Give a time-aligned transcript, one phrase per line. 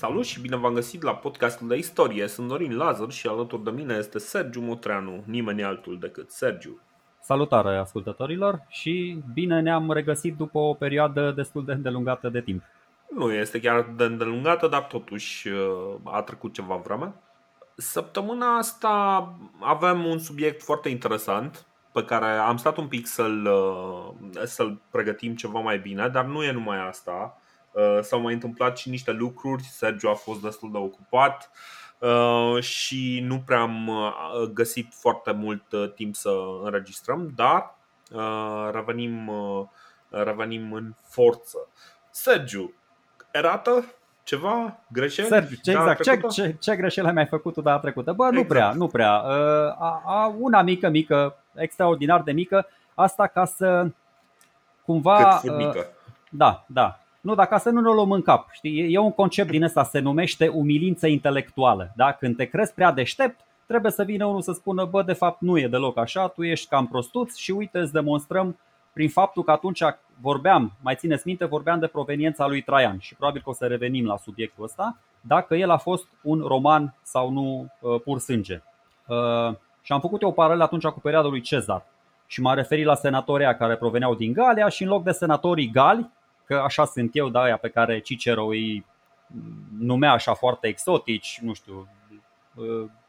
[0.00, 2.26] Salut și bine v-am găsit la podcastul de istorie.
[2.26, 6.80] Sunt Dorin Lazar și alături de mine este Sergiu Motreanu, nimeni altul decât Sergiu.
[7.22, 12.62] Salutare ascultătorilor și bine ne-am regăsit după o perioadă destul de îndelungată de timp.
[13.16, 17.14] Nu este chiar de îndelungată, dar totuși uh, a trecut ceva vreme.
[17.76, 24.42] Săptămâna asta avem un subiect foarte interesant pe care am stat un pic să-l, uh,
[24.44, 27.40] să-l pregătim ceva mai bine, dar nu e numai asta.
[27.72, 31.50] Uh, s-au mai întâmplat și niște lucruri, Sergio a fost destul de ocupat
[32.60, 33.90] și nu prea am
[34.52, 35.62] găsit foarte mult
[35.94, 36.30] timp să
[36.62, 37.74] înregistrăm, dar
[38.72, 39.30] revenim,
[40.08, 41.58] revenim în forță.
[42.10, 42.74] Sergiu,
[43.30, 43.84] erată?
[44.22, 44.78] Ceva?
[44.92, 45.28] Greșeli?
[45.28, 46.02] Sergiu, ce, exact.
[46.02, 48.12] Ce, ce, ce greșeli mai făcut tu data trecută?
[48.12, 48.48] Bă, nu exact.
[48.48, 49.12] prea, nu prea.
[49.12, 53.86] A, a, una mică, mică, extraordinar de mică, asta ca să
[54.84, 55.38] cumva...
[55.42, 55.86] Cât mică.
[56.30, 57.00] Da, da.
[57.20, 58.48] Nu, dar ca să nu ne luăm în cap.
[58.52, 58.92] Știi?
[58.92, 61.92] E un concept din ăsta, se numește umilință intelectuală.
[61.96, 62.12] Da?
[62.12, 65.58] Când te crezi prea deștept, trebuie să vină unul să spună, bă, de fapt nu
[65.58, 68.58] e deloc așa, tu ești cam prostuț și uite, îți demonstrăm
[68.92, 69.82] prin faptul că atunci
[70.20, 74.06] vorbeam, mai țineți minte, vorbeam de proveniența lui Traian și probabil că o să revenim
[74.06, 78.62] la subiectul ăsta, dacă el a fost un roman sau nu uh, pur sânge.
[79.06, 81.86] Uh, și am făcut eu o paralelă atunci cu perioada lui Cezar
[82.26, 86.10] și m-am referit la senatorii care proveneau din Galia și în loc de senatorii gali,
[86.50, 88.86] că așa sunt eu, da, aia pe care Cicero îi
[89.78, 91.88] numea așa foarte exotici, nu știu,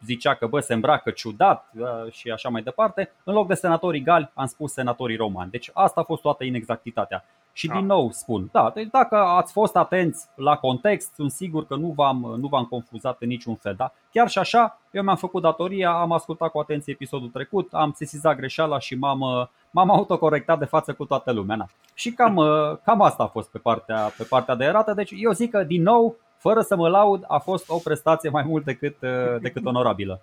[0.06, 1.72] zicea că bă, se îmbracă ciudat
[2.12, 5.52] și așa mai departe, în loc de senatorii gali am spus senatorii romani.
[5.52, 7.26] Deci asta a fost toată inexactitatea.
[7.54, 11.76] Și din nou spun, da, deci dacă ați fost atenți la context, sunt sigur că
[11.76, 13.74] nu v-am, nu v-am confuzat în niciun fel.
[13.78, 13.94] Da?
[14.12, 18.36] Chiar și așa, eu mi-am făcut datoria, am ascultat cu atenție episodul trecut, am sesizat
[18.36, 21.56] greșeala și m-am, m-am autocorectat de față cu toată lumea.
[21.56, 21.66] Na.
[21.94, 22.36] Și cam,
[22.84, 24.94] cam asta a fost pe partea, pe partea de erată.
[24.94, 28.44] Deci eu zic că, din nou, fără să mă laud, a fost o prestație mai
[28.48, 28.96] mult decât,
[29.40, 30.22] decât onorabilă.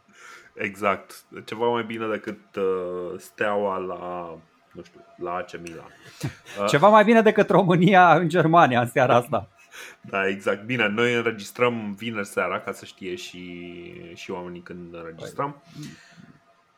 [0.54, 1.24] Exact.
[1.44, 4.34] Ceva mai bine decât uh, steaua la
[4.78, 5.92] nu știu, la AC Milan.
[6.72, 9.48] Ceva mai bine decât România în Germania în seara asta.
[10.00, 10.64] Da, exact.
[10.64, 15.62] Bine, noi înregistrăm vineri seara, ca să știe și, și oamenii când înregistrăm.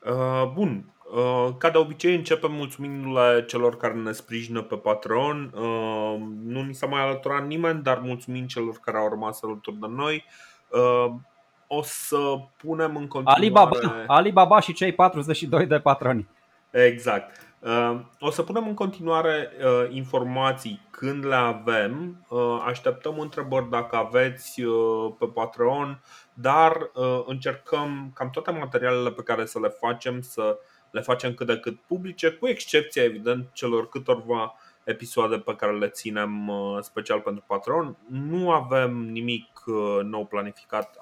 [0.06, 0.84] Uh, bun,
[1.14, 5.52] uh, ca de obicei începem mulțumindu-le celor care ne sprijină pe Patreon.
[5.54, 9.86] Uh, nu ni s-a mai alăturat nimeni, dar mulțumim celor care au rămas alături de
[9.88, 10.24] noi.
[10.68, 11.12] Uh,
[11.66, 13.40] o să punem în continuare...
[13.40, 16.28] Alibaba, Alibaba și cei 42 de patroni.
[16.70, 17.49] Exact.
[17.60, 22.24] Uh, o să punem în continuare uh, informații când le avem.
[22.28, 24.62] Uh, așteptăm întrebări dacă aveți
[25.18, 26.02] pe Patreon,
[26.34, 26.90] dar
[27.26, 30.58] încercăm cam toate materialele pe care să le facem să
[30.90, 34.54] le facem cât de cât publice, cu excepția, evident, celor câtorva
[34.84, 37.96] episoade pe care le ținem special pentru Patreon.
[38.08, 39.62] Nu avem nimic
[40.02, 40.98] nou planificat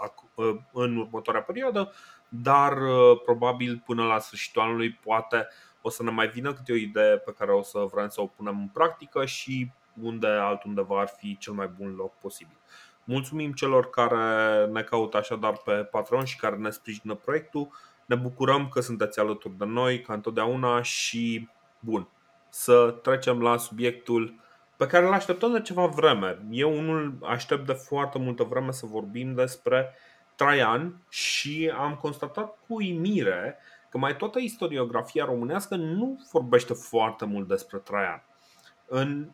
[0.72, 1.92] în următoarea perioadă,
[2.28, 2.78] dar
[3.24, 5.48] probabil până la sfârșitul anului poate
[5.82, 8.26] o să ne mai vină câte o idee pe care o să vrem să o
[8.26, 9.70] punem în practică și
[10.02, 12.56] unde altundeva ar fi cel mai bun loc posibil.
[13.04, 17.68] Mulțumim celor care ne caută așadar pe Patreon și care ne sprijină proiectul.
[18.06, 21.48] Ne bucurăm că sunteți alături de noi, ca întotdeauna și
[21.80, 22.08] bun.
[22.48, 24.34] Să trecem la subiectul
[24.76, 26.38] pe care îl așteptăm de ceva vreme.
[26.50, 29.94] Eu unul aștept de foarte multă vreme să vorbim despre
[30.34, 37.48] Traian și am constatat cu uimire că mai toată istoriografia românească nu vorbește foarte mult
[37.48, 38.22] despre Traian.
[38.86, 39.28] În,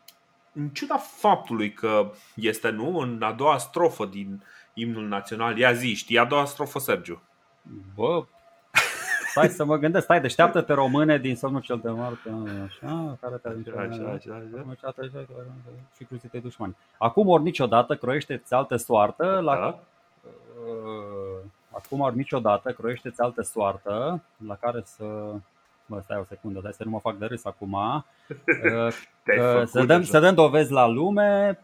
[0.53, 5.93] în ciuda faptului că este nu în a doua strofă din imnul național, ia zi,
[5.93, 7.21] știi a doua strofă, Sergiu?
[7.95, 8.25] Bă,
[9.35, 12.29] stai să mă gândesc, stai, deșteaptă-te române din somnul cel de moarte,
[12.65, 14.13] așa, care te așa, așa,
[14.71, 15.25] așa, așa,
[15.95, 16.75] și cruțite dușmani.
[16.97, 19.79] Acum ori niciodată croiește-ți altă soartă la, da?
[21.83, 25.33] Acum ori niciodată croiește-ți altă soartă la care să
[25.85, 27.77] Bă, stai o secundă, dai să nu mă fac de râs acum.
[29.65, 31.59] să, dăm, să dăm dovezi la lume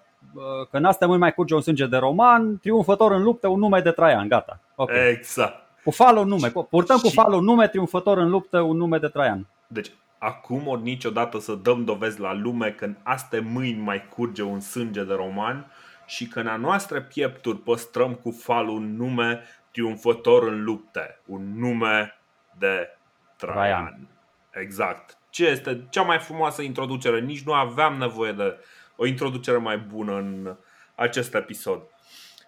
[0.70, 3.92] că în astea mai curge un sânge de roman, triumfător în luptă, un nume de
[3.92, 4.60] Traian, gata.
[4.76, 5.10] Okay.
[5.10, 5.60] Exact.
[5.84, 7.04] Cu falul nume, purtăm și...
[7.04, 9.48] cu falul nume, triumfător în luptă, un nume de Traian.
[9.68, 14.44] Deci, acum ori niciodată să dăm dovezi la lume că în astea mâini mai curge
[14.44, 15.72] un sânge de roman
[16.06, 19.42] și că în a noastre piepturi păstrăm cu falul nume
[19.72, 22.20] triumfător în lupte, un nume
[22.58, 22.98] de
[23.38, 23.86] Traian.
[23.86, 24.08] Traian.
[24.52, 25.18] Exact.
[25.30, 27.20] Ce este cea mai frumoasă introducere?
[27.20, 28.60] Nici nu aveam nevoie de
[28.96, 30.58] o introducere mai bună în
[30.96, 31.82] acest episod.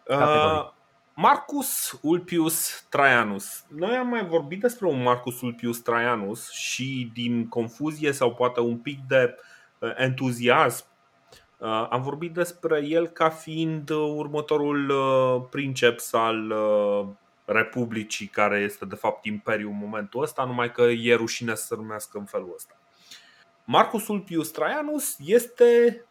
[0.08, 0.70] Uh,
[1.16, 3.66] Marcus Ulpius Traianus.
[3.70, 8.78] Noi am mai vorbit despre un Marcus Ulpius Traianus și din confuzie sau poate un
[8.78, 9.36] pic de
[9.80, 10.86] uh, entuziasm
[11.90, 14.92] Am vorbit despre el ca fiind următorul
[15.50, 16.54] princeps al
[17.46, 21.76] Republicii, care este de fapt Imperiul în momentul ăsta, numai că e rușine să se
[21.76, 22.74] numească în felul ăsta.
[23.66, 26.02] Marcus Ulpius Traianus este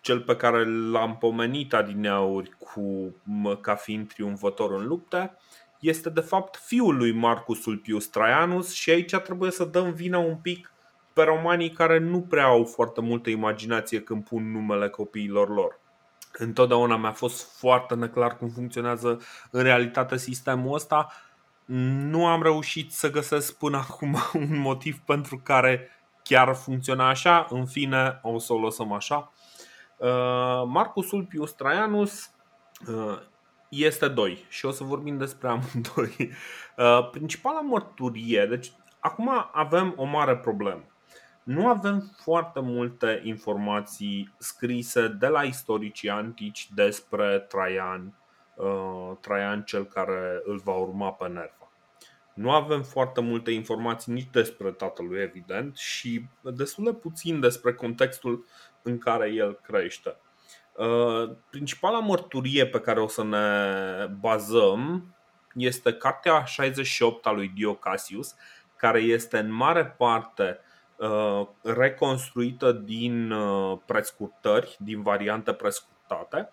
[0.00, 3.14] cel pe care l-am pomenit adineauri cu,
[3.60, 5.36] ca fiind triumfător în lupte,
[5.80, 10.36] este de fapt fiul lui Marcus Ulpius Traianus și aici trebuie să dăm vina un
[10.36, 10.71] pic
[11.14, 15.80] pe romanii care nu prea au foarte multă imaginație când pun numele copiilor lor.
[16.32, 19.20] Întotdeauna mi-a fost foarte neclar cum funcționează
[19.50, 21.12] în realitate sistemul ăsta.
[21.64, 24.16] Nu am reușit să găsesc până acum
[24.50, 25.88] un motiv pentru care
[26.22, 27.46] chiar funcționa așa.
[27.50, 29.32] În fine, o să o lăsăm așa.
[29.96, 32.30] Uh, Marcus Ulpius Traianus
[32.88, 33.18] uh,
[33.68, 36.30] este doi și o să vorbim despre amândoi.
[36.76, 40.84] Uh, principala mărturie, deci acum avem o mare problemă.
[41.42, 48.14] Nu avem foarte multe informații scrise de la istoricii antici despre Traian,
[49.20, 51.72] Traian cel care îl va urma pe Nerva.
[52.34, 58.44] Nu avem foarte multe informații nici despre tatălui, evident, și destul de puțin despre contextul
[58.82, 60.16] în care el crește.
[60.76, 65.14] Uh, principala mărturie pe care o să ne bazăm
[65.54, 68.34] este cartea 68 a lui Dio Cassius,
[68.76, 70.71] care este în mare parte uh,
[71.62, 76.52] reconstruită din uh, prescurtări, din variante prescurtate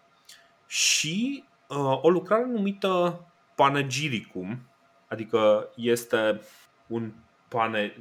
[0.68, 1.44] și
[2.01, 3.24] o lucrare numită
[3.56, 4.60] Panegiricum,
[5.07, 6.42] adică este
[6.88, 7.12] un
[7.48, 7.94] pane,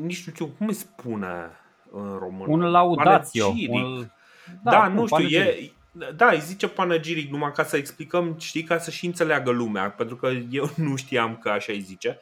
[0.00, 1.50] nici nu știu cum îi spune
[1.92, 2.52] în română.
[2.52, 3.54] Un laudatio.
[3.68, 4.10] Un...
[4.62, 5.72] Da, da nu știu, e,
[6.16, 10.16] da, îi zice panegiric numai ca să explicăm, știi, ca să și înțeleagă lumea, pentru
[10.16, 12.18] că eu nu știam că așa îi zice.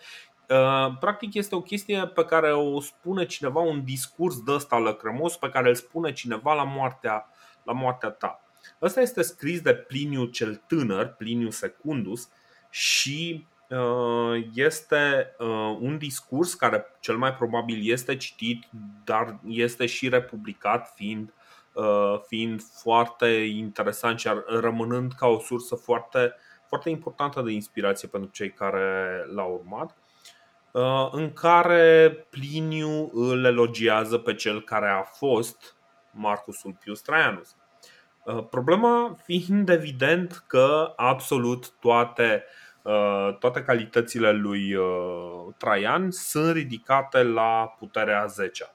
[0.48, 5.36] Uh, practic este o chestie pe care o spune cineva, un discurs de ăsta lăcrămos
[5.36, 7.28] pe care îl spune cineva la moartea,
[7.62, 8.40] la moartea ta.
[8.82, 12.28] Ăsta este scris de Pliniu cel tânăr, Pliniu Secundus,
[12.70, 18.64] și Uh, este uh, un discurs care cel mai probabil este citit,
[19.04, 21.32] dar este și republicat, fiind,
[21.72, 26.34] uh, fiind foarte interesant și rămânând ca o sursă foarte,
[26.66, 29.96] foarte importantă de inspirație pentru cei care l-au urmat
[31.10, 35.76] în care Pliniu îl elogiază pe cel care a fost
[36.10, 37.56] Marcus Ulpius Traianus.
[38.50, 47.22] Problema fiind evident că absolut toate uh, Uh, toate calitățile lui uh, Traian sunt ridicate
[47.22, 48.68] la puterea 10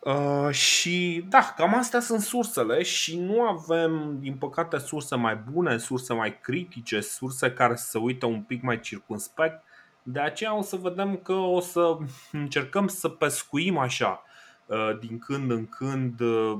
[0.00, 5.78] Uh, și da, cam astea sunt sursele și nu avem, din păcate, surse mai bune,
[5.78, 9.64] surse mai critice, surse care să se uită un pic mai circunspect.
[10.08, 11.96] De aceea o să vedem că o să
[12.32, 14.22] încercăm să pescuim așa,
[14.66, 16.58] uh, din când în când, uh,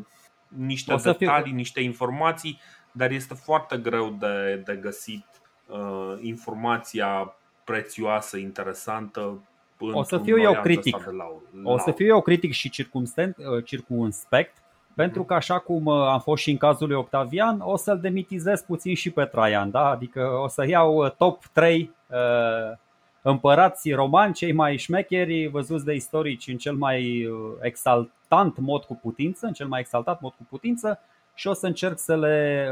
[0.49, 1.57] niște detalii, fiu...
[1.57, 2.61] niște informații,
[2.93, 5.27] dar este foarte greu de, de găsit
[5.67, 9.43] uh, informația prețioasă, interesantă.
[9.79, 10.97] O să fiu eu critic.
[11.63, 14.57] O să fiu eu critic și uh, circumspect,
[14.95, 18.61] pentru că așa cum uh, am fost și în cazul lui Octavian, o să-l demitizez
[18.61, 19.89] puțin și pe Traian, da?
[19.89, 22.17] adică o să iau uh, top 3 uh,
[23.31, 27.29] împărați romani, cei mai șmecheri, văzuți de istorici în cel mai
[27.61, 31.01] exaltant mod cu putință, în cel mai exaltat mod cu putință
[31.35, 32.69] și o să încerc să le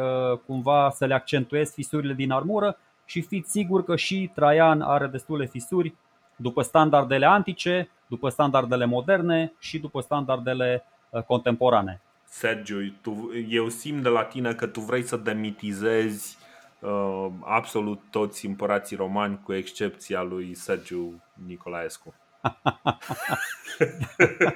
[0.46, 5.46] cumva să le accentuez fisurile din armură și fiți sigur că și Traian are destule
[5.46, 5.94] fisuri
[6.36, 12.00] după standardele antice, după standardele moderne și după standardele uh, contemporane.
[12.24, 16.38] Sergiu, tu, eu simt de la tine că tu vrei să demitizezi
[16.84, 22.14] uh, absolut toți împărații romani cu excepția lui Sergiu Nicolaescu.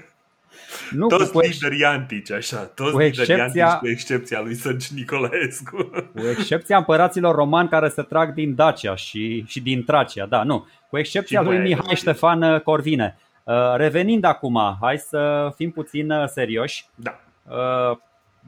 [0.90, 4.94] Nu, toți cu liderii antici, așa, toți cu excepția, liderii antici, cu excepția lui Sergiu
[4.94, 5.90] Nicolaescu.
[6.14, 10.66] Cu excepția împăraților romani care se trag din Dacia și, și din Tracia, da, nu.
[10.90, 13.18] Cu excepția lui Mihai Ștefan Corvine.
[13.44, 16.86] Uh, revenind acum, hai să fim puțin uh, serioși.
[16.94, 17.20] Da.
[17.48, 17.96] Uh,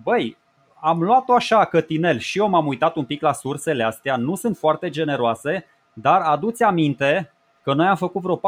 [0.03, 0.37] băi,
[0.81, 4.57] am luat-o așa cătinel și eu m-am uitat un pic la sursele astea, nu sunt
[4.57, 7.33] foarte generoase, dar aduți aminte
[7.63, 8.41] că noi am făcut vreo 4-5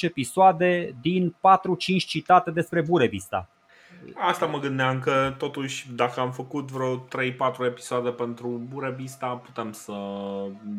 [0.00, 3.48] episoade din 4-5 citate despre Burevista.
[4.14, 7.00] Asta mă gândeam că totuși dacă am făcut vreo 3-4
[7.66, 9.92] episoade pentru Burevista putem să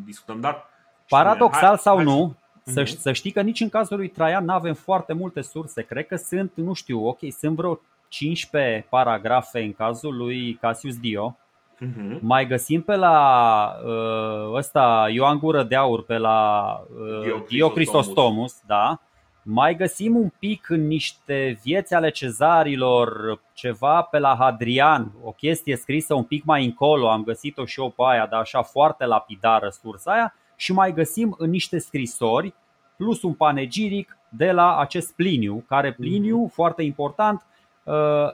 [0.06, 0.70] discutăm, dar
[1.10, 2.98] Paradoxal hai, sau hai nu, să, uh-huh.
[2.98, 5.82] să știi că nici în cazul lui Traian nu avem foarte multe surse.
[5.82, 7.80] Cred că sunt, nu știu, ok, sunt vreo
[8.16, 11.38] 15 paragrafe în cazul lui Cassius Dio
[11.76, 12.20] Uh-huh.
[12.20, 16.80] Mai găsim pe la uh, ăsta Ioan Gură de Aur, pe la
[17.26, 19.00] uh, Dio Cristostomus, da?
[19.44, 25.76] Mai găsim un pic în niște vieți ale cezarilor, ceva pe la Hadrian, o chestie
[25.76, 29.70] scrisă un pic mai încolo, am găsit-o și eu pe aia, dar așa foarte lapidară
[29.70, 32.54] sursa aia, și mai găsim în niște scrisori,
[32.98, 36.54] plus un panegiric de la acest Pliniu, care Pliniu, mhm.
[36.54, 37.55] foarte important, uh,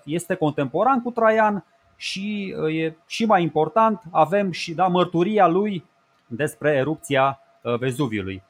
[0.04, 1.64] este contemporan cu Traian
[2.02, 5.86] și uh, e și mai important, avem și da, mărturia lui
[6.28, 8.44] despre erupția uh, Vezuviului.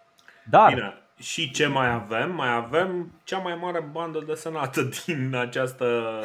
[0.50, 0.96] Dar Bine.
[1.20, 2.36] Și ce mai avem?
[2.36, 6.20] Mai avem cea mai mare bandă desenată din această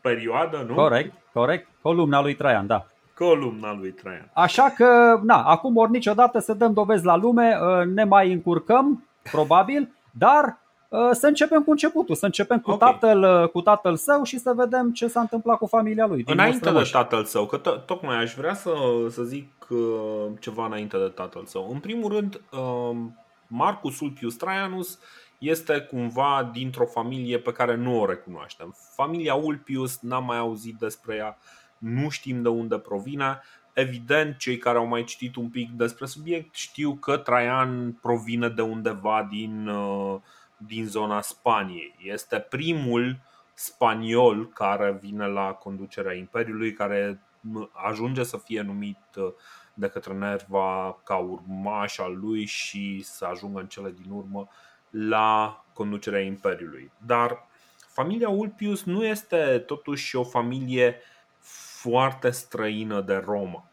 [0.00, 0.74] perioadă, nu?
[0.74, 1.68] Corect, corect.
[1.82, 2.86] Columna lui Traian, da.
[3.14, 4.30] Columna lui Traian.
[4.32, 7.58] Așa că, na, acum ori niciodată să dăm dovezi la lume,
[7.94, 10.59] ne mai încurcăm, probabil, dar Uh,
[11.12, 12.92] să începem cu începutul, să începem cu, okay.
[12.92, 16.22] tatăl, uh, cu tatăl său și să vedem ce s-a întâmplat cu familia lui.
[16.22, 18.72] Din înainte de tatăl său, că to- tocmai aș vrea să,
[19.08, 19.78] să zic uh,
[20.40, 21.70] ceva înainte de tatăl său.
[21.72, 22.40] În primul rând,
[23.46, 24.98] Marcus Ulpius Traianus
[25.38, 28.76] este cumva dintr-o familie pe care nu o recunoaștem.
[28.94, 31.38] Familia Ulpius n-am mai auzit despre ea,
[31.78, 33.40] nu știm de unde provine.
[33.72, 38.62] Evident, cei care au mai citit un pic despre subiect știu că Traian provine de
[38.62, 40.16] undeva din uh,
[40.66, 41.94] din zona Spaniei.
[42.02, 43.18] Este primul
[43.54, 47.22] spaniol care vine la conducerea Imperiului, care
[47.72, 49.32] ajunge să fie numit uh,
[49.74, 54.48] de către Nerva ca urmaș al lui și să ajungă în cele din urmă
[54.90, 56.92] la conducerea Imperiului.
[57.06, 57.46] Dar
[57.78, 60.96] familia Ulpius nu este totuși o familie
[61.80, 63.64] foarte străină de Roma.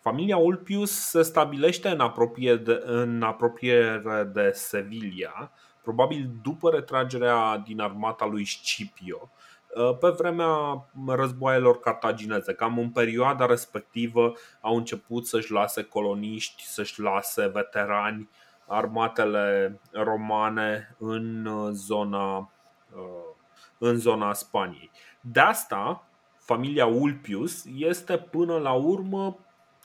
[0.00, 7.80] Familia Ulpius se stabilește în apropiere de, în apropiere de Sevilla, probabil după retragerea din
[7.80, 9.30] armata lui Scipio,
[9.74, 12.54] uh, pe vremea războaielor cartagineze.
[12.54, 18.28] Cam în perioada respectivă au început să-și lase coloniști, să-și lase veterani
[18.66, 23.34] armatele romane în uh, zona, uh,
[23.78, 24.90] în zona Spaniei.
[25.20, 26.04] De asta,
[26.38, 29.38] familia Ulpius este până la urmă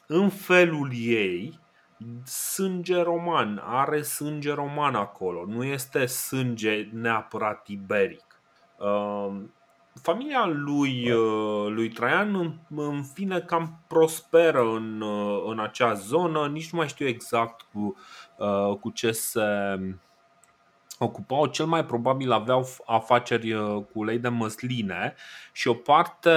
[0.07, 1.59] în felul ei
[2.23, 8.41] sânge roman, are sânge roman acolo, nu este sânge neapărat iberic.
[8.77, 9.35] Uh,
[10.01, 16.71] familia lui, uh, lui Traian, în fine, cam prosperă în, uh, în acea zonă, nici
[16.71, 17.95] nu mai știu exact cu,
[18.79, 19.41] cu ce se
[20.99, 25.15] ocupau, cel mai probabil aveau afaceri cu ulei de măsline
[25.51, 26.31] și o parte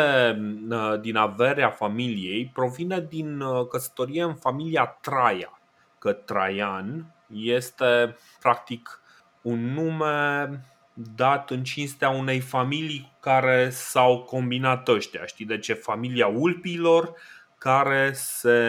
[1.00, 5.57] din averea familiei provine din căsătorie în familia Traia
[5.98, 9.00] că Traian este practic
[9.42, 10.48] un nume
[10.92, 15.26] dat în cinstea unei familii care s-au combinat ăștia.
[15.26, 15.74] Știi de ce?
[15.74, 17.14] Familia Ulpilor
[17.58, 18.60] care se,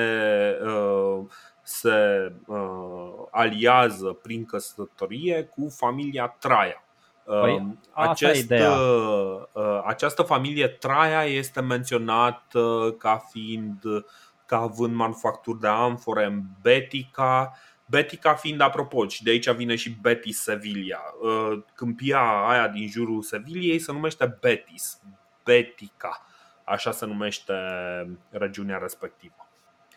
[0.63, 1.25] uh,
[1.61, 6.83] se uh, aliază prin căsătorie cu familia Traia.
[7.25, 8.53] Păi, uh, Acest,
[9.85, 13.83] această familie Traia este menționată ca fiind
[14.49, 17.53] ca având manufacturi de amfore în Betica,
[17.85, 20.99] Betica fiind apropo, și de aici vine și Betis Sevilla.
[21.21, 25.01] Uh, câmpia aia din jurul Seviliei se numește Betis,
[25.43, 26.25] Betica.
[26.63, 27.53] Așa se numește
[28.29, 29.47] regiunea respectivă.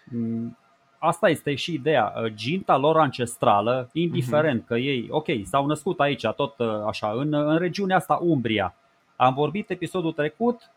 [0.04, 0.58] Mm,
[0.98, 2.12] asta este și ideea.
[2.16, 4.66] Uh, ginta lor ancestrală, indiferent uh-huh.
[4.66, 8.74] că ei, ok, s-au născut aici, tot uh, așa, în, în regiunea asta, Umbria.
[9.16, 10.70] Am vorbit episodul trecut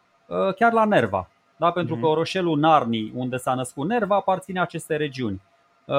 [0.55, 1.71] chiar la Nerva da?
[1.71, 2.00] pentru mm-hmm.
[2.00, 5.41] că orășelul Narni, unde s-a născut Nerva, aparține aceste regiuni.
[5.85, 5.95] Uh,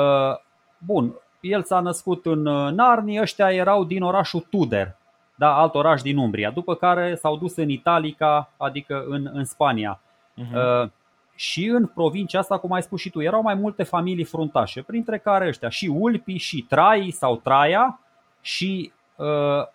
[0.79, 4.97] bun, el s-a născut în uh, Narni, ăștia erau din orașul Tuder,
[5.35, 10.01] da, alt oraș din Umbria, după care s-au dus în Italica, adică în, în Spania.
[10.37, 10.91] Uh-huh.
[11.35, 15.19] Și în provincia asta, cum ai spus și tu, erau mai multe familii fruntașe, printre
[15.19, 18.01] care ăștia și Ulpi, și Trai sau Traia
[18.41, 19.67] și uh,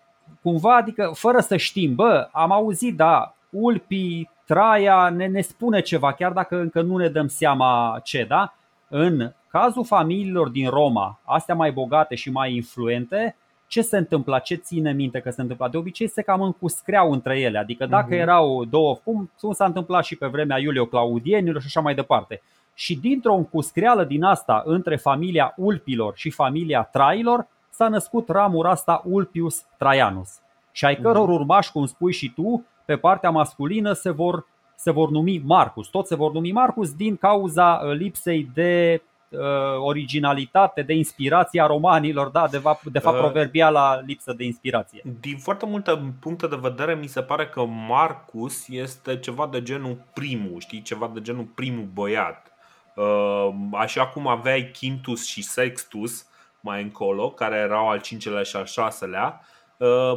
[0.42, 6.12] cumva, adică fără să știm, bă, am auzit, da, Ulpi, Traia ne, ne spune ceva,
[6.12, 8.54] chiar dacă încă nu ne dăm seama ce, da?
[8.88, 14.54] În cazul familiilor din Roma, astea mai bogate și mai influente, ce se întâmplă, ce
[14.54, 15.68] ține minte că se întâmplă?
[15.70, 18.20] De obicei se cam încuscreau între ele, adică dacă uh-huh.
[18.20, 22.42] erau două, cum, cum s-a întâmplat și pe vremea Iulio Claudienilor și așa mai departe.
[22.74, 29.02] Și dintr-o încuscreală din asta între familia Ulpilor și familia Trailor s-a născut ramura asta
[29.04, 30.40] Ulpius Traianus.
[30.72, 31.32] Și ai căror mhm.
[31.32, 34.46] urmași, cum spui și tu, pe partea masculină se vor,
[34.76, 35.88] se vor numi Marcus.
[35.88, 39.38] Toți se vor numi Marcus din cauza uh, lipsei de uh,
[39.78, 45.02] originalitate, de inspirație a romanilor, da, de, fapt, de fapt uh, proverbiala lipsă de inspirație.
[45.20, 49.96] Din foarte multe puncte de vedere mi se pare că Marcus este ceva de genul
[50.14, 52.52] primul, știi, ceva de genul primul băiat.
[52.96, 56.26] Uh, așa cum aveai Quintus și Sextus
[56.60, 59.60] mai încolo, care erau al cincelea și al șaselea, Uh,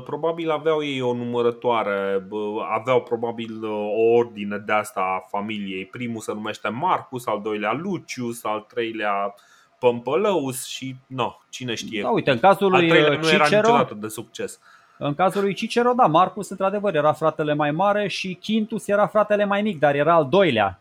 [0.03, 2.27] probabil aveau ei o numărătoare,
[2.73, 5.85] aveau probabil uh, o ordine de asta a familiei.
[5.85, 9.35] Primul se numește Marcus, al doilea Lucius, al treilea
[9.79, 12.01] Pămpălăus și no, cine știe.
[12.01, 14.59] Da, uite, în cazul lui al nu Cicero, era niciodată de succes.
[14.97, 19.45] În cazul lui Cicero, da, Marcus într-adevăr era fratele mai mare și Quintus era fratele
[19.45, 20.79] mai mic, dar era al doilea.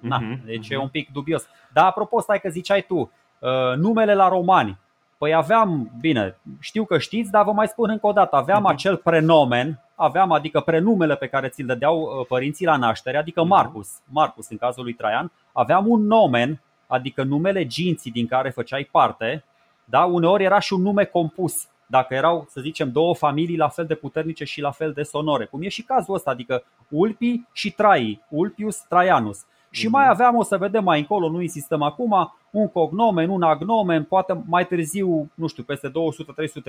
[0.00, 0.72] Na, uh-huh, deci uh-huh.
[0.72, 1.48] e un pic dubios.
[1.72, 4.78] Dar apropo, stai că ziceai tu, uh, numele la romani.
[5.20, 8.72] Păi aveam, bine, știu că știți, dar vă mai spun încă o dată, aveam uh-huh.
[8.72, 13.88] acel prenomen, aveam adică prenumele pe care ți-l dădeau uh, părinții la naștere, adică Marcus,
[14.04, 19.44] Marcus în cazul lui Traian, aveam un nomen, adică numele ginții din care făceai parte,
[19.84, 23.86] da, uneori era și un nume compus dacă erau, să zicem, două familii la fel
[23.86, 27.72] de puternice și la fel de sonore, cum e și cazul ăsta, adică Ulpi și
[27.72, 29.44] Trai, Ulpius Traianus.
[29.70, 30.12] Și mai mhm.
[30.12, 34.66] aveam, o să vedem mai încolo, nu insistăm acum, un cognomen, un agnomen, poate mai
[34.66, 35.92] târziu, nu știu, peste 200-300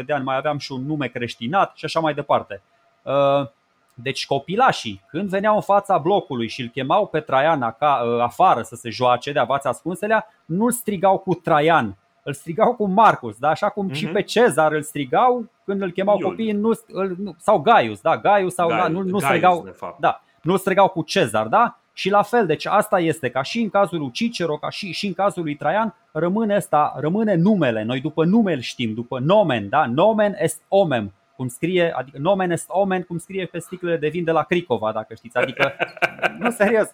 [0.05, 2.61] de ani mai aveam și un nume creștinat și așa mai departe.
[3.01, 3.47] Uh,
[3.93, 8.75] deci copilașii, când veneau în fața blocului și îl chemau pe Traian uh, afară să
[8.75, 13.49] se joace de avați ascunselea, nu-l strigau cu Traian, îl strigau cu Marcus, da?
[13.49, 13.95] așa cum mm-hmm.
[13.95, 14.13] și mhm.
[14.13, 16.29] pe Cezar îl strigau când îl chemau Iul.
[16.29, 20.21] copiii, nu, îl, sau Gaius, da, Gaius sau Gaius, da, nu, nu Gaius, strigau, da,
[20.41, 21.80] nu strigau cu Cezar, da?
[22.01, 25.07] Și la fel, deci asta este ca și în cazul lui Cicero, ca și, și
[25.07, 27.83] în cazul lui Traian, rămâne asta, rămâne numele.
[27.83, 29.85] Noi după nume îl știm, după nomen, da?
[29.85, 34.23] Nomen est omem, cum scrie, adică nomen est omen, cum scrie pe sticlele de vin
[34.23, 35.37] de la Cricova, dacă știți.
[35.37, 35.73] Adică,
[36.39, 36.87] nu serios.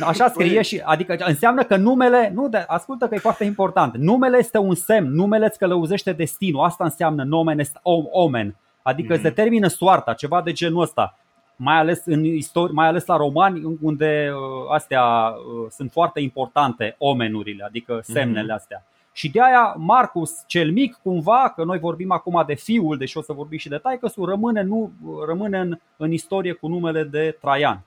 [0.00, 3.96] Așa scrie păi- și adică înseamnă că numele, nu de, ascultă că e foarte important.
[3.96, 6.64] Numele este un semn, numele îți călăuzește destinul.
[6.64, 8.56] Asta înseamnă nomen este omen.
[8.82, 9.22] Adică mm-hmm.
[9.22, 11.18] se termină soarta, ceva de genul ăsta.
[11.56, 16.94] Mai ales în istorie, mai ales la romani unde uh, astea uh, sunt foarte importante
[16.98, 18.56] omenurile, adică semnele mm-hmm.
[18.56, 18.86] astea.
[19.12, 23.22] Și de aia Marcus cel mic, cumva, că noi vorbim acum de fiul, deși o
[23.22, 24.92] să vorbim și de taică rămâne, nu,
[25.26, 27.84] rămâne în, în istorie cu numele de Traian.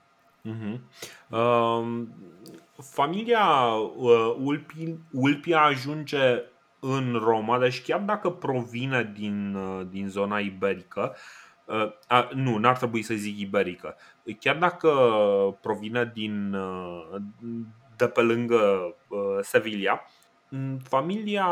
[0.48, 0.78] Uh-huh.
[1.28, 2.02] Uh,
[2.76, 3.44] familia
[3.96, 6.42] uh, Ulpi, Ulpi ajunge
[6.80, 11.18] în Roma, deci chiar dacă provine din, uh, din zona iberică, uh,
[12.06, 13.96] a, nu, n-ar trebui să zic iberică,
[14.40, 14.90] chiar dacă
[15.60, 17.16] provine din, uh,
[17.96, 20.04] de pe lângă uh, Sevilla,
[20.88, 21.46] Familia,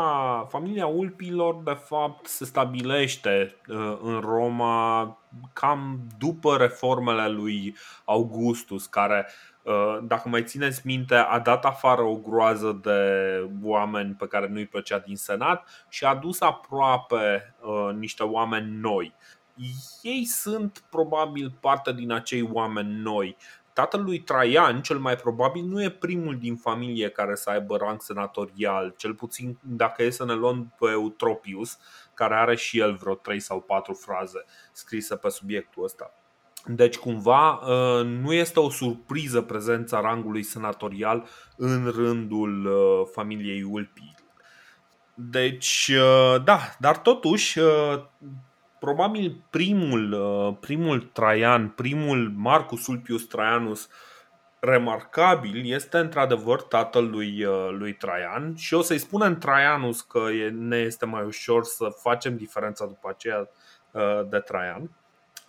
[0.49, 5.17] familia Ulpilor, de fapt, se stabilește uh, în Roma
[5.53, 9.27] cam după reformele lui Augustus, care,
[9.63, 13.01] uh, dacă mai țineți minte, a dat afară o groază de
[13.63, 19.13] oameni pe care nu-i plăcea din Senat și a dus aproape uh, niște oameni noi.
[20.01, 23.37] Ei sunt probabil parte din acei oameni noi
[23.79, 28.01] tatăl lui Traian, cel mai probabil, nu e primul din familie care să aibă rang
[28.01, 31.77] senatorial, cel puțin dacă e să ne luăm pe Eutropius,
[32.13, 36.13] care are și el vreo 3 sau 4 fraze scrise pe subiectul ăsta.
[36.65, 44.13] Deci, cumva, ă, nu este o surpriză prezența rangului senatorial în rândul ă, familiei Ulpi.
[45.13, 47.59] Deci, ă, da, dar totuși,
[48.79, 53.89] probabil primul, uh, primul Traian, primul Marcus Ulpius Traianus
[54.59, 60.19] remarcabil este într-adevăr tatăl lui, uh, lui Traian și o să-i spunem Traianus că
[60.51, 63.49] ne este mai ușor să facem diferența după aceea
[63.91, 64.89] uh, de Traian.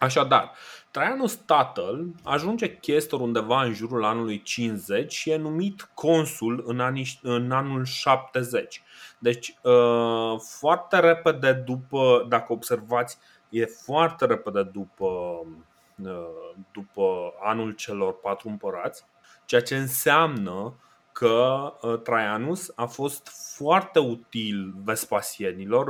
[0.00, 0.52] Așadar,
[0.90, 7.18] Traianus tatăl ajunge chestor undeva în jurul anului 50 și e numit consul în, anii,
[7.22, 8.82] în anul 70.
[9.18, 15.06] Deci, uh, foarte repede după, dacă observați, e foarte repede după,
[16.04, 19.04] uh, după anul celor patru împărați,
[19.44, 20.74] ceea ce înseamnă
[21.12, 25.86] că uh, Traianus a fost foarte util Vespasienilor,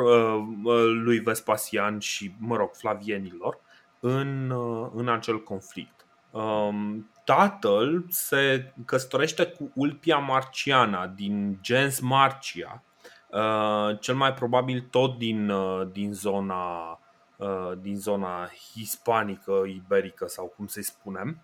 [1.03, 3.61] lui Vespasian și, mă rog, Flavienilor
[4.01, 4.55] în,
[4.95, 6.07] în acel conflict.
[6.31, 12.83] Um, tatăl se căsătorește cu Ulpia Marciana din gens Marcia,
[13.31, 16.99] Uh, cel mai probabil tot din, uh, din zona
[17.37, 21.43] uh, din zona hispanică, iberică sau cum să-i spunem.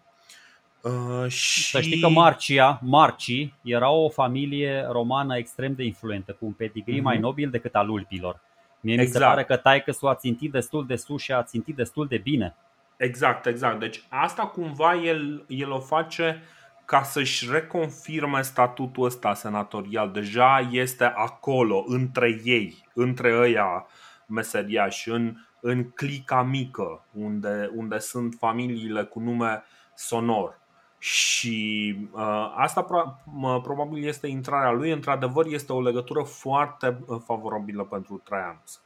[1.26, 1.70] și...
[1.70, 6.98] Să știi că Marcia, Marci era o familie romană extrem de influentă, cu un pedigree
[6.98, 7.02] mm-hmm.
[7.02, 8.40] mai nobil decât al ulpilor.
[8.80, 9.08] Mie exact.
[9.08, 9.34] mi se exact.
[9.34, 12.54] pare că taică s a țintit destul de sus și a țintit destul de bine.
[12.96, 13.80] Exact, exact.
[13.80, 16.42] Deci asta cumva el, el o face
[16.84, 20.10] ca să-și reconfirme statutul ăsta senatorial.
[20.10, 23.86] Deja este acolo, între ei, între ăia
[24.26, 29.62] meseriași, în, în clica mică, unde, unde sunt familiile cu nume
[29.94, 30.58] sonor.
[31.06, 33.22] Și uh, asta pro-
[33.62, 34.90] probabil este intrarea lui.
[34.90, 38.80] Într-adevăr, este o legătură foarte uh, favorabilă pentru Traianus.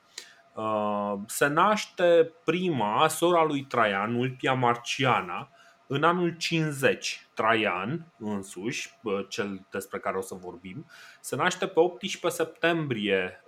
[1.27, 5.49] Se naște prima, sora lui Traian, Ulpia Marciana,
[5.87, 10.87] în anul 50, Traian însuși, cel despre care o să vorbim,
[11.21, 13.45] se naște pe 18 septembrie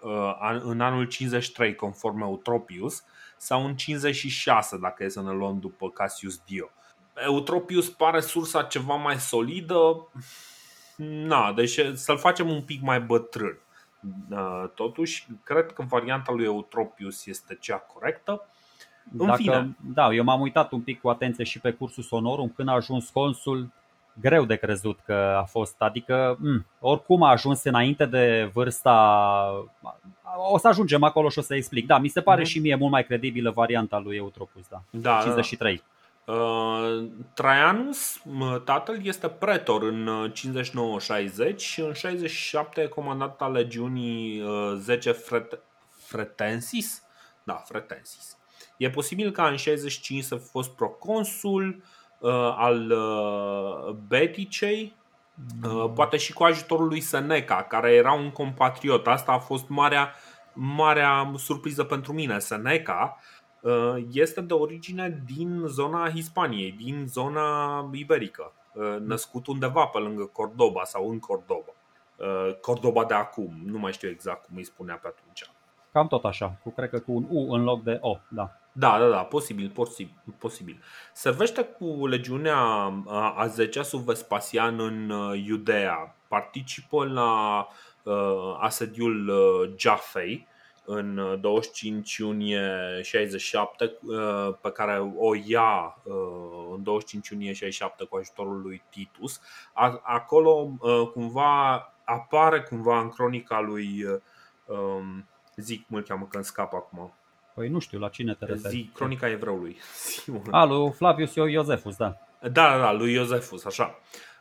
[0.62, 3.04] în anul 53, conform Eutropius,
[3.36, 6.70] sau în 56, dacă e să ne luăm după Cassius Dio.
[7.14, 10.08] Eutropius pare sursa ceva mai solidă,
[10.96, 13.58] na, deci să-l facem un pic mai bătrân.
[14.74, 18.46] Totuși, cred că varianta lui Eutropius este cea corectă.
[19.18, 19.76] În Dacă, fine.
[19.94, 23.08] Da, eu m-am uitat un pic cu atenție și pe cursul sonorum când a ajuns
[23.08, 23.68] consul
[24.20, 29.66] greu de crezut că a fost, adică m- mm, oricum a ajuns înainte de vârsta
[30.50, 31.86] o să ajungem acolo și o să explic.
[31.86, 32.46] Da, mi se pare mm-hmm.
[32.46, 34.82] și mie mult mai credibilă varianta lui Eutropus, da.
[34.90, 35.74] da 53.
[35.74, 35.91] Da, da.
[36.24, 37.04] Uh,
[37.34, 38.22] Traianus,
[38.64, 40.32] tatăl, este pretor în
[41.52, 44.42] 59-60 și în 67 e comandat al legiunii
[44.76, 45.58] 10 uh, Fret-
[45.90, 47.02] Fretensis.
[47.42, 48.36] Da, Fretensis.
[48.76, 51.82] E posibil ca în 65 să fi fost proconsul
[52.18, 54.96] uh, al uh, Beticei,
[55.64, 59.06] uh, poate și cu ajutorul lui Seneca, care era un compatriot.
[59.06, 60.14] Asta a fost marea,
[60.52, 62.38] marea surpriză pentru mine.
[62.38, 63.31] Seneca uh,
[64.12, 70.84] este de origine din zona Hispaniei, din zona iberică, uh, născut undeva pe lângă Cordoba
[70.84, 71.72] sau în Cordoba.
[72.16, 75.50] Uh, Cordoba de acum, nu mai știu exact cum îi spunea pe atunci.
[75.92, 78.56] Cam tot așa, cu cred că cu un U în loc de O, da.
[78.72, 80.14] Da, da, da, posibil, posibil.
[80.38, 80.82] posibil.
[81.12, 82.56] Servește cu legiunea
[83.36, 85.12] a 10 sub Vespasian în
[85.44, 86.16] Iudea.
[86.28, 87.66] Participă la
[88.02, 89.32] uh, asediul
[89.78, 90.48] Jaffei
[90.84, 98.16] în 25 iunie 67 uh, pe care o ia uh, în 25 iunie 67 cu
[98.16, 99.40] ajutorul lui Titus.
[100.02, 100.78] Acolo
[101.12, 101.72] cumva
[102.04, 104.04] apare cumva în cronica lui
[104.66, 107.12] um, zic cum îl cheamă că îmi scap acum
[107.54, 108.74] Păi nu știu, la cine te referi?
[108.74, 109.76] Zi, cronica evreului.
[110.50, 112.16] A, lui Flavius Iosefus, da.
[112.40, 113.84] Da, da, da, lui Iosefus, așa.
[113.84, 114.31] Uh,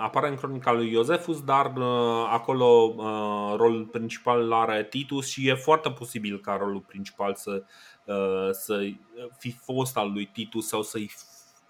[0.00, 5.54] apare în cronica lui Iosefus, dar uh, acolo uh, rolul principal are Titus și e
[5.54, 7.62] foarte posibil ca rolul principal să,
[8.04, 8.90] uh, să
[9.38, 11.10] fi fost al lui Titus sau să-i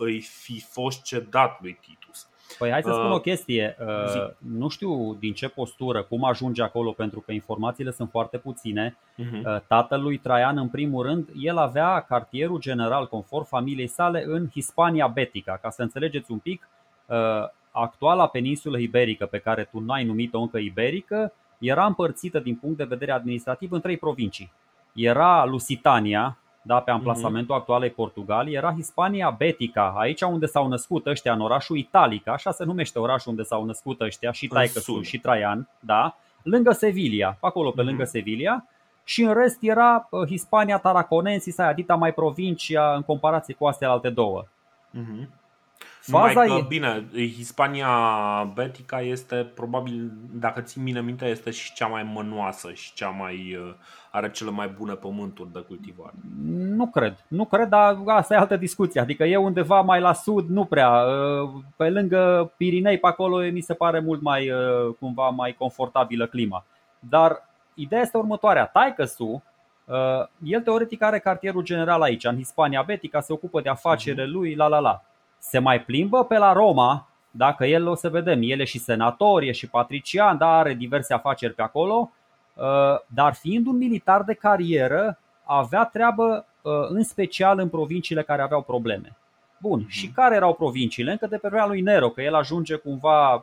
[0.05, 2.29] îi fi fost cedat lui Titus.
[2.59, 3.77] Păi hai să spun uh, o chestie.
[3.81, 8.97] Uh, nu știu din ce postură, cum ajunge acolo, pentru că informațiile sunt foarte puține.
[8.97, 9.45] Uh-huh.
[9.45, 15.07] Uh, tatălui Traian, în primul rând, el avea cartierul general, conform familiei sale, în Hispania
[15.07, 15.59] Betica.
[15.63, 16.80] Ca să înțelegeți un pic, uh,
[17.71, 22.85] actuala peninsulă iberică, pe care tu n-ai numit-o încă iberică, era împărțită din punct de
[22.85, 24.53] vedere administrativ în trei provincii.
[24.93, 27.59] Era Lusitania, da, pe amplasamentul uh-huh.
[27.59, 32.65] actualei Portugalii, era Hispania Betica, aici unde s-au născut ăștia în orașul Italica, așa se
[32.65, 37.83] numește orașul unde s-au născut ăștia, și Taicăsul și Traian, da, lângă Sevilla, acolo pe
[37.83, 37.85] uh-huh.
[37.85, 38.65] lângă Sevilla,
[39.05, 43.91] și în rest era uh, Hispania Taraconensis, aia dita mai provincia în comparație cu astea
[43.91, 44.45] alte două.
[44.45, 45.29] Uh-huh.
[46.01, 46.65] Faza că, e...
[46.69, 47.89] Bine, Hispania
[48.55, 53.59] Betica este probabil, dacă țin bine minte, este și cea mai mănoasă și cea mai
[53.61, 53.75] uh,
[54.11, 56.15] are cele mai bune pământuri de cultivare.
[56.53, 59.01] Nu cred, nu cred, dar asta e altă discuție.
[59.01, 60.91] Adică e undeva mai la sud, nu prea.
[60.91, 66.27] Uh, pe lângă Pirinei, pe acolo mi se pare mult mai uh, cumva mai confortabilă
[66.27, 66.65] clima.
[66.99, 68.67] Dar ideea este următoarea.
[68.67, 69.43] Taicăsu,
[70.43, 74.33] el teoretic are cartierul general aici, în Hispania Betica, se ocupă de afacerile mhm.
[74.33, 75.03] lui, la la la
[75.41, 79.43] se mai plimbă pe la Roma, dacă el o să vedem, el e și senator,
[79.43, 82.11] e și patrician, dar are diverse afaceri pe acolo,
[82.55, 82.65] uh,
[83.07, 88.63] dar fiind un militar de carieră, avea treabă uh, în special în provinciile care aveau
[88.63, 89.17] probleme.
[89.59, 90.15] Bun, și mhm.
[90.15, 91.11] care erau provinciile?
[91.11, 93.43] Încă de pe vremea lui Nero, că el ajunge cumva uh,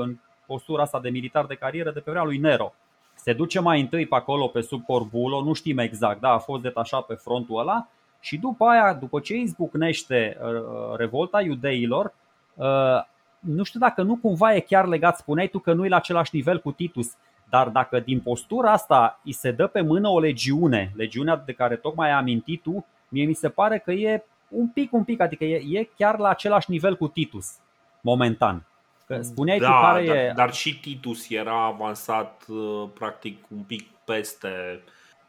[0.00, 2.74] în postura asta de militar de carieră de pe vremea lui Nero.
[3.14, 6.62] Se duce mai întâi pe acolo pe sub Corbulo, nu știm exact, da, a fost
[6.62, 7.88] detașat pe frontul ăla
[8.20, 12.14] și după aia, după ce izbucnește uh, revolta iudeilor,
[12.54, 13.04] uh,
[13.38, 16.34] nu știu dacă nu cumva e chiar legat, spuneai tu că nu e la același
[16.34, 17.12] nivel cu Titus,
[17.48, 21.76] dar dacă din postura asta îi se dă pe mână o legiune, legiunea de care
[21.76, 25.44] tocmai ai amintit tu, mie mi se pare că e un pic, un pic, adică
[25.44, 27.52] e, e chiar la același nivel cu Titus,
[28.00, 28.66] momentan.
[29.06, 30.32] Că spuneai da, tu care dar, e...
[30.36, 34.82] dar și Titus era avansat uh, practic un pic peste,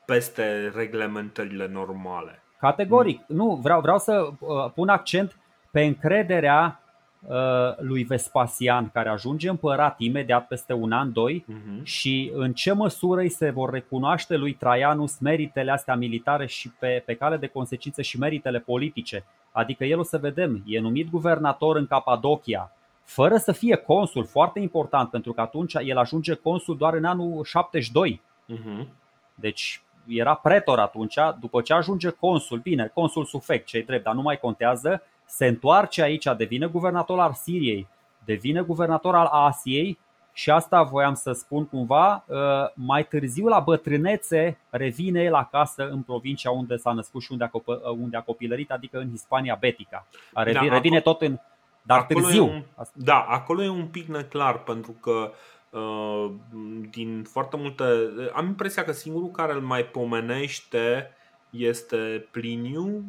[0.06, 2.41] peste reglementările normale.
[2.60, 3.22] Categoric.
[3.28, 5.39] Nu, vreau, vreau să uh, pun accent
[5.72, 6.82] pe încrederea
[7.28, 11.84] uh, lui Vespasian, care ajunge împărat imediat peste un an, doi, uh-huh.
[11.84, 17.04] și în ce măsură îi se vor recunoaște lui Traianus meritele astea militare și pe,
[17.06, 19.26] pe cale de consecință și meritele politice.
[19.52, 22.72] Adică el o să vedem, e numit guvernator în Capadocia,
[23.04, 27.43] fără să fie consul, foarte important, pentru că atunci el ajunge consul doar în anul
[27.43, 28.22] 72.
[28.54, 28.88] Uh-huh.
[29.36, 34.22] Deci era pretor atunci, după ce ajunge consul, bine, consul sufect, cei drept, dar nu
[34.22, 37.88] mai contează, se întoarce aici, devine guvernator al Siriei,
[38.26, 39.98] devine guvernator al Asiei
[40.34, 42.38] și asta voiam să spun cumva, uh,
[42.74, 47.48] mai târziu la bătrânețe revine la casă în provincia unde s-a născut și unde a,
[47.48, 50.08] copă, uh, unde a copilărit, adică în Hispania Betica.
[50.34, 51.39] Revine, da, revine tot în.
[51.82, 52.43] Dar târziu.
[52.43, 55.30] Un, da, acolo e un pic neclar pentru că uh,
[56.89, 57.83] din foarte multe.
[58.33, 61.11] Am impresia că singurul care îl mai pomenește
[61.49, 63.03] este Pliniu,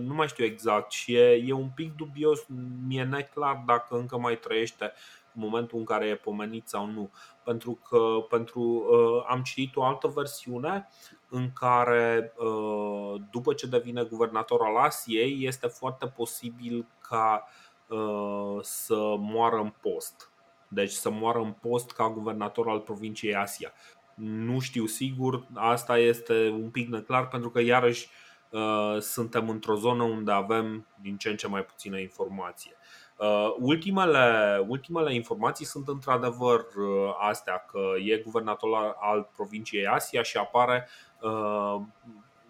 [0.00, 2.46] nu mai știu exact și e, e un pic dubios,
[2.86, 4.92] mi-e neclar dacă încă mai trăiește
[5.36, 7.10] momentul în care e pomenit sau nu.
[7.42, 10.88] Pentru că pentru, uh, am citit o altă versiune
[11.28, 17.48] în care, uh, după ce devine guvernator al Asiei, este foarte posibil ca
[17.88, 20.30] uh, să moară în post.
[20.76, 23.72] Deci să moară în post ca guvernator al provinciei Asia.
[24.14, 28.08] Nu știu sigur, asta este un pic neclar pentru că iarăși
[28.50, 32.76] uh, suntem într-o zonă unde avem din ce în ce mai puțină informație.
[33.16, 40.36] Uh, ultimele, ultimele informații sunt într-adevăr uh, astea că e guvernator al provinciei Asia și
[40.36, 40.88] apare
[41.20, 41.80] uh,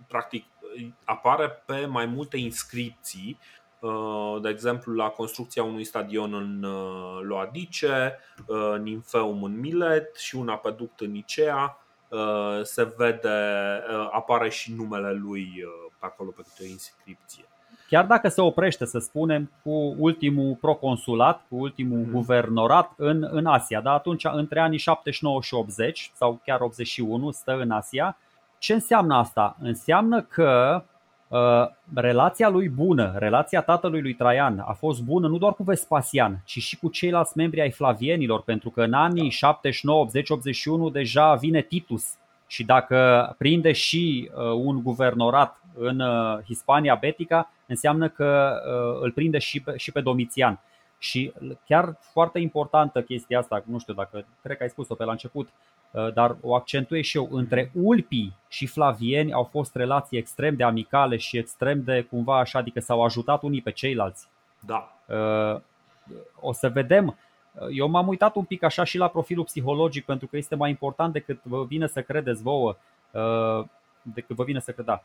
[0.08, 0.44] practic
[1.04, 3.38] apare pe mai multe inscripții
[4.42, 6.66] de exemplu la construcția unui stadion în
[7.22, 8.18] Loadice,
[8.82, 11.80] Ninfeum în Milet și un apeduct în Nicea
[12.62, 13.28] se vede,
[14.10, 15.48] apare și numele lui
[15.98, 17.44] pe acolo pe câte o inscripție.
[17.88, 22.10] Chiar dacă se oprește, să spunem, cu ultimul proconsulat, cu ultimul mm.
[22.10, 23.92] guvernorat în, în Asia, da?
[23.92, 28.16] atunci între anii 79 și 80 sau chiar 81 stă în Asia,
[28.58, 29.56] ce înseamnă asta?
[29.60, 30.95] Înseamnă că uh,
[31.94, 36.58] relația lui bună, relația tatălui lui Traian a fost bună nu doar cu Vespasian, ci
[36.58, 41.60] și cu ceilalți membri ai flavienilor, pentru că în anii 79, 80, 81 deja vine
[41.60, 42.04] Titus
[42.46, 49.12] și dacă prinde și uh, un guvernorat în uh, Hispania Betica, înseamnă că uh, îl
[49.12, 50.60] prinde și pe, și pe Domitian.
[50.98, 51.32] Și
[51.66, 55.48] chiar foarte importantă chestia asta, nu știu dacă, cred că ai spus-o pe la început,
[56.14, 61.16] dar o accentuez și eu, între Ulpii și Flavieni au fost relații extrem de amicale
[61.16, 64.28] și extrem de cumva așa, adică s-au ajutat unii pe ceilalți.
[64.60, 64.92] Da.
[66.40, 67.16] O să vedem,
[67.70, 71.12] eu m-am uitat un pic așa și la profilul psihologic pentru că este mai important
[71.12, 72.76] decât vă vine să credeți vouă,
[74.02, 75.02] decât vă vine să credeți.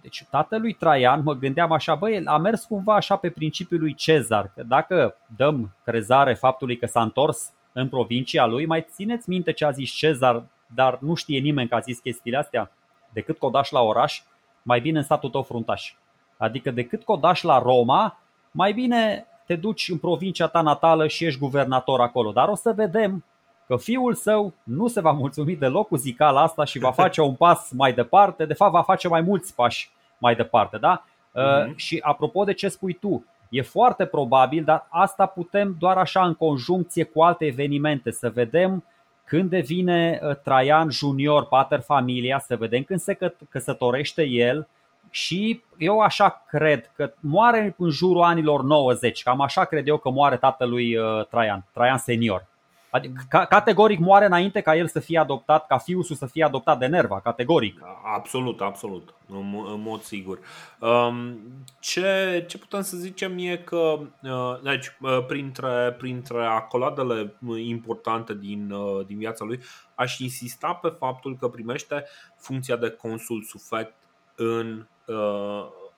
[0.00, 4.52] Deci tatălui Traian, mă gândeam așa, băi, a mers cumva așa pe principiul lui Cezar,
[4.54, 9.64] că dacă dăm crezare faptului că s-a întors în provincia lui, mai țineți minte ce
[9.64, 12.70] a zis Cezar, dar nu știe nimeni că a zis chestiile astea,
[13.12, 14.22] decât codaș la oraș,
[14.62, 15.94] mai bine în statul tău fruntaș.
[16.36, 18.18] Adică decât codaș la Roma,
[18.50, 22.32] mai bine te duci în provincia ta natală și ești guvernator acolo.
[22.32, 23.24] Dar o să vedem
[23.66, 27.34] că fiul său nu se va mulțumi deloc cu zicala asta și va face un
[27.34, 30.78] pas mai departe, de fapt va face mai mulți pași mai departe.
[30.78, 31.04] Da?
[31.04, 31.74] Uh-huh.
[31.76, 36.34] Și apropo de ce spui tu, e foarte probabil, dar asta putem doar așa în
[36.34, 38.84] conjuncție cu alte evenimente să vedem
[39.24, 44.68] când devine uh, Traian junior, pater familia, să vedem când se căsătorește el
[45.10, 50.10] și eu așa cred că moare în jurul anilor 90, cam așa cred eu că
[50.10, 52.46] moare tatălui uh, Traian, Traian senior.
[52.94, 56.78] Adică, ca, categoric moare înainte ca el să fie adoptat, ca fiul să fie adoptat
[56.78, 57.80] de Nerva, categoric.
[58.14, 60.38] Absolut, absolut, în, în mod sigur.
[60.78, 61.40] Um,
[61.80, 68.70] ce, ce putem să zicem e că, uh, deci, uh, printre, printre acoladele importante din,
[68.70, 69.60] uh, din viața lui,
[69.94, 72.04] aș insista pe faptul că primește
[72.36, 73.94] funcția de consul sufect
[74.36, 74.86] în,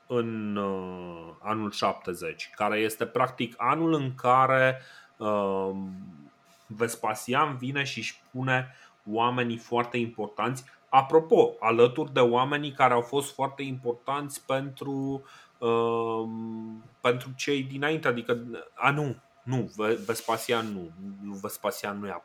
[0.07, 0.59] în
[1.43, 4.81] anul 70, care este practic anul în care
[6.67, 8.75] Vespasian vine și își pune
[9.11, 10.65] oamenii foarte importanți.
[10.89, 15.23] Apropo, alături de oamenii care au fost foarte importanți pentru,
[15.59, 16.29] uh,
[17.01, 18.39] pentru cei dinainte, adică,
[18.75, 19.71] a nu, nu,
[20.07, 20.67] Vespasian
[21.23, 22.25] nu, Vespasian nu i-a,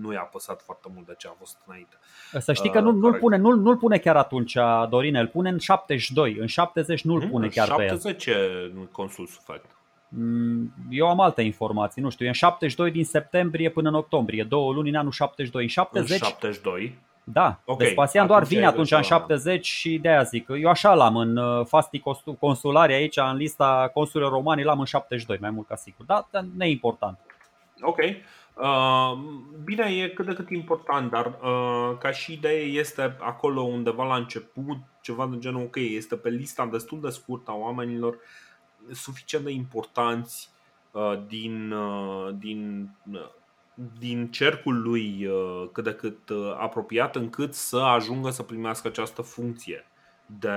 [0.00, 1.96] nu i-a păsat foarte mult de ce a fost înainte.
[2.38, 4.56] Să știi că nu, nu-l, pune, nu, nu-l pune chiar atunci,
[4.88, 8.40] Dorin, îl pune în 72, în 70 nu-l pune chiar 70 pe el.
[8.68, 9.70] 70 consul sufect.
[10.12, 14.42] Mm, eu am alte informații, nu știu, e în 72 din septembrie până în octombrie,
[14.42, 15.62] două luni în anul 72.
[15.62, 16.98] În 70, în 72?
[17.24, 17.86] Da, okay.
[17.86, 21.66] Vespasian doar vine atunci în 70 și de aia zic, eu așa l-am în uh,
[21.66, 22.02] fastii
[22.38, 26.44] consulari aici, în lista consulilor romani, l-am în 72, mai mult ca sigur, da, dar
[26.56, 27.18] neimportant.
[27.80, 27.98] Ok.
[27.98, 29.18] Uh,
[29.64, 34.16] bine, e cât de cât important, dar uh, ca și idee este acolo undeva la
[34.16, 38.20] început, ceva de genul ok, este pe lista destul de scurtă a oamenilor uh,
[38.92, 40.50] suficient de importanți
[40.90, 43.28] uh, din, uh, din uh,
[43.98, 45.28] din cercul lui
[45.72, 46.18] cât de cât
[46.58, 49.86] apropiat încât să ajungă să primească această funcție
[50.26, 50.50] de,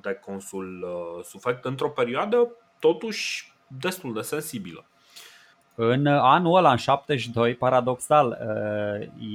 [0.00, 0.86] de consul
[1.24, 4.84] sufect într-o perioadă totuși destul de sensibilă.
[5.74, 8.38] În anul ăla, în 72, paradoxal,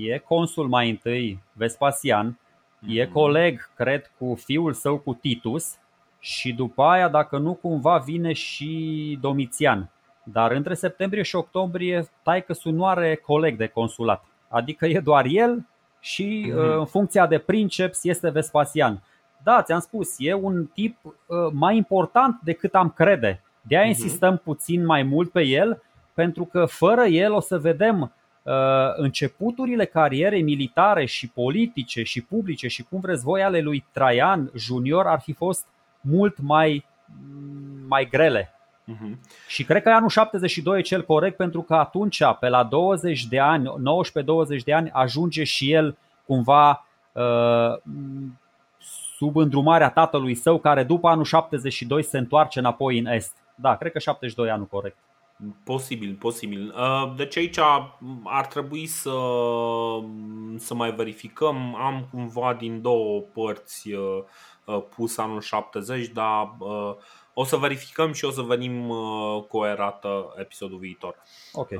[0.05, 2.39] e consul mai întâi Vespasian,
[2.87, 3.13] e mhm.
[3.13, 5.77] coleg, cred, cu fiul său, cu Titus,
[6.23, 9.89] și după aia, dacă nu cumva, vine și Domitian.
[10.23, 14.25] Dar între septembrie și octombrie, taică nu are coleg de consulat.
[14.47, 15.65] Adică e doar el
[15.99, 16.77] și mm-hmm.
[16.77, 19.03] în funcția de princeps este Vespasian.
[19.43, 23.41] Da, ți-am spus, e un tip uh, mai important decât am crede.
[23.61, 23.87] De aia mm-hmm.
[23.87, 25.81] insistăm puțin mai mult pe el,
[26.13, 28.53] pentru că fără el o să vedem uh,
[28.95, 35.07] începuturile carierei militare și politice și publice și cum vreți voi ale lui Traian Junior
[35.07, 35.65] ar fi fost
[36.01, 36.85] mult mai,
[37.87, 38.55] mai grele.
[38.87, 39.17] Uh-huh.
[39.47, 43.39] Și cred că anul 72 e cel corect pentru că atunci, pe la 20 de
[43.39, 47.77] ani, 19-20 de ani, ajunge și el cumva uh,
[49.17, 53.35] sub îndrumarea tatălui său, care după anul 72 se întoarce înapoi în Est.
[53.55, 54.97] Da, cred că 72 anul corect.
[55.63, 56.73] Posibil, posibil.
[56.77, 57.57] Uh, deci aici
[58.23, 59.11] ar trebui să,
[60.57, 61.75] să mai verificăm.
[61.75, 64.23] Am cumva din două părți uh, uh,
[64.95, 66.55] pus anul 70, dar
[67.33, 68.87] o să verificăm și o să venim
[69.47, 71.15] cu o erată episodul viitor.
[71.53, 71.77] Okay.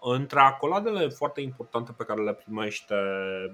[0.00, 2.94] Între acoladele foarte importante pe care le primește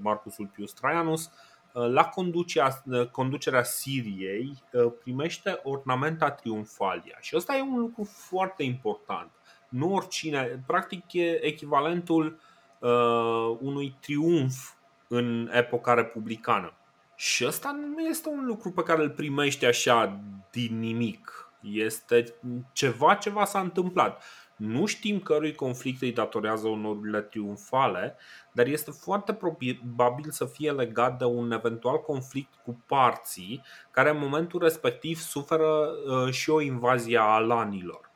[0.01, 1.31] Marcus Ulpius Traianus,
[1.73, 4.63] la conducerea, conducerea Siriei
[5.03, 9.31] primește ornamenta triumfalia și ăsta e un lucru foarte important
[9.69, 12.39] nu oricine, practic e echivalentul
[12.79, 14.73] uh, unui triumf
[15.09, 16.73] în epoca republicană.
[17.17, 21.51] Și ăsta nu este un lucru pe care îl primești așa din nimic.
[21.61, 22.35] Este
[22.73, 24.23] ceva ce va s-a întâmplat.
[24.57, 28.17] Nu știm cărui conflict îi datorează onorurile triumfale,
[28.53, 34.19] dar este foarte probabil să fie legat de un eventual conflict cu parții care în
[34.19, 38.07] momentul respectiv suferă uh, și o invazie a alanilor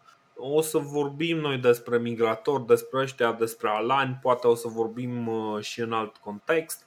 [0.41, 5.63] o să vorbim noi despre migratori, despre ăștia, despre alani, poate o să vorbim uh,
[5.63, 6.87] și în alt context,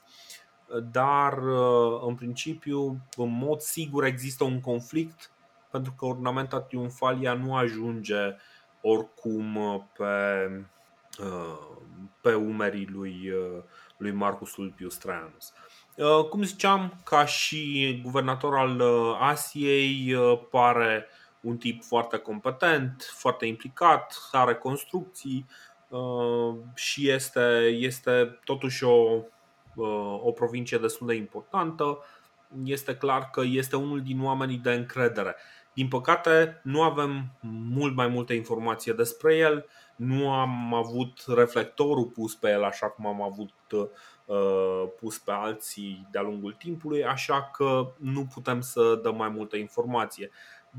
[0.92, 5.30] dar uh, în principiu, în mod sigur există un conflict
[5.70, 8.36] pentru că ornamenta triumfalia nu ajunge
[8.80, 10.64] oricum uh, pe,
[12.20, 13.32] pe umerii lui,
[13.96, 15.52] lui Marcus Ulpius Traianus.
[16.30, 18.80] Cum ziceam, ca și guvernator al
[19.20, 20.16] Asiei,
[20.50, 21.06] pare
[21.44, 25.46] un tip foarte competent, foarte implicat, are construcții
[25.88, 29.24] uh, și este, este totuși o, uh,
[30.22, 31.98] o provincie destul de importantă.
[32.64, 35.36] Este clar că este unul din oamenii de încredere.
[35.72, 37.30] Din păcate, nu avem
[37.70, 43.06] mult mai multe informații despre el, nu am avut reflectorul pus pe el așa cum
[43.06, 43.52] am avut
[44.26, 49.56] uh, pus pe alții de-a lungul timpului, așa că nu putem să dăm mai multă
[49.56, 50.30] informație.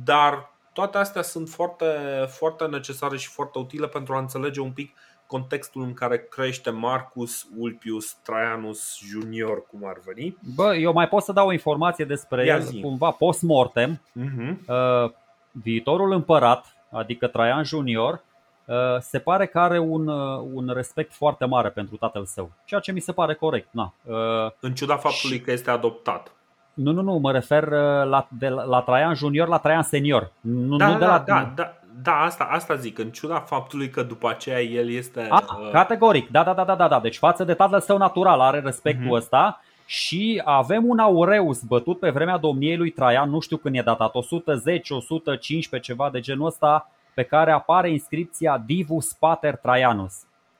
[0.04, 1.86] Dar toate astea sunt foarte,
[2.28, 4.96] foarte necesare și foarte utile pentru a înțelege un pic
[5.28, 10.38] contextul în care crește Marcus Ulpius Traianus Junior, cum ar veni.
[10.56, 12.82] Bă, eu mai pot să dau o informație despre Ia el, zi.
[12.82, 14.02] cumva post-mortem.
[14.20, 14.56] Uh-huh.
[14.68, 15.12] Uh,
[15.52, 18.24] viitorul împărat, adică Traian Junior,
[18.66, 22.80] uh, se pare că are un, uh, un respect foarte mare pentru tatăl său, ceea
[22.80, 23.68] ce mi se pare corect.
[23.72, 23.94] Na.
[24.04, 25.42] Uh, în ciuda faptului și...
[25.42, 26.32] că este adoptat.
[26.74, 30.32] Nu, nu, nu, mă refer uh, la, de, la Traian Junior la Traian Senior.
[30.42, 31.24] Nu, da, nu de la...
[31.26, 35.28] da, da, da, asta, asta zic, în ciuda faptului că după aceea el este.
[35.30, 35.72] A, uh...
[35.72, 37.00] Categoric, da, da, da, da, da, da.
[37.00, 39.22] Deci față de tatăl său natural are respectul uh-huh.
[39.22, 43.82] ăsta și avem un aureus bătut pe vremea domniei lui Traian, nu știu când e
[43.82, 50.14] datat, 110, 115, ceva de genul ăsta, pe care apare inscripția Divus Pater Traianus.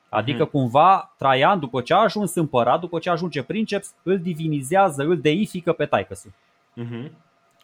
[0.08, 0.50] Adică hmm.
[0.50, 5.72] cumva Traian, după ce a ajuns împărat, după ce ajunge princeps, îl divinizează, îl deifică
[5.72, 6.30] pe taicăsul.
[6.80, 7.10] Mm-hmm.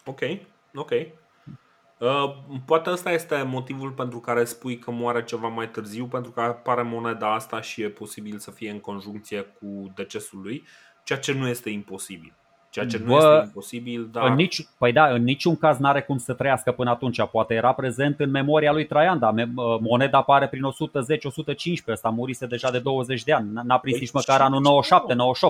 [0.04, 0.20] Ok,
[0.74, 0.90] ok.
[2.02, 2.34] Uh,
[2.66, 6.82] poate ăsta este motivul pentru care spui că moare ceva mai târziu, pentru că apare
[6.82, 10.64] moneda asta și e posibil să fie în conjuncție cu decesul lui,
[11.04, 12.32] ceea ce nu este imposibil.
[12.70, 14.28] Ceea ce nu Bă, este imposibil, dar...
[14.28, 17.26] În nici, păi da, în niciun caz n-are cum să trăiască până atunci.
[17.30, 19.34] Poate era prezent în memoria lui Traian, dar
[19.80, 20.66] moneda apare prin 110-115.
[21.88, 23.50] Ăsta murise deja de 20 de ani.
[23.52, 24.82] N-a prins păi nici măcar anul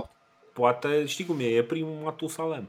[0.07, 0.11] 97-98.
[0.53, 2.68] Poate, știi cum e, e primul Matusalem.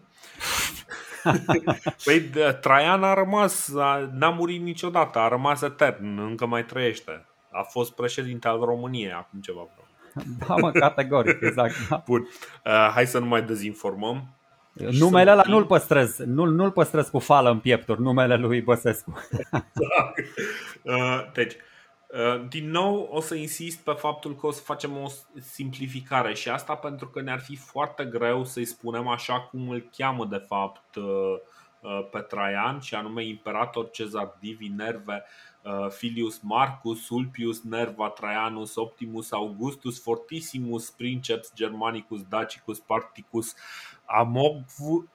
[2.06, 2.30] păi
[2.62, 3.72] Traian a rămas,
[4.12, 7.26] n-a murit niciodată, a rămas etern, încă mai trăiește.
[7.52, 10.38] A fost președinte al României acum ceva vreme.
[10.48, 11.74] Da, mă, categoric, exact.
[11.90, 12.04] Da.
[12.06, 12.28] Bun.
[12.66, 14.28] Uh, hai să nu mai dezinformăm.
[14.74, 19.14] Numele ăla nu-l păstrez, nu, nu-l păstrez cu fală în piepturi, numele lui Băsescu.
[19.32, 20.20] Exact.
[20.82, 21.72] Uh, deci, Uh,
[22.48, 25.08] din nou o să insist pe faptul că o să facem o
[25.40, 30.26] simplificare și asta pentru că ne-ar fi foarte greu să-i spunem așa cum îl cheamă
[30.26, 31.04] de fapt uh,
[31.82, 35.24] uh, pe Traian și anume Imperator Cezar Divi Nerve
[35.90, 43.54] Filius Marcus Ulpius Nerva Traianus Optimus Augustus Fortissimus Princeps Germanicus Dacicus Particus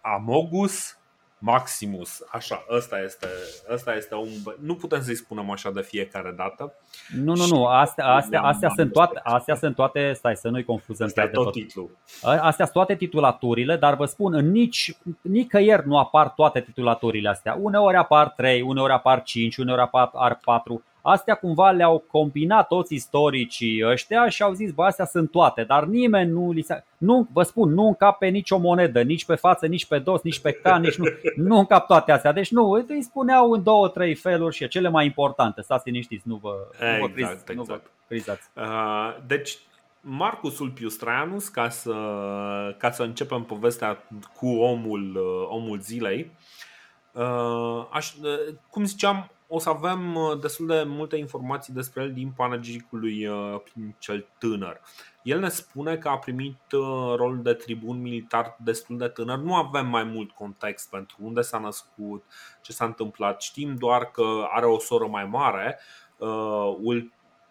[0.00, 0.98] Amogus
[1.38, 3.26] Maximus, așa, ăsta este,
[3.72, 4.28] ăsta este un...
[4.60, 6.74] Nu putem să-i spunem așa de fiecare dată.
[7.16, 11.06] Nu, nu, nu, astea, astea, astea, sunt, toate, astea sunt toate, stai să nu-i confuzăm
[11.06, 11.90] Asta tot, tot titlul.
[12.22, 17.58] Astea sunt toate titulaturile, dar vă spun, în nici, nicăieri nu apar toate titulaturile astea.
[17.60, 20.82] Uneori apar 3, uneori apar 5, uneori apar 4.
[21.10, 25.84] Astea cumva le-au combinat toți istoricii ăștia și au zis, bă, astea sunt toate, dar
[25.84, 26.84] nimeni nu li se...
[26.98, 30.40] Nu, vă spun, nu încap pe nicio monedă, nici pe față, nici pe dos, nici
[30.40, 31.04] pe can, nici nu,
[31.36, 32.32] nu încap toate astea.
[32.32, 35.62] Deci nu, îi spuneau în două, trei feluri și cele mai importante.
[35.62, 37.54] Stați liniștiți, nu vă, nu vă, exact, criz, exact.
[37.54, 37.90] nu vă exact.
[38.08, 38.50] crizați.
[38.54, 39.58] Uh, deci,
[40.00, 41.94] Marcus Ulpius Traianus, ca să,
[42.78, 44.04] ca să începem povestea
[44.36, 46.30] cu omul, uh, omul zilei,
[47.12, 52.12] uh, aș, uh, cum ziceam, o să avem uh, destul de multe informații despre el
[52.12, 54.80] din panegiricul lui uh, Plin cel tânăr.
[55.22, 59.38] El ne spune că a primit uh, rolul de tribun militar destul de tânăr.
[59.38, 62.24] Nu avem mai mult context pentru unde s-a născut,
[62.62, 63.42] ce s-a întâmplat.
[63.42, 65.78] Știm doar că are o soră mai mare,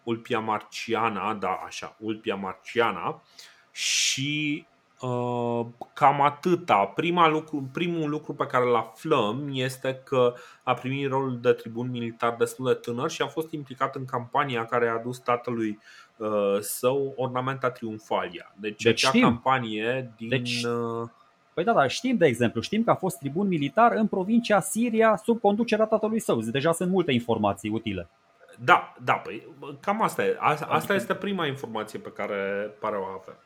[0.02, 3.22] Ulpia Marciana, da, așa, Ulpia Marciana,
[3.70, 4.77] și Uh,
[5.92, 6.92] cam atâta.
[6.94, 11.90] Prima lucru, primul lucru pe care îl aflăm este că a primit rolul de tribun
[11.90, 15.78] militar destul de tânăr și a fost implicat în campania care a adus tatălui
[16.16, 18.54] uh, său ornamenta triumfalia.
[18.56, 19.22] Deci, deci acea știm.
[19.22, 20.28] campanie din.
[20.28, 20.62] Deci...
[20.62, 21.08] Uh,
[21.54, 25.16] păi da, da, știm de exemplu, știm că a fost tribun militar în provincia Siria
[25.16, 26.40] sub conducerea tatălui său.
[26.40, 28.08] Deja sunt multe informații utile.
[28.64, 29.46] Da, da, păi
[29.80, 30.36] cam asta e.
[30.68, 33.36] Asta este prima informație pe care pare o avem.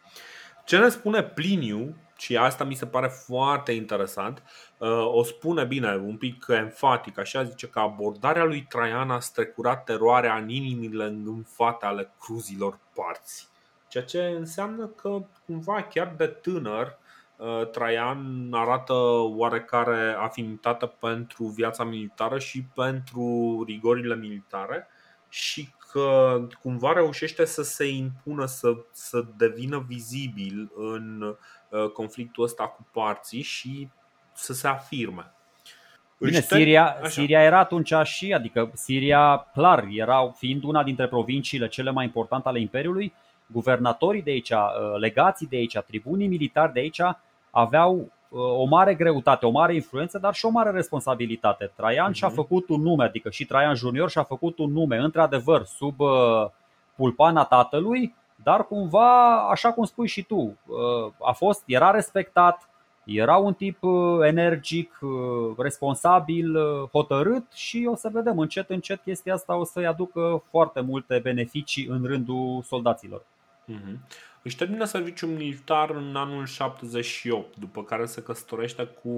[0.65, 4.43] Ce ne spune Pliniu, și asta mi se pare foarte interesant,
[4.79, 9.85] uh, o spune bine, un pic enfatic, așa zice că abordarea lui Traian a strecurat
[9.85, 13.49] teroarea în inimile îngânfate ale cruzilor parți.
[13.89, 16.99] Ceea ce înseamnă că cumva chiar de tânăr
[17.37, 18.93] uh, Traian arată
[19.37, 24.89] oarecare afinitate pentru viața militară și pentru rigorile militare
[25.29, 31.37] și că cumva reușește să se impună, să, să devină vizibil în
[31.69, 33.89] uh, conflictul ăsta cu parții și
[34.33, 35.33] să se afirme.
[36.19, 41.91] Bine, Siria, Siria era atunci și, adică Siria, clar, era fiind una dintre provinciile cele
[41.91, 43.13] mai importante ale Imperiului,
[43.47, 44.59] guvernatorii de aici, uh,
[44.99, 47.01] legații de aici, tribunii militari de aici
[47.51, 51.73] aveau Uh, o mare greutate, o mare influență, dar și o mare responsabilitate.
[51.77, 52.15] Traian uh-huh.
[52.15, 52.37] și-a mhm.
[52.37, 56.47] făcut un nume, adică și Traian Junior și-a făcut un nume, într-adevăr, sub uh,
[56.97, 62.69] pulpana tatălui, dar cumva, așa cum spui și tu, uh, a fost, era respectat,
[63.05, 63.79] era un tip
[64.23, 64.99] energic,
[65.59, 66.57] responsabil,
[66.93, 71.87] hotărât și o să vedem încet, încet chestia asta o să-i aducă foarte multe beneficii
[71.87, 73.23] în rândul soldaților.
[73.69, 73.97] Uh-huh.
[74.43, 79.11] Își termină serviciul militar în anul 78, după care se căsătorește cu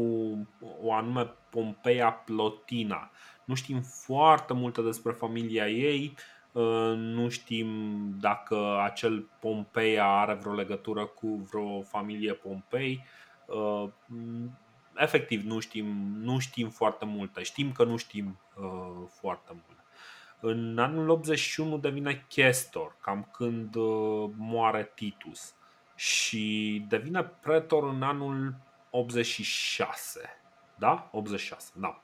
[0.83, 3.11] o anume Pompeia Plotina.
[3.45, 6.14] Nu știm foarte multe despre familia ei,
[6.53, 7.68] uh, nu știm
[8.20, 13.05] dacă acel Pompeia are vreo legătură cu vreo familie Pompei.
[13.47, 13.89] Uh,
[14.97, 15.87] efectiv, nu știm,
[16.20, 17.43] nu știm foarte multe.
[17.43, 19.74] Știm că nu știm uh, foarte multe.
[20.41, 25.55] În anul 81 devine chestor, cam când uh, moare Titus
[25.95, 28.55] și devine pretor în anul
[28.91, 30.20] 86.
[30.78, 31.09] Da?
[31.12, 31.99] 86, da.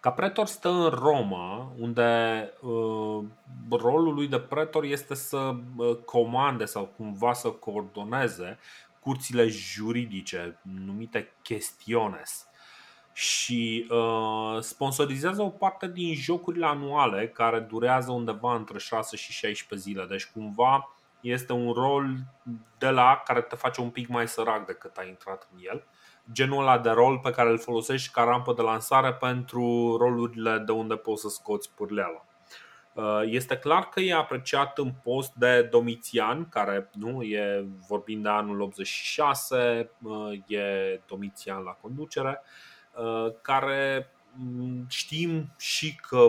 [0.00, 3.24] Ca pretor stă în Roma, unde uh,
[3.70, 8.58] rolul lui de pretor este să uh, comande sau cumva să coordoneze
[9.00, 12.48] curțile juridice numite chestiones
[13.16, 19.88] și uh, sponsorizează o parte din jocurile anuale care durează undeva între 6 și 16
[19.88, 20.06] zile.
[20.06, 22.16] Deci cumva este un rol
[22.78, 25.84] de la care te face un pic mai sărac decât ai intrat în el.
[26.32, 30.72] Genul ăla de rol pe care îl folosești ca rampă de lansare pentru rolurile de
[30.72, 32.24] unde poți să scoți pârleala.
[32.92, 38.28] Uh, este clar că e apreciat în post de Domitian, care nu e vorbind de
[38.28, 42.73] anul 86, uh, e Domitian la conducere Uh,
[43.42, 46.28] care mm, știm și că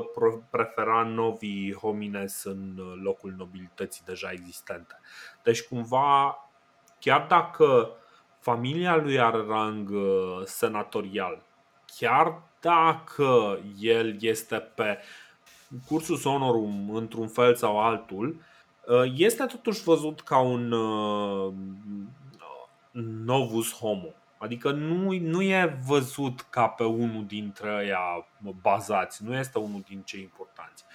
[0.49, 4.99] prefera novi homines în locul nobilității deja existente.
[5.43, 6.37] Deci cumva,
[6.99, 7.89] chiar dacă
[8.39, 11.41] familia lui are rang uh, senatorial,
[11.97, 14.97] chiar dacă el este pe
[15.87, 18.41] cursus honorum într-un fel sau altul
[19.15, 20.73] este totuși văzut ca un
[23.25, 24.13] novus homo.
[24.45, 28.27] Adică nu, nu e văzut ca pe unul dintre ăia
[28.61, 30.85] bazați, nu este unul din cei importanți.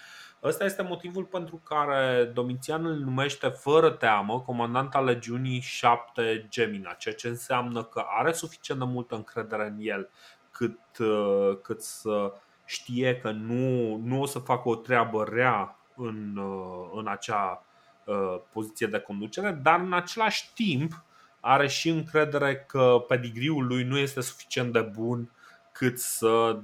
[0.43, 6.93] Ăsta este motivul pentru care Domitian îl numește fără teamă comandant al legiunii 7 Gemina,
[6.93, 10.11] ceea ce înseamnă că are suficient de multă încredere în el
[10.51, 12.33] cât, uh, cât să
[12.65, 17.65] știe că nu, nu o să facă o treabă rea în, uh, în acea
[18.05, 21.05] uh, poziție de conducere, dar în același timp
[21.41, 25.31] are și încredere că pedigriul lui nu este suficient de bun
[25.73, 26.59] cât să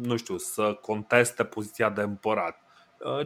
[0.00, 2.60] nu știu, să conteste poziția de împărat.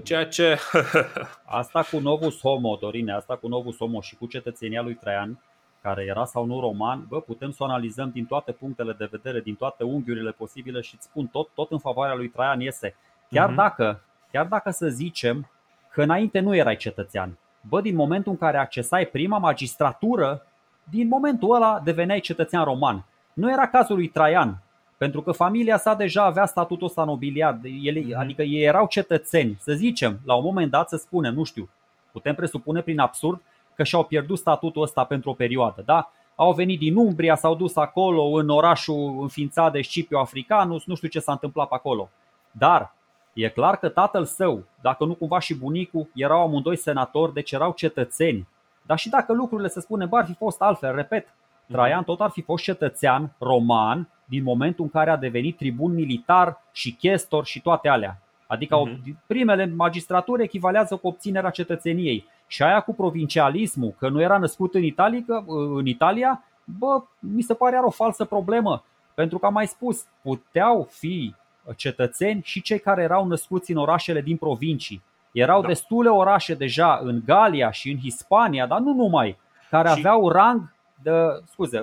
[0.02, 0.58] Ceea ce.
[1.60, 5.38] asta cu Novus Homo, Dorine, asta cu Novus Homo și cu cetățenia lui Traian,
[5.82, 9.40] care era sau nu roman, bă, putem să o analizăm din toate punctele de vedere,
[9.40, 12.96] din toate unghiurile posibile și îți spun tot, tot în favoarea lui Traian iese.
[13.30, 13.54] Chiar, uh-huh.
[13.54, 14.02] dacă,
[14.32, 15.50] chiar dacă să zicem
[15.92, 17.38] că înainte nu erai cetățean,
[17.68, 20.46] bă, din momentul în care accesai prima magistratură,
[20.90, 23.04] din momentul ăla deveneai cetățean roman.
[23.32, 24.62] Nu era cazul lui Traian,
[24.96, 28.18] pentru că familia sa deja avea statutul ăsta nobiliar, ele, mhm.
[28.18, 29.56] adică ei erau cetățeni.
[29.60, 31.68] Să zicem, la un moment dat să spunem, nu știu,
[32.12, 33.40] putem presupune prin absurd
[33.74, 35.82] că și-au pierdut statutul ăsta pentru o perioadă.
[35.84, 36.12] Da?
[36.34, 41.08] Au venit din Umbria, s-au dus acolo în orașul înființat de Scipio Africanus, nu știu
[41.08, 42.10] ce s-a întâmplat pe acolo.
[42.50, 42.94] Dar
[43.32, 47.72] e clar că tatăl său, dacă nu cumva și bunicul, erau amândoi senatori, deci erau
[47.72, 48.48] cetățeni.
[48.82, 51.34] Dar și dacă lucrurile, se spune, ar fi fost altfel, repet,
[51.70, 56.62] Traian tot ar fi fost cetățean roman din momentul în care a devenit tribun militar
[56.72, 58.22] și chestor și toate alea.
[58.46, 59.26] Adică uh-huh.
[59.26, 62.26] primele magistraturi echivalează cu obținerea cetățeniei.
[62.46, 65.24] Și aia cu provincialismul, că nu era născut în Italia,
[65.74, 68.84] în Italia bă, mi se pare are o falsă problemă.
[69.14, 71.34] Pentru că am mai spus, puteau fi
[71.76, 75.02] cetățeni și cei care erau născuți în orașele din provincii.
[75.32, 75.66] Erau da.
[75.66, 79.38] destule orașe deja în Galia și în Hispania, dar nu numai,
[79.70, 79.94] care și...
[79.98, 81.10] aveau rang de,
[81.50, 81.82] scuze,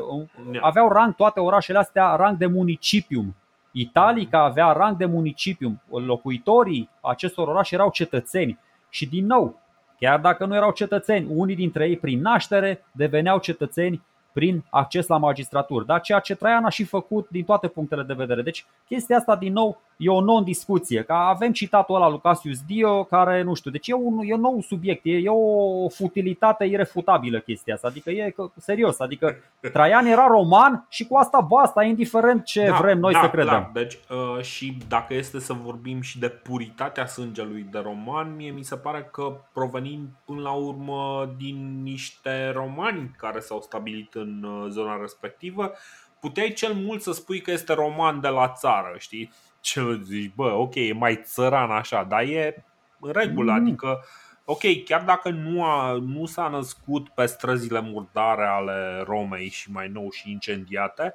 [0.61, 3.35] aveau rang toate orașele astea rang de municipium.
[3.71, 5.81] Italica avea rang de municipium.
[5.89, 8.59] Locuitorii acestor orașe erau cetățeni.
[8.89, 9.59] Și din nou,
[9.99, 14.01] chiar dacă nu erau cetățeni, unii dintre ei prin naștere deveneau cetățeni
[14.37, 15.83] prin acces la magistratură.
[15.83, 15.99] Da?
[15.99, 18.41] Ceea ce Traian a și făcut din toate punctele de vedere.
[18.41, 21.03] Deci chestia asta din nou e o non-discuție.
[21.03, 24.39] Că avem citatul ăla lui Cassius Dio care nu știu, deci e un, e un
[24.39, 27.87] nou subiect, e, e o futilitate irefutabilă chestia asta.
[27.87, 29.35] Adică e serios, adică
[29.73, 33.69] Traian era roman și cu asta basta, indiferent ce da, vrem noi da, să credem.
[33.73, 33.79] Da.
[33.79, 38.63] Deci uh, și dacă este să vorbim și de puritatea sângelui de roman, mie mi
[38.63, 44.43] se pare că provenim până la urmă din niște romani care s-au stabilit în în
[44.43, 45.71] uh, zona respectivă,
[46.19, 49.31] puteai cel mult să spui că este roman de la țară, știi?
[49.67, 52.65] Ce zici, bă, ok, e mai țăran așa, dar e
[52.99, 53.57] în regulă, mm.
[53.57, 54.03] adică
[54.45, 59.87] ok, chiar dacă nu, a, nu s-a născut pe străzile murdare ale Romei și mai
[59.87, 61.13] nou și incendiate,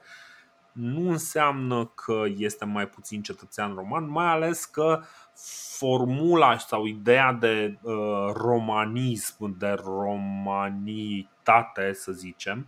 [0.73, 5.03] nu înseamnă că este mai puțin cetățean roman, mai ales că
[5.79, 12.65] formula sau ideea de uh, romanism, de romanitate, să zicem, uh,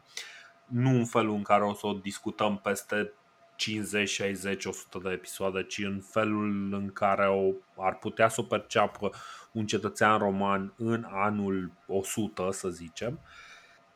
[0.66, 3.12] nu în felul în care o să o discutăm peste
[3.56, 8.44] 50, 60, 100 de episoade, ci în felul în care o, ar putea să o
[8.44, 9.10] perceapă
[9.52, 13.20] un cetățean roman în anul 100, să zicem.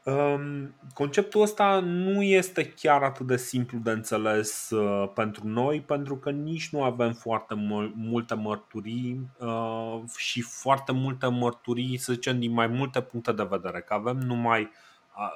[0.08, 6.16] Um, conceptul ăsta nu este chiar atât de simplu de înțeles uh, pentru noi, pentru
[6.16, 7.54] că nici nu avem foarte
[7.94, 13.80] multe mărturii uh, și foarte multe mărturii, să zicem, din mai multe puncte de vedere.
[13.80, 14.70] Că avem numai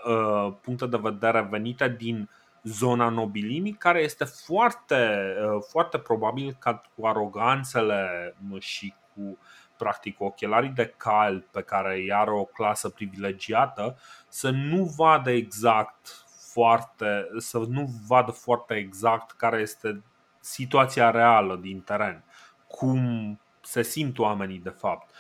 [0.07, 2.29] uh, puncte de vedere venite din
[2.63, 5.35] zona nobilimii, care este foarte,
[5.71, 9.39] foarte probabil ca cu aroganțele și cu
[9.77, 13.99] practic ochelarii de cal pe care îi are o clasă privilegiată
[14.29, 20.03] să nu vadă exact foarte, să nu vadă foarte exact care este
[20.41, 22.25] situația reală din teren,
[22.67, 25.11] cum se simt oamenii de fapt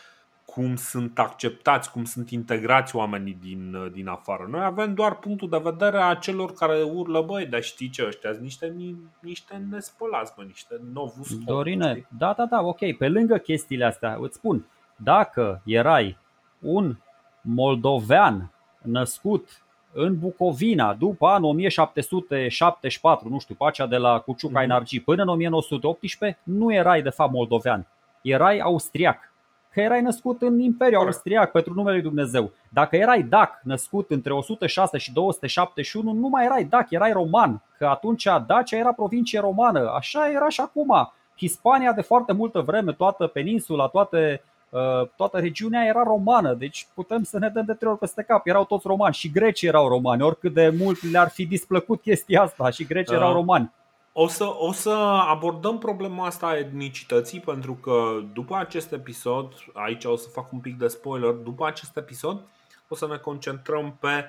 [0.45, 4.47] cum sunt acceptați, cum sunt integrați oamenii din, din afară.
[4.51, 8.31] Noi avem doar punctul de vedere a celor care urlă, băi, dar știi ce, ăștia
[8.41, 8.75] niște,
[9.21, 11.39] niște nespălați, bă, niște novus.
[11.45, 14.67] Dorine, da, da, da, ok, pe lângă chestiile astea, îți spun,
[14.97, 16.19] dacă erai
[16.59, 16.97] un
[17.41, 18.51] moldovean
[18.83, 19.63] născut
[19.93, 25.05] în Bucovina după anul 1774, nu știu, pacea de la Cuciuca mm-hmm.
[25.05, 27.87] până în 1918, nu erai de fapt moldovean,
[28.23, 29.32] erai austriac
[29.73, 32.51] că erai născut în Imperiul Austriac pentru numele lui Dumnezeu.
[32.69, 37.87] Dacă erai dac născut între 106 și 271, nu mai erai dac, erai roman, că
[37.87, 39.93] atunci Dacia era provincie romană.
[39.97, 41.13] Așa era și acum.
[41.37, 47.23] Hispania de foarte multă vreme, toată peninsula, toate, uh, toată regiunea era romană, deci putem
[47.23, 48.47] să ne dăm de trei ori peste cap.
[48.47, 52.71] Erau toți romani și grecii erau romani, oricât de mult le-ar fi displăcut chestia asta
[52.71, 53.71] și grecii erau romani.
[54.15, 54.91] O să, o să
[55.29, 60.59] abordăm problema asta a etnicității pentru că după acest episod, aici o să fac un
[60.59, 62.43] pic de spoiler, după acest episod
[62.89, 64.25] o să ne concentrăm pe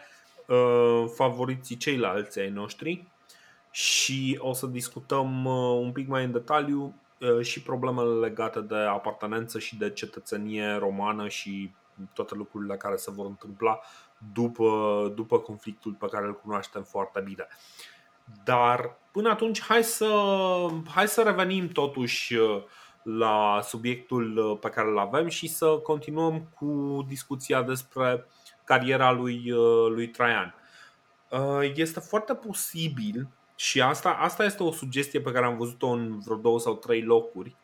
[0.53, 3.07] uh, favoriții ceilalți ai noștri
[3.71, 8.75] și o să discutăm uh, un pic mai în detaliu uh, și problemele legate de
[8.75, 11.71] apartenență și de cetățenie romană și
[12.13, 13.79] toate lucrurile care se vor întâmpla
[14.34, 17.47] după, după conflictul pe care îl cunoaștem foarte bine.
[18.43, 20.09] Dar până atunci hai să,
[20.93, 22.63] hai să revenim totuși uh,
[23.03, 28.26] la subiectul pe care îl avem și să continuăm cu discuția despre
[28.63, 29.51] cariera lui,
[29.89, 30.55] lui Traian.
[31.76, 36.36] Este foarte posibil și asta, asta este o sugestie pe care am văzut-o în vreo
[36.36, 37.55] două sau trei locuri,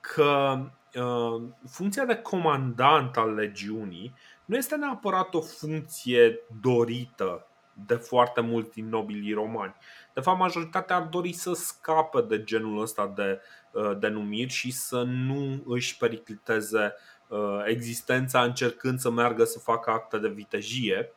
[0.00, 0.60] că
[0.94, 7.46] uh, funcția de comandant al legiunii nu este neapărat o funcție dorită
[7.86, 9.74] de foarte mulți din nobilii romani.
[10.14, 13.40] De fapt, majoritatea ar dori să scape de genul ăsta de
[13.72, 16.94] uh, denumiri și să nu își pericliteze
[17.28, 21.12] uh, existența încercând să meargă să facă acte de vitejie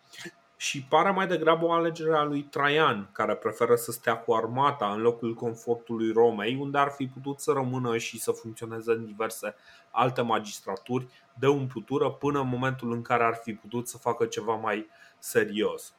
[0.58, 4.92] și pare mai degrabă o alegere a lui Traian, care preferă să stea cu armata
[4.92, 9.56] în locul confortului Romei, unde ar fi putut să rămână și să funcționeze în diverse
[9.92, 14.56] alte magistraturi de umplutură până în momentul în care ar fi putut să facă ceva
[14.56, 14.88] mai
[15.20, 15.94] serios.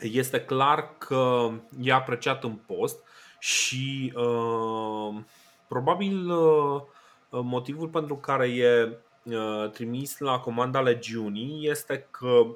[0.00, 2.98] Este clar că e apreciat în post
[3.38, 5.22] și uh,
[5.68, 6.82] probabil uh,
[7.30, 12.46] motivul pentru care e uh, trimis la comanda legiunii este că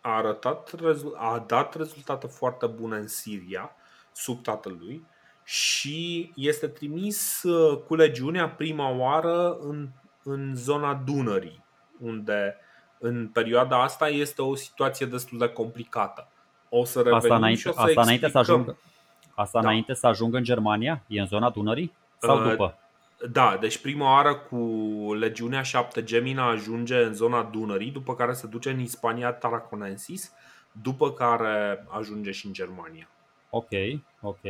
[0.00, 0.74] a, arătat,
[1.16, 3.70] a dat rezultate foarte bune în Siria
[4.12, 5.06] sub tatălui
[5.44, 9.88] și este trimis uh, cu legiunea prima oară în,
[10.22, 11.64] în zona Dunării,
[12.00, 12.56] unde
[12.98, 16.28] în perioada asta este o situație destul de complicată.
[16.68, 18.76] O să revenim asta înainte, și o să asta înainte să ajungă,
[19.34, 19.68] asta da.
[19.68, 21.02] înainte să ajungă în Germania?
[21.06, 21.92] E în zona Dunării?
[22.18, 22.78] Sau uh, după?
[23.30, 24.56] Da, deci prima oară cu
[25.18, 30.32] legiunea 7 Gemina ajunge în zona Dunării, după care se duce în Hispania Tarraconensis,
[30.82, 33.08] după care ajunge și în Germania.
[33.50, 33.68] Ok,
[34.20, 34.40] ok.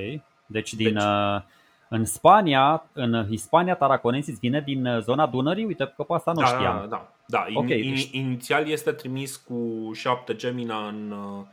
[0.46, 1.40] Deci din deci, uh,
[1.88, 5.64] în Spania, în Hispania Tarraconensis vine din uh, zona Dunării?
[5.64, 6.76] Uite că pe asta nu da, știam.
[6.80, 7.12] Da, da.
[7.26, 7.46] da.
[7.54, 8.10] Okay, in, deci...
[8.12, 11.44] Inițial este trimis cu 7 Gemina în, uh,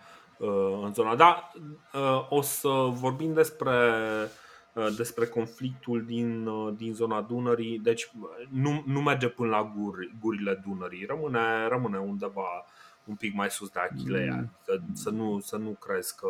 [0.83, 1.15] în zona.
[1.15, 1.51] Da,
[2.29, 3.71] o să vorbim despre
[4.75, 7.79] Uh, despre conflictul din, uh, din zona Dunării.
[7.79, 8.11] Deci
[8.49, 12.65] nu, nu merge până la guri, gurile Dunării, rămâne, rămâne undeva
[13.05, 14.35] un pic mai sus de Achilea.
[14.35, 14.51] Mm.
[14.63, 16.27] Să, să, nu, să nu crezi că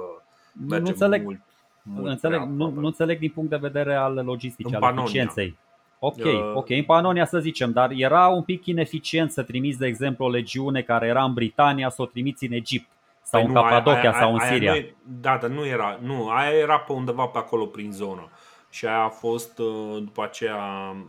[0.68, 1.40] merge nu înțeleg, mult.
[1.84, 5.58] mult înțeleg, nu, nu înțeleg din punct de vedere al logisticii, al eficienței.
[6.00, 9.88] Ok, uh, ok, în Panonia să zicem, dar era un pic ineficient să trimiți, de
[9.88, 12.88] exemplu, o legiune care era în Britania să o trimiți în Egipt
[13.26, 14.72] sau păi în Capadocia sau în Siria.
[14.72, 18.30] Aia nu, da, dar nu era, nu, aia era pe undeva pe acolo prin zonă.
[18.70, 20.56] Și aia a fost uh, după aceea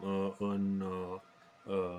[0.03, 0.85] uh, în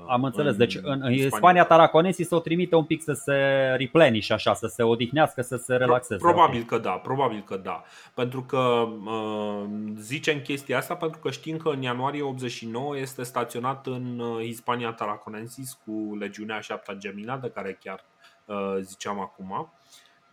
[0.08, 0.52] am înțeles.
[0.52, 3.34] În deci în, în Spania Taraconesi să o trimite un pic să se
[3.78, 6.22] replenish așa, să se odihnească, să se relaxeze.
[6.22, 6.78] Probabil okay.
[6.78, 7.84] că da, probabil că da.
[8.14, 9.66] Pentru că uh,
[9.96, 15.78] zicem chestia asta pentru că știm că în ianuarie 89 este staționat în Hispania Taraconensis
[15.86, 18.04] cu legiunea 7 Gemina, de care chiar
[18.46, 19.72] uh, ziceam acum.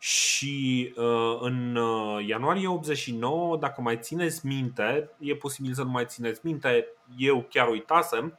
[0.04, 6.04] Și uh, în uh, ianuarie 89, dacă mai țineți minte, e posibil să nu mai
[6.06, 6.86] țineți minte,
[7.16, 8.38] eu chiar uitasem,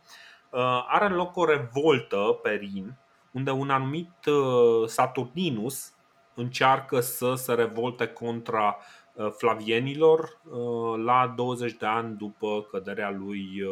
[0.50, 2.96] uh, are loc o revoltă pe Rin,
[3.32, 4.12] unde un anumit
[4.86, 5.94] Saturninus
[6.34, 8.78] încearcă să se revolte contra
[9.38, 10.42] flavienilor
[11.04, 13.64] la 20 de ani după căderea lui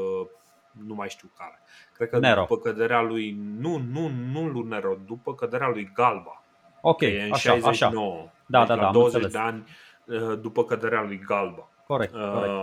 [0.71, 1.59] nu mai știu care.
[1.93, 2.39] Cred că Nero.
[2.39, 6.42] după căderea lui nu, nu, nu lui Nero, după căderea lui Galba.
[6.85, 8.13] Ok, e în așa, 69.
[8.13, 8.31] Așa.
[8.45, 9.31] Da, deci da, da, 20 înțeles.
[9.31, 9.67] de ani
[10.05, 11.69] uh, după căderea lui Galba.
[11.87, 12.55] Corect, uh, corect.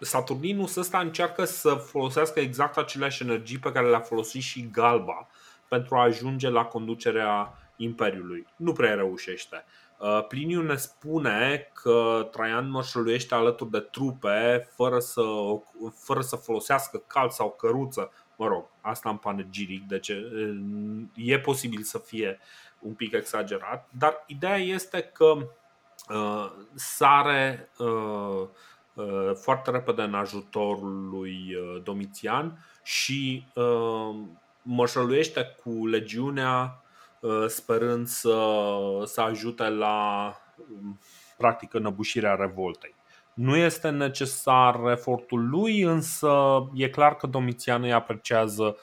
[0.00, 5.28] Saturninus ăsta încearcă să folosească exact aceleași energii pe care le-a folosit și Galba
[5.68, 8.46] pentru a ajunge la conducerea Imperiului.
[8.56, 9.64] Nu prea reușește.
[9.98, 15.22] Uh, Pliniu ne spune că Traian mărșăluiește alături de trupe fără să,
[15.94, 18.12] fără să folosească cal sau căruță.
[18.36, 20.12] Mă rog, asta în panegiric, deci
[21.14, 22.38] e posibil să fie
[22.78, 25.36] un pic exagerat, dar ideea este că
[26.08, 28.48] uh, sare uh,
[28.94, 34.14] uh, foarte repede în ajutorul lui uh, Domitian și uh,
[34.62, 36.82] mășăluiește cu legiunea
[37.20, 38.38] uh, sperând să,
[39.04, 40.32] să ajute la
[41.36, 42.94] practic înăbușirea revoltei.
[43.34, 46.30] Nu este necesar efortul lui, însă
[46.74, 48.76] e clar că Domitian îi apreciază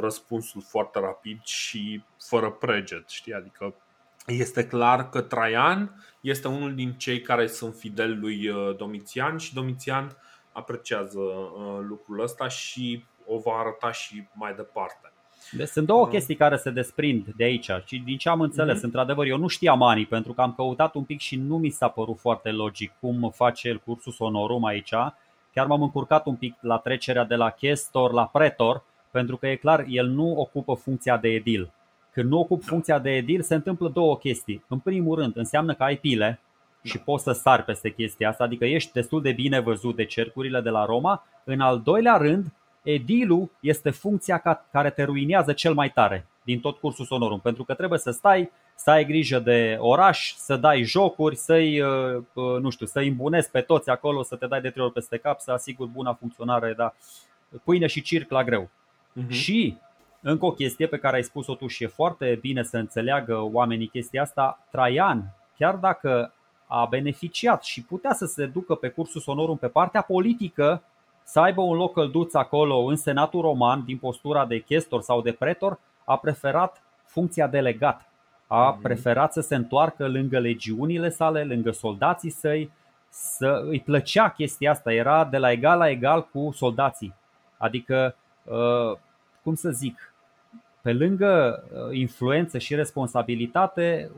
[0.00, 3.34] răspunsul foarte rapid și fără preget, știi?
[3.34, 3.74] Adică
[4.26, 10.16] este clar că Traian este unul din cei care sunt fideli lui Domitian și Domitian
[10.52, 11.20] apreciază
[11.88, 15.12] lucrul ăsta și o va arăta și mai departe.
[15.50, 16.08] Deci sunt două uh.
[16.08, 18.82] chestii care se desprind de aici și din ce am înțeles, uh-huh.
[18.82, 21.88] într-adevăr, eu nu știam anii pentru că am căutat un pic și nu mi s-a
[21.88, 24.94] părut foarte logic cum face el cursul sonorum aici.
[25.52, 29.56] Chiar m-am încurcat un pic la trecerea de la chestor la pretor, pentru că e
[29.56, 31.70] clar, el nu ocupă funcția de edil.
[32.12, 34.64] Când nu ocup funcția de edil, se întâmplă două chestii.
[34.68, 36.40] În primul rând, înseamnă că ai pile
[36.82, 37.02] și da.
[37.04, 40.70] poți să sari peste chestia asta, adică ești destul de bine văzut de cercurile de
[40.70, 41.26] la Roma.
[41.44, 42.46] În al doilea rând,
[42.82, 47.74] edilul este funcția care te ruinează cel mai tare din tot cursul sonorum, pentru că
[47.74, 52.70] trebuie să stai, să ai grijă de oraș, să dai jocuri, să-i, uh, uh, nu
[52.70, 55.52] știu, să-i îmbunezi pe toți acolo, să te dai de trei ori peste cap, să
[55.52, 56.94] asiguri buna funcționare, da,
[57.64, 58.70] pâine și circ la greu.
[59.16, 59.28] Uh-huh.
[59.28, 59.76] Și
[60.20, 63.88] încă o chestie pe care ai spus-o tu și e foarte bine să înțeleagă oamenii
[63.88, 66.32] chestia asta, Traian, chiar dacă
[66.66, 70.82] a beneficiat și putea să se ducă pe cursul sonorum pe partea politică,
[71.22, 75.32] să aibă un loc călduț acolo în Senatul Roman, din postura de chestor sau de
[75.32, 78.08] pretor, a preferat funcția delegat.
[78.46, 78.80] A mhm.
[78.82, 82.70] preferat să se întoarcă lângă legiunile sale, lângă soldații săi,
[83.08, 87.14] să îi plăcea chestia asta, era de la egal la egal cu soldații.
[87.56, 88.29] Adică, uh,
[89.42, 90.14] cum să zic,
[90.82, 94.10] pe lângă uh, influență și responsabilitate,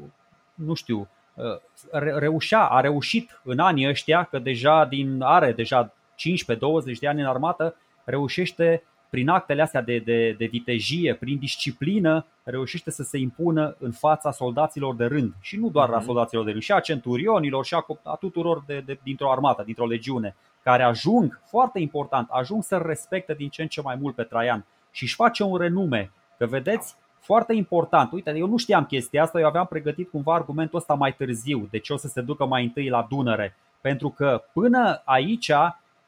[0.54, 1.58] nu știu, uh,
[1.90, 7.26] reușea, a reușit în anii ăștia, că deja din are deja 15-20 de ani în
[7.26, 8.82] armată, reușește
[9.12, 14.30] prin actele astea de, de, de vitejie, prin disciplină, reușește să se impună în fața
[14.30, 15.32] soldaților de rând.
[15.40, 16.04] Și nu doar a mhm.
[16.04, 19.86] soldaților de rând, și a centurionilor, și a, a tuturor de, de, dintr-o armată, dintr-o
[19.86, 24.22] legiune, care ajung, foarte important, ajung să respecte din ce în ce mai mult pe
[24.22, 26.10] Traian și își face un renume.
[26.38, 28.12] Că vedeți, foarte important.
[28.12, 31.78] Uite, eu nu știam chestia asta, eu aveam pregătit cumva argumentul ăsta mai târziu, de
[31.78, 33.56] ce o să se ducă mai întâi la Dunăre.
[33.80, 35.50] Pentru că până aici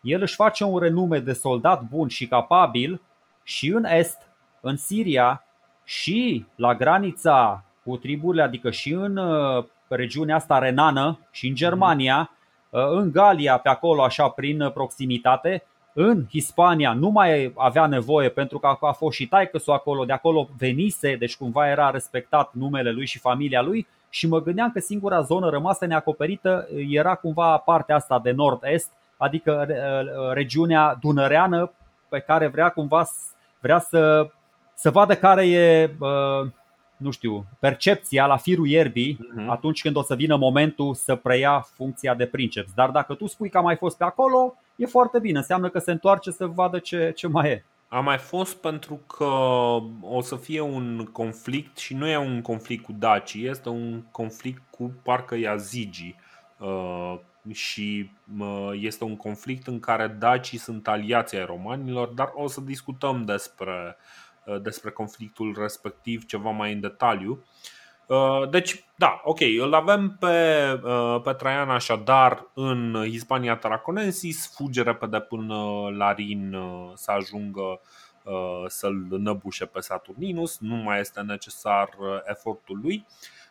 [0.04, 3.00] el își face un renume de soldat bun și capabil
[3.42, 4.18] și în Est,
[4.60, 5.44] în Siria
[5.84, 12.30] și la granița cu triburile, adică și în uh, regiunea asta renană și în Germania,
[12.70, 18.58] uh, în Galia, pe acolo așa prin proximitate, în Hispania nu mai avea nevoie pentru
[18.58, 23.06] că a fost și taică acolo, de acolo venise, deci cumva era respectat numele lui
[23.06, 28.18] și familia lui și mă gândeam că singura zonă rămasă neacoperită era cumva partea asta
[28.18, 31.72] de nord-est, adică uh, regiunea dunăreană
[32.08, 33.04] pe care vrea cumva
[33.60, 34.30] vrea să,
[34.74, 36.50] să vadă care e uh,
[36.96, 39.46] nu știu, percepția la firul ierbii uh-huh.
[39.48, 42.72] atunci când o să vină momentul să preia funcția de princeps.
[42.74, 45.78] Dar dacă tu spui că a mai fost pe acolo, e foarte bine, înseamnă că
[45.78, 47.64] se întoarce să vadă ce, ce mai e.
[47.88, 49.24] A mai fost pentru că
[50.00, 54.62] o să fie un conflict și nu e un conflict cu dacii, este un conflict
[54.70, 56.14] cu parcă Yazigi.
[57.48, 58.10] Uh, și
[58.72, 63.96] este un conflict în care dacii sunt aliații ai romanilor, dar o să discutăm despre,
[64.44, 67.44] uh, despre conflictul respectiv ceva mai în detaliu.
[68.06, 74.82] Uh, deci, da, ok, îl avem pe, uh, pe Traian așadar în Hispania Tarraconensis, fuge
[74.82, 76.56] repede până la Rin
[76.94, 77.80] să ajungă
[78.66, 81.88] să-l năbușe pe Saturninus, nu mai este necesar
[82.24, 83.06] efortul lui.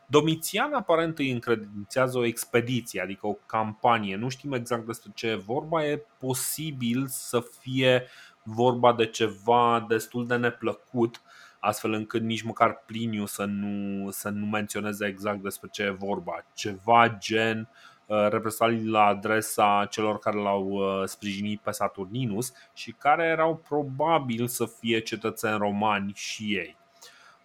[0.08, 4.16] Domitian aparent îi încredințează o expediție, adică o campanie.
[4.16, 8.08] Nu știm exact despre ce e vorba, e posibil să fie
[8.44, 11.22] vorba de ceva destul de neplăcut,
[11.60, 16.46] astfel încât nici măcar Pliniu să nu, să nu menționeze exact despre ce e vorba.
[16.54, 17.70] Ceva gen
[18.06, 24.48] uh, represalii la adresa celor care l-au uh, sprijinit pe Saturninus și care erau probabil
[24.48, 26.78] să fie cetățeni romani și ei.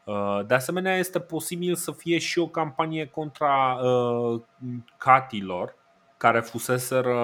[0.09, 4.41] Uh, de asemenea, este posibil să fie și o campanie contra uh,
[4.97, 5.75] catilor,
[6.17, 7.19] care fuseseră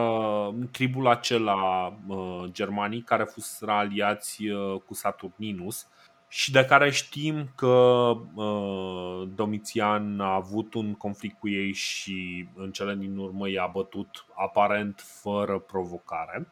[0.70, 5.86] tribul acela uh, germanii, care fuseseră aliați uh, cu Saturninus
[6.28, 12.70] și de care știm că uh, Domitian a avut un conflict cu ei și în
[12.70, 16.48] cele din urmă i-a bătut aparent fără provocare.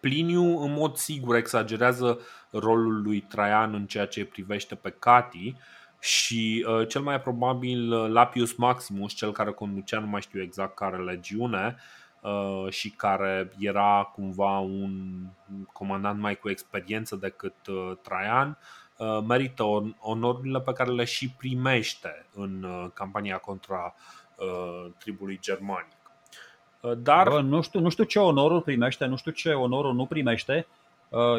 [0.00, 2.18] Pliniu în mod sigur exagerează
[2.50, 5.54] rolul lui Traian în ceea ce privește pe Cati
[6.00, 10.74] și uh, cel mai probabil uh, Lapius Maximus, cel care conducea, nu mai știu exact
[10.74, 11.76] care legiune,
[12.20, 14.92] uh, și care era cumva un
[15.72, 18.58] comandant mai cu experiență decât uh, Traian,
[18.96, 19.64] uh, merită
[19.98, 23.94] onorurile pe care le și primește în uh, campania contra
[24.36, 26.03] uh, tribului germanic.
[27.02, 27.28] Dar...
[27.28, 30.66] Bă, nu, știu, nu știu ce onorul primește, nu știu ce onorul nu primește.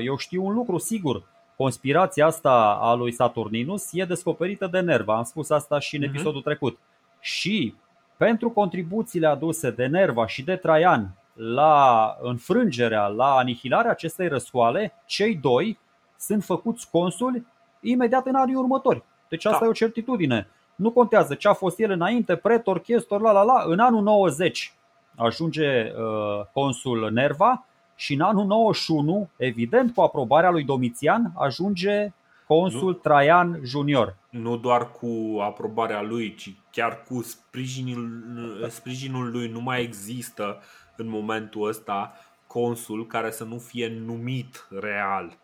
[0.03, 1.23] Eu știu un lucru sigur.
[1.55, 5.17] Conspirația asta a lui Saturninus e descoperită de Nerva.
[5.17, 6.05] Am spus asta și în uh-huh.
[6.05, 6.77] episodul trecut.
[7.19, 7.75] Și
[8.17, 15.35] pentru contribuțiile aduse de Nerva și de Traian la înfrângerea, la anihilarea acestei răscoale, cei
[15.35, 15.79] doi
[16.17, 17.45] sunt făcuți consuli
[17.79, 19.03] imediat în anii următori.
[19.29, 19.65] Deci asta da.
[19.65, 20.47] e o certitudine.
[20.75, 23.63] Nu contează ce a fost el înainte, pretor, chestor, la la la.
[23.67, 24.73] În anul 90
[25.15, 32.13] ajunge uh, consul Nerva și în anul 91, evident cu aprobarea lui Domitian, ajunge
[32.47, 34.15] consul nu, Traian Junior.
[34.29, 39.47] Nu doar cu aprobarea lui, ci chiar cu sprijinul, sprijinul lui.
[39.47, 40.61] Nu mai există
[40.95, 42.13] în momentul ăsta
[42.47, 45.37] consul care să nu fie numit real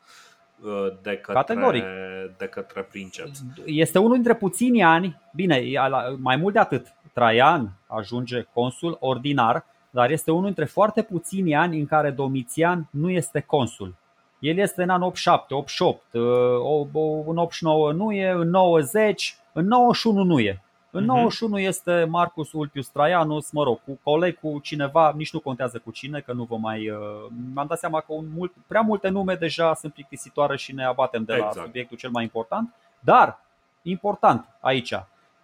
[0.61, 1.83] uh, de către, Categoric.
[2.37, 3.43] de către princeps.
[3.65, 5.63] Este unul dintre puțini ani, bine,
[6.17, 11.79] mai mult de atât, Traian ajunge consul ordinar, dar este unul dintre foarte puțini ani
[11.79, 13.95] în care Domitian nu este consul.
[14.39, 16.01] El este în anul 87, 88,
[17.27, 20.61] în 89 nu e, în 90, în 91 nu e.
[20.93, 21.65] În 91 mhm.
[21.65, 26.19] este Marcus Ulpius Traianus, mă rog, cu coleg, cu cineva, nici nu contează cu cine,
[26.19, 26.89] că nu vă mai.
[26.89, 26.97] Uh,
[27.53, 31.23] mi-am dat seama că un mult, prea multe nume deja sunt plictisitoare și ne abatem
[31.23, 31.65] de la exact.
[31.65, 32.73] subiectul cel mai important.
[32.99, 33.39] Dar,
[33.81, 34.93] important aici,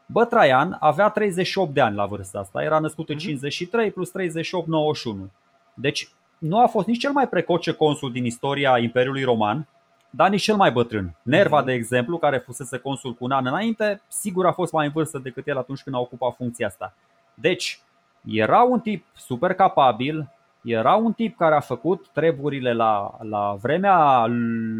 [0.09, 3.93] Bă, Traian avea 38 de ani la vârsta asta, era născut în 53 mhm.
[3.93, 5.29] plus 38, 91.
[5.73, 9.67] Deci nu a fost nici cel mai precoce consul din istoria Imperiului Roman,
[10.09, 11.15] dar nici cel mai bătrân.
[11.21, 11.65] Nerva, mhm.
[11.65, 15.17] de exemplu, care fusese consul cu un an înainte, sigur a fost mai în vârstă
[15.17, 16.93] decât el atunci când a ocupat funcția asta.
[17.33, 17.79] Deci,
[18.25, 20.29] era un tip super capabil,
[20.63, 24.25] era un tip care a făcut treburile la, la vremea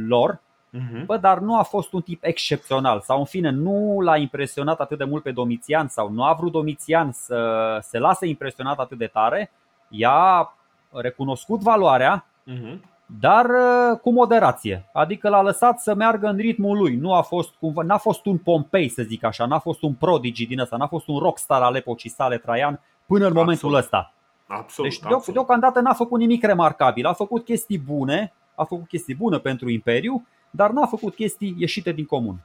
[0.08, 0.40] lor,
[0.74, 1.06] uh-huh.
[1.06, 4.98] bă, dar nu a fost un tip excepțional sau în fine nu l-a impresionat atât
[4.98, 9.08] de mult pe Domitian sau nu a vrut Domitian să se lase impresionat atât de
[9.08, 9.52] tare,
[9.90, 10.54] i-a
[10.92, 14.90] recunoscut valoarea, uh-huh dar uh, cu moderație.
[14.94, 16.96] Adică l-a lăsat să meargă în ritmul lui.
[16.96, 20.46] Nu a fost cumva, n-a fost un Pompei, să zic așa, n-a fost un prodigy
[20.46, 23.78] din ăsta, n-a fost un rockstar al epocii sale Traian până în momentul absolut.
[23.78, 24.14] ăsta.
[24.48, 25.34] Absolut, deci absolut.
[25.34, 27.06] deocamdată n-a făcut nimic remarcabil.
[27.06, 30.28] A făcut chestii bune, a făcut chestii bune pentru Imperiu,
[30.58, 32.36] dar n-a făcut chestii ieșite din comun.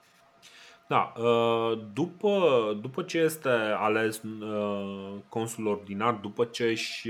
[0.87, 2.39] Da, uh, după,
[2.81, 7.09] după ce este ales uh, consul ordinar, după ce își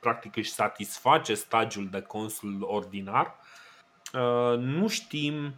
[0.00, 3.34] practic își satisface stagiul de consul ordinar.
[4.14, 5.54] Uh, nu știm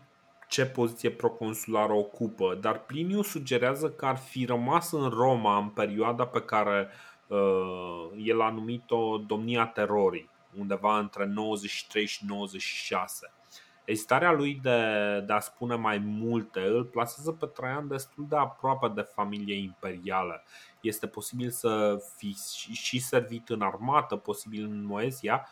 [0.48, 6.26] ce poziție proconsulară ocupă, dar Pliniu sugerează că ar fi rămas în Roma în perioada
[6.26, 6.88] pe care
[7.26, 13.32] uh, el a numit-o domnia terorii, undeva între 93 și 96.
[13.88, 14.80] Ezitarea lui de,
[15.26, 20.42] de a spune mai multe îl plasează pe Traian destul de aproape de familie imperială.
[20.80, 22.36] Este posibil să fi
[22.72, 25.48] și servit în armată, posibil în Moezia,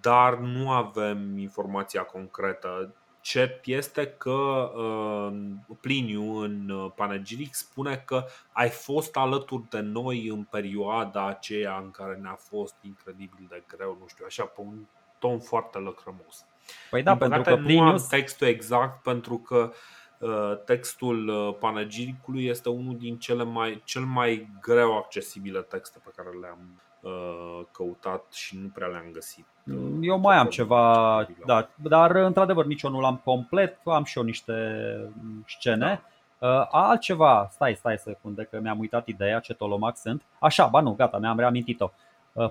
[0.00, 2.94] dar nu avem informația concretă.
[3.20, 10.26] Cert este că uh, Pliniu în uh, Panegiric spune că ai fost alături de noi
[10.26, 14.86] în perioada aceea în care ne-a fost incredibil de greu, nu știu, așa pe un
[15.18, 16.46] ton foarte lăcrămos.
[16.90, 17.84] Păi da, pentru că Plinius...
[17.84, 19.72] nu am textul exact pentru că
[20.18, 26.10] uh, textul uh, panegiricului este unul din cele mai, cel mai greu accesibile texte pe
[26.16, 29.46] care le-am uh, căutat și nu prea le-am găsit.
[30.00, 34.24] Eu mai am ceva, da, dar într-adevăr nici eu nu l-am complet, am și eu
[34.24, 34.54] niște
[35.46, 36.02] scene.
[36.38, 36.68] Da.
[36.70, 40.22] Altceva, stai, stai să secunde că mi-am uitat ideea ce tolomac sunt.
[40.38, 41.90] Așa, ba nu, gata, mi-am reamintit-o.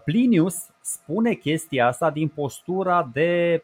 [0.03, 3.63] Plinius spune chestia asta din postura de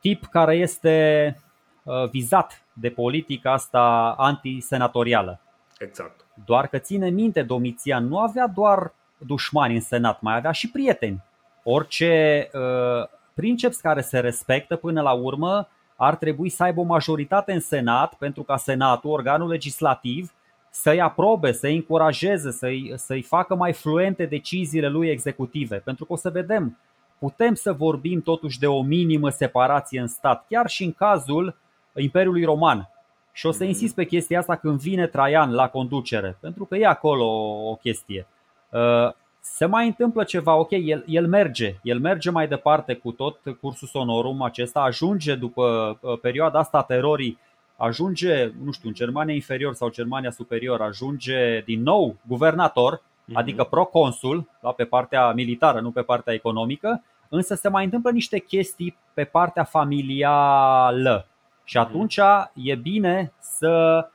[0.00, 1.36] tip care este
[1.82, 5.40] uh, vizat de politica asta antisenatorială.
[5.78, 6.26] Exact.
[6.44, 11.22] Doar că ține minte, Domitian nu avea doar dușmani în senat, mai avea și prieteni.
[11.62, 17.52] Orice uh, princeps care se respectă până la urmă ar trebui să aibă o majoritate
[17.52, 20.32] în senat pentru ca senatul, organul legislativ,
[20.70, 25.76] să-i aprobe, să-i încurajeze, să-i, să-i facă mai fluente deciziile lui executive.
[25.76, 26.78] Pentru că o să vedem,
[27.20, 31.56] putem să vorbim totuși de o minimă separație în stat, chiar și în cazul
[31.94, 32.88] Imperiului Roman.
[33.32, 33.68] Și o să mhm.
[33.68, 37.24] insist pe chestia asta când vine Traian la conducere, pentru că e acolo
[37.70, 38.26] o chestie.
[38.70, 43.38] Uh, se mai întâmplă ceva, ok, el, el merge, el merge mai departe cu tot
[43.60, 47.38] cursul sonorum acesta, ajunge după uh, perioada asta a terorii,
[47.76, 53.38] ajunge, nu știu, în Germania inferior sau Germania superior, ajunge din nou guvernator, mhm.
[53.38, 58.38] adică proconsul, da, pe partea militară, nu pe partea economică, însă se mai întâmplă niște
[58.38, 61.26] chestii pe partea familială.
[61.64, 61.86] Și mhm.
[61.86, 62.18] atunci
[62.54, 64.06] e bine să,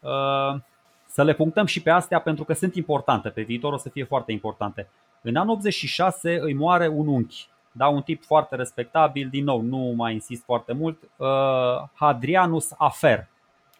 [0.00, 0.60] uh,
[1.06, 3.28] să le punctăm și pe astea pentru că sunt importante.
[3.28, 4.88] Pe viitor o să fie foarte importante.
[5.22, 9.92] În anul 86 îi moare un unchi, da, un tip foarte respectabil, din nou, nu
[9.96, 11.28] mai insist foarte mult, uh,
[11.94, 13.28] Hadrianus Afer.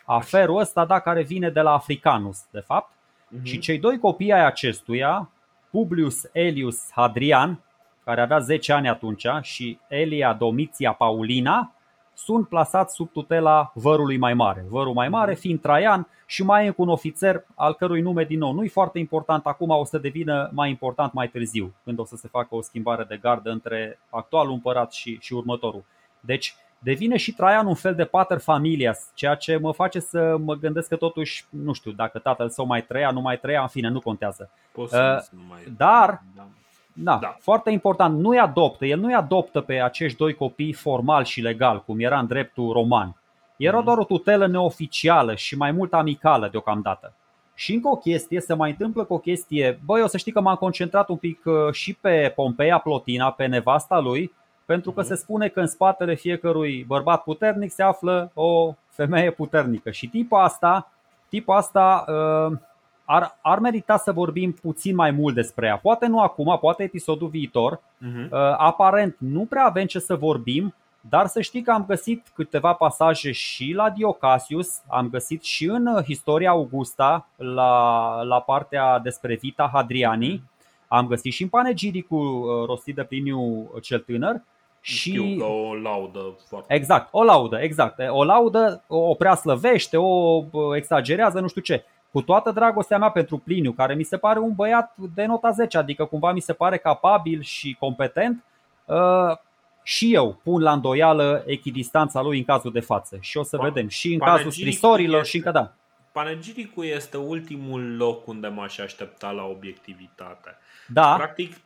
[0.05, 2.93] Aferul ăsta, da, care vine de la Africanus, de fapt.
[3.33, 3.43] Uh-huh.
[3.43, 5.31] Și cei doi copii ai acestuia,
[5.71, 7.61] Publius Elius Hadrian,
[8.05, 11.73] care avea 10 ani atunci, și Elia Domitia Paulina,
[12.15, 14.65] sunt plasați sub tutela vărului mai mare.
[14.69, 18.39] Vărul mai mare fiind Traian și mai e cu un ofițer al cărui nume din
[18.39, 22.05] nou nu e foarte important acum, o să devină mai important mai târziu, când o
[22.05, 25.85] să se facă o schimbare de gardă între actualul împărat și, și următorul.
[26.21, 30.55] Deci devine și Traian un fel de pater familias, ceea ce mă face să mă
[30.55, 33.89] gândesc că totuși, nu știu, dacă tatăl său mai trăia, nu mai trăia, în fine,
[33.89, 34.51] nu contează.
[34.93, 36.47] uh, dar da.
[36.95, 41.41] Da, da, foarte important, nu-i adoptă, el nu-i adoptă pe acești doi copii formal și
[41.41, 43.17] legal, cum era în dreptul roman.
[43.57, 43.85] Era mm.
[43.85, 47.15] doar o tutelă neoficială și mai mult amicală deocamdată.
[47.55, 50.41] Și încă o chestie, se mai întâmplă cu o chestie, băi, o să știi că
[50.41, 54.33] m-am concentrat un pic uh, și pe Pompeia Plotina, pe nevasta lui,
[54.65, 55.07] pentru că mm.
[55.07, 59.91] se spune că în spatele fiecărui bărbat puternic se află o femeie puternică.
[59.91, 60.91] Și tipa asta,
[61.29, 62.59] tipa asta uh,
[63.05, 65.77] ar, ar merita să vorbim puțin mai mult despre ea.
[65.77, 67.77] Poate nu acum, poate episodul viitor.
[67.77, 68.29] Uh-huh.
[68.57, 70.75] Aparent nu prea avem ce să vorbim,
[71.09, 76.03] dar să știi că am găsit câteva pasaje și la Diocasius, am găsit și în
[76.03, 80.51] Historia Augusta, la, la partea despre Vita Hadriani, mhm.
[80.89, 84.43] am găsit și în panegiricul uh, rostit de Pliniu cel tânăr.
[84.85, 85.11] Și...
[85.11, 87.99] Știu că o laudă foarte Exact, o laudă, exact.
[88.09, 93.39] O laudă, o prea slăvește, o exagerează, nu știu ce cu toată dragostea mea pentru
[93.39, 96.79] Pliniu, care mi se pare un băiat de nota 10, adică cumva mi se pare
[96.79, 98.45] capabil și competent,
[98.85, 99.37] uh,
[99.83, 103.17] și eu pun la îndoială echidistanța lui în cazul de față.
[103.21, 105.73] Și o să pa- vedem și în cazul scrisorilor este, și încă da.
[106.13, 110.57] Panegiricul este ultimul loc unde m-aș aștepta la obiectivitate.
[110.89, 111.15] Da.
[111.15, 111.57] Practic,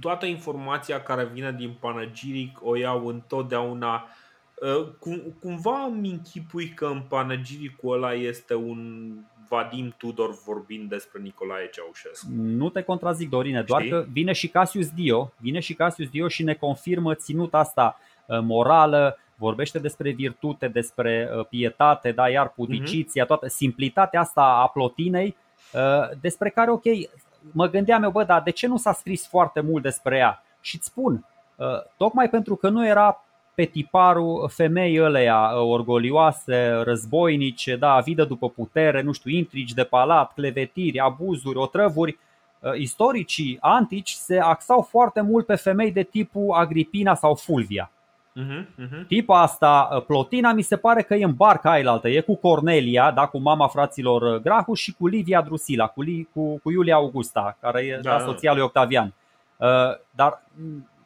[0.00, 4.08] toată informația care vine din panegiric o iau întotdeauna
[4.54, 9.10] uh, cum, cumva îmi închipui că în panegiricul ăla este un
[9.48, 12.26] Vadim Tudor vorbind despre Nicolae Ceaușescu.
[12.32, 13.92] Nu te contrazic, Dorine, doar Știi?
[13.92, 18.38] că vine și Cassius Dio, vine și Cassius Dio și ne confirmă ținuta asta uh,
[18.40, 25.36] morală, vorbește despre virtute, despre uh, pietate, da, iar pudiciția, toată simplitatea asta a plotinei,
[25.72, 26.84] uh, despre care, ok,
[27.52, 30.42] mă gândeam eu, bă, dar de ce nu s-a scris foarte mult despre ea?
[30.60, 31.26] Și îți spun,
[31.96, 33.24] tocmai pentru că nu era
[33.54, 40.32] pe tiparul femeii ăleia orgolioase, războinice, da, avidă după putere, nu știu, intrigi de palat,
[40.32, 42.18] clevetiri, abuzuri, otrăvuri.
[42.78, 47.90] Istoricii antici se axau foarte mult pe femei de tipul Agripina sau Fulvia.
[48.40, 49.06] Uh-huh, uh-huh.
[49.06, 53.26] Tipa asta, Plotina, mi se pare că e în barca ailaltă, e cu Cornelia, da,
[53.26, 57.98] cu mama fraților Grahu și cu Livia Drusila, cu, cu, cu Iulia Augusta, care e
[58.02, 58.24] da, da.
[58.24, 59.14] soția lui Octavian.
[59.56, 59.68] Uh,
[60.10, 60.42] dar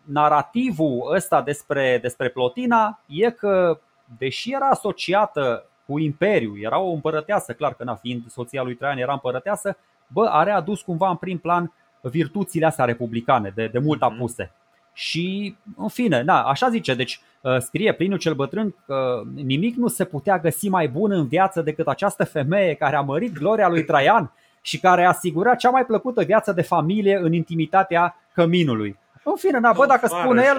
[0.05, 3.79] narativul ăsta despre, despre Plotina e că,
[4.19, 8.99] deși era asociată cu Imperiu, era o împărăteasă, clar că na, fiind soția lui Traian
[8.99, 9.77] era împărăteasă,
[10.07, 14.13] bă, a readus cumva în prim plan virtuțile astea republicane, de, de mult mhm.
[14.13, 14.53] apuse.
[14.99, 19.89] Și, în fine, na, așa zice, deci uh, scrie Pliniu cel Bătrân că nimic nu
[19.89, 23.85] se putea găsi mai bun în viață decât această femeie care a mărit gloria lui
[23.85, 28.99] Traian și care a asigurat cea mai plăcută viață de familie în intimitatea căminului.
[29.23, 30.57] În fine, na, bă, dacă spune el,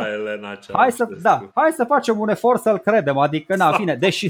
[0.72, 4.28] hai să, da, hai să facem un efort să-l credem, adică, na, în fine, deși,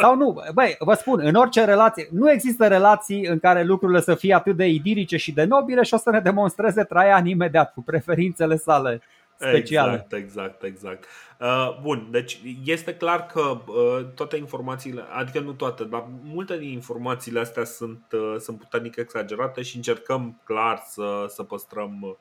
[0.00, 4.14] sau nu, băi, vă spun, în orice relație, nu există relații în care lucrurile să
[4.14, 7.82] fie atât de idilice și de nobile și o să ne demonstreze Traian imediat cu
[7.82, 9.00] preferințele sale
[9.38, 9.92] speciale.
[9.92, 11.04] Exact, exact, exact.
[11.40, 16.70] Uh, bun, deci este clar că uh, toate informațiile, adică nu toate, dar multe din
[16.70, 22.14] informațiile astea sunt, uh, sunt puternic exagerate și încercăm clar să, să păstrăm uh,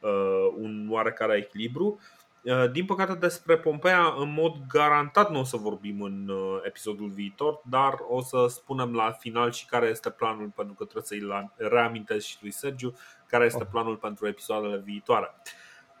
[0.00, 2.00] Uh, un oarecare echilibru.
[2.42, 7.08] Uh, din păcate despre Pompeia în mod garantat nu o să vorbim în uh, episodul
[7.08, 11.50] viitor, dar o să spunem la final și care este planul, pentru că trebuie să-i
[11.56, 12.94] reamintesc și lui Sergiu,
[13.26, 15.34] care este planul pentru episoadele viitoare.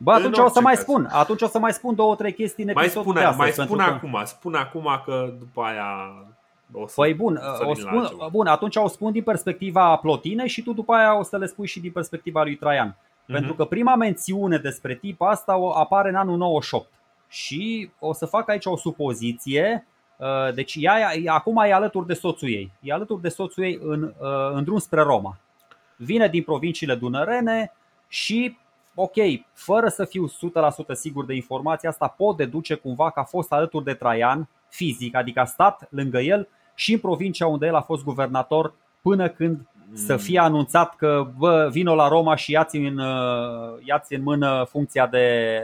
[0.02, 0.82] Bă, atunci o să mai caz.
[0.82, 1.08] spun.
[1.12, 3.90] Atunci o să mai spun două, trei chestii în mai spune, astăzi, mai spune că...
[3.90, 6.12] acum, spune acum că după aia
[6.72, 10.72] o să Păi bun, o spun, bun, atunci o spun din perspectiva Plotine și tu
[10.72, 12.96] după aia o să le spui și din perspectiva lui Traian.
[12.96, 13.32] Uh-huh.
[13.32, 16.88] Pentru că prima mențiune despre tip asta o apare în anul 98.
[17.28, 19.86] Și o să fac aici o supoziție.
[20.16, 22.72] Uh, deci ea, ea acum e alături de soțul ei.
[22.80, 25.36] E alături de soțul ei în, uh, în drum spre Roma.
[25.96, 27.72] Vine din provinciile dunărene
[28.08, 28.58] și,
[28.94, 29.14] ok,
[29.52, 30.30] fără să fiu 100%
[30.92, 35.40] sigur de informația asta, pot deduce cumva că a fost alături de Traian fizic, adică
[35.40, 40.16] a stat lângă el și în provincia unde el a fost guvernator până când să
[40.16, 43.00] fie anunțat că bă, vino la Roma și iați în,
[43.84, 45.60] iați în mână funcția de,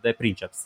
[0.00, 0.58] de princeps.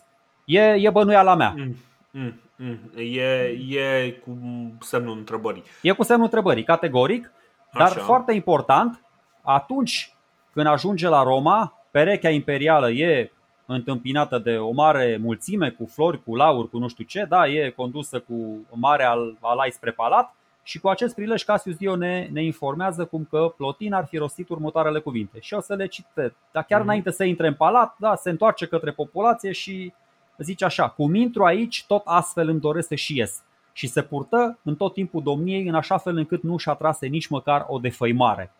[0.45, 1.55] E, e bănuiala mea.
[1.57, 1.77] Mm,
[2.11, 2.91] mm, mm.
[2.97, 4.39] E, e cu
[4.81, 5.63] semnul întrebării.
[5.83, 7.33] E cu semnul întrebării, categoric,
[7.73, 8.01] dar Așa.
[8.01, 9.05] foarte important,
[9.43, 10.15] atunci
[10.53, 13.31] când ajunge la Roma, perechea imperială e
[13.67, 17.71] întâmpinată de o mare mulțime cu flori, cu lauri, cu nu știu ce, da, e
[17.71, 22.45] condusă cu mare al, alai spre palat și cu acest prilej Cassius Dio ne, ne
[22.45, 26.35] informează cum că Plotin ar fi rostit următoarele cuvinte și o să le citesc.
[26.53, 26.85] Dar chiar mm-hmm.
[26.85, 29.93] înainte să intre în palat, da, se întoarce către populație și
[30.39, 33.43] zice așa, cum intru aici, tot astfel îmi doresc să și ies.
[33.73, 37.27] Și se purtă în tot timpul domniei în așa fel încât nu și-a trase nici
[37.27, 38.53] măcar o defăimare.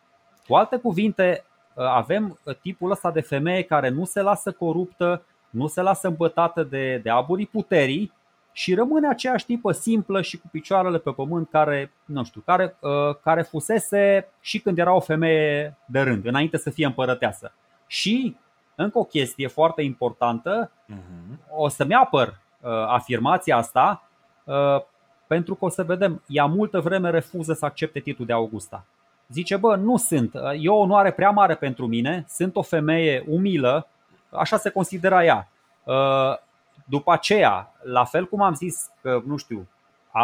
[0.47, 1.43] Cu alte cuvinte,
[1.75, 6.97] avem tipul ăsta de femeie care nu se lasă coruptă, nu se lasă îmbătată de,
[7.03, 8.11] de aburii puterii
[8.51, 12.75] și rămâne aceeași tipă simplă și cu picioarele pe pământ care, nu știu, care,
[13.23, 17.51] care fusese și când era o femeie de rând, înainte să fie împărăteasă.
[17.87, 18.35] Și
[18.75, 21.37] încă o chestie foarte importantă, uh-huh.
[21.49, 24.07] o să-mi apăr uh, afirmația asta,
[24.43, 24.81] uh,
[25.27, 28.85] pentru că o să vedem, ea multă vreme refuză să accepte titlul de Augusta.
[29.33, 33.87] Zice, bă, nu sunt, e o onoare prea mare pentru mine, sunt o femeie umilă,
[34.29, 35.47] așa se considera ea.
[35.83, 36.37] Uh,
[36.85, 39.67] după aceea, la fel cum am zis că, nu știu,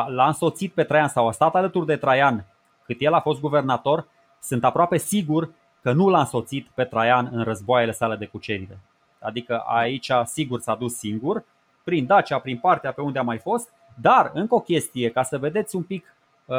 [0.08, 2.46] l-a însoțit pe Traian sau a stat alături de Traian
[2.86, 4.08] cât el a fost guvernator,
[4.42, 5.50] sunt aproape sigur
[5.82, 8.80] că nu l-a însoțit pe Traian în războaiele sale de cucerire.
[9.20, 11.44] Adică aici sigur s-a dus singur,
[11.84, 13.70] prin Dacia, prin partea pe unde a mai fost,
[14.02, 16.58] dar încă o chestie, ca să vedeți un pic uh,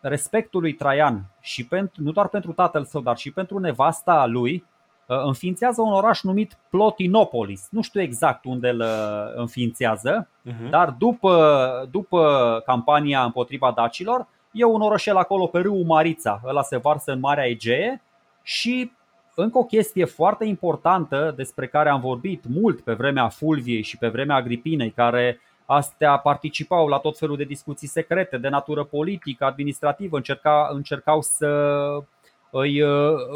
[0.00, 4.64] respectul lui Traian și pentru, nu doar pentru tatăl său, dar și pentru nevasta lui,
[5.06, 7.68] uh, înființează un oraș numit Plotinopolis.
[7.70, 10.70] Nu știu exact unde îl uh, înființează, uh-huh.
[10.70, 16.76] dar după, după campania împotriva dacilor, e un orășel acolo pe râul Marița, ăla se
[16.76, 18.02] varsă în Marea Egee
[18.42, 18.92] și
[19.34, 24.08] încă o chestie foarte importantă despre care am vorbit mult pe vremea Fulviei și pe
[24.08, 25.40] vremea Agripinei, care
[25.72, 31.48] astea participau la tot felul de discuții secrete de natură politică, administrativă, încerca, încercau să
[32.50, 32.82] îi,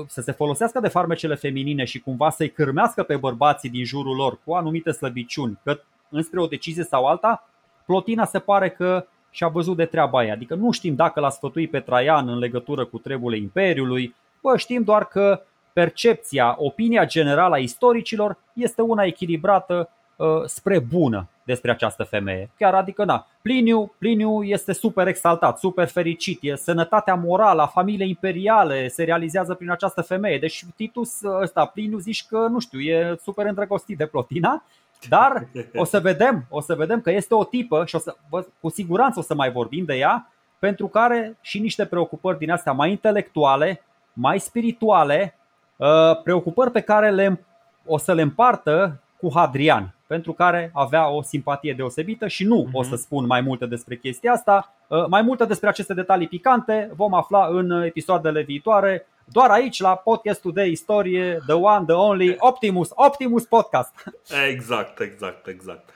[0.06, 4.38] să se folosească de farmecele feminine și cumva să-i cârmească pe bărbații din jurul lor
[4.44, 5.80] cu anumite slăbiciuni, că
[6.10, 7.48] înspre o decizie sau alta,
[7.86, 10.32] Plotina se pare că și-a văzut de treaba aia.
[10.32, 14.82] Adică nu știm dacă l-a sfătuit pe Traian în legătură cu treburile Imperiului, Bă, știm
[14.82, 20.02] doar că percepția, opinia generală a istoricilor este una echilibrată uh,
[20.46, 22.50] spre bună despre această femeie.
[22.56, 28.08] Chiar adică, da, Pliniu, Pliniu este super exaltat, super fericit, e sănătatea morală a familiei
[28.08, 30.38] imperiale se realizează prin această femeie.
[30.38, 34.64] Deci Titus ăsta, Pliniu, zici că, nu știu, e super îndrăgostit de Plotina,
[35.08, 38.16] dar o să vedem, o să vedem că este o tipă și o să,
[38.60, 42.72] cu siguranță o să mai vorbim de ea, pentru care și niște preocupări din astea
[42.72, 45.34] mai intelectuale, mai spirituale,
[45.76, 47.44] uh, preocupări pe care le,
[47.86, 52.72] o să le împartă cu Hadrian, pentru care avea o simpatie deosebită și nu uh-huh.
[52.72, 54.74] o să spun mai multe despre chestia asta.
[54.86, 59.96] Uh, mai multe despre aceste detalii picante vom afla în episoadele viitoare, doar aici la
[59.96, 63.92] podcastul de istorie, The One, The Only, Optimus, Optimus Podcast.
[64.50, 65.90] Exact, exact, exact.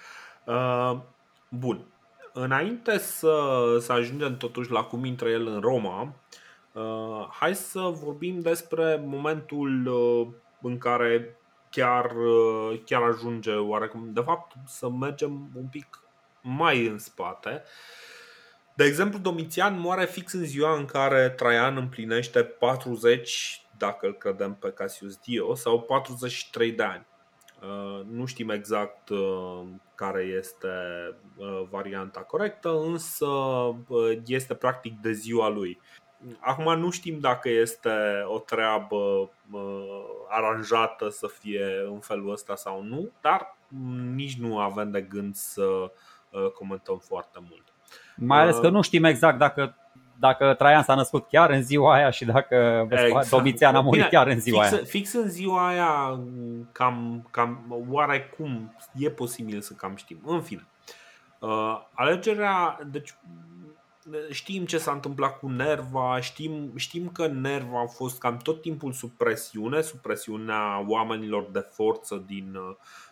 [0.44, 0.96] Uh,
[1.48, 1.80] bun.
[2.32, 3.36] Înainte să,
[3.80, 6.12] să ajungem totuși la cum intră el în Roma,
[6.72, 10.26] Uh, hai să vorbim despre momentul uh,
[10.62, 11.37] în care
[11.70, 14.12] chiar, uh, chiar ajunge oarecum.
[14.12, 16.02] De fapt, să mergem un pic
[16.42, 17.62] mai în spate.
[18.74, 24.54] De exemplu, Domitian moare fix în ziua în care Traian împlinește 40, dacă îl credem
[24.54, 27.06] pe Cassius Dio, sau 43 de ani.
[28.10, 29.08] Nu știm exact
[29.94, 30.68] care este
[31.70, 33.26] varianta corectă, însă
[34.26, 35.80] este practic de ziua lui.
[36.40, 37.90] Acum nu știm dacă este
[38.26, 39.30] o treabă
[40.28, 43.56] aranjată să fie în felul ăsta sau nu, dar
[44.14, 45.62] nici nu avem de gând să
[46.30, 47.62] uh, comentăm foarte mult.
[48.16, 49.76] Mai ales că uh, nu știm exact dacă
[50.20, 53.28] dacă Traian s-a născut chiar în ziua aia și dacă exact.
[53.28, 54.84] Domitian a murit Bine, chiar în ziua fix, aia.
[54.84, 56.20] Fix în ziua aia,
[56.72, 60.18] cam, cam oarecum e posibil să cam știm.
[60.24, 60.66] În fine,
[61.38, 63.14] uh, alegerea, deci
[64.30, 68.92] știm ce s-a întâmplat cu Nerva, știm, știm că Nerva a fost cam tot timpul
[68.92, 72.58] sub presiune, sub presiunea oamenilor de forță din,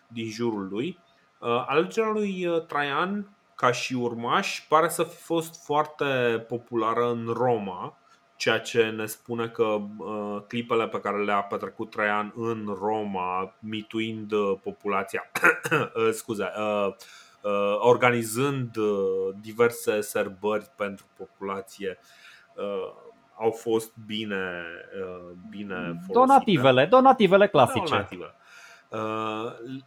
[0.09, 0.98] din jurul lui.
[1.39, 6.05] Uh, alegerea lui uh, Traian ca și urmaș pare să fi fost foarte
[6.48, 7.98] populară în Roma,
[8.36, 14.32] ceea ce ne spune că uh, clipele pe care le-a petrecut Traian în Roma, mituind
[14.32, 15.31] uh, populația,
[15.73, 16.94] uh, scuze, uh, Uh,
[17.78, 21.98] organizând uh, diverse sărbări pentru populație,
[22.54, 23.04] uh,
[23.38, 24.64] au fost bine,
[25.02, 26.12] uh, bine folosite.
[26.12, 27.84] Donativele, donativele clasice.
[27.84, 28.34] Donative.
[28.88, 29.80] Uh,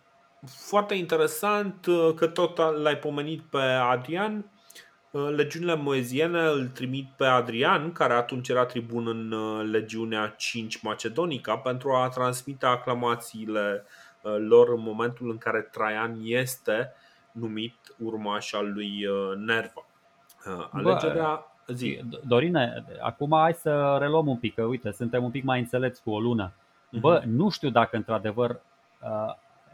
[0.48, 3.62] foarte interesant uh, că tot l-ai pomenit pe
[3.92, 4.52] Adrian.
[5.12, 10.82] Uh, legiunile moeziene îl trimit pe Adrian, care atunci era tribun în uh, legiunea 5
[10.82, 13.86] Macedonica, pentru a transmite aclamațiile
[14.22, 16.94] lor în momentul în care Traian este
[17.32, 19.06] numit urmaș al lui
[19.46, 19.86] Nerva.
[20.72, 21.44] Alegerea
[21.74, 22.00] Zi.
[22.28, 26.12] Dorine, acum hai să reluăm un pic, că uite, suntem un pic mai înțelepți cu
[26.12, 26.52] o lună.
[27.00, 27.24] Bă, uh-huh.
[27.24, 28.62] nu știu dacă într-adevăr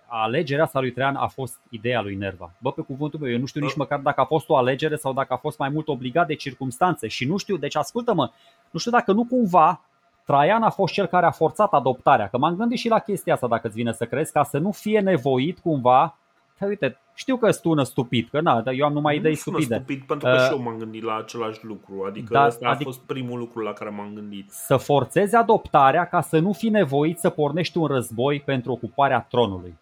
[0.07, 2.52] alegerea asta lui Traian a fost ideea lui Nerva.
[2.57, 5.14] Bă, pe cuvântul meu, eu nu știu nici măcar dacă a fost o alegere sau
[5.14, 8.32] dacă a fost mai mult obligat de circumstanțe și nu știu, deci ascultă-mă,
[8.69, 9.82] nu știu dacă nu cumva
[10.23, 13.48] Traian a fost cel care a forțat adoptarea, că m-am gândit și la chestia asta
[13.48, 16.15] dacă îți vine să crezi, ca să nu fie nevoit cumva
[16.57, 19.76] Că uite, știu că sună stupid, că na, dar eu am numai idei stupide.
[19.76, 22.90] stupid pentru că uh, și eu m-am gândit la același lucru, adică da, ăsta adică,
[22.90, 24.52] a fost primul lucru la care m-am gândit.
[24.52, 29.78] Să forțezi adoptarea ca să nu fi nevoit să pornești un război pentru ocuparea tronului.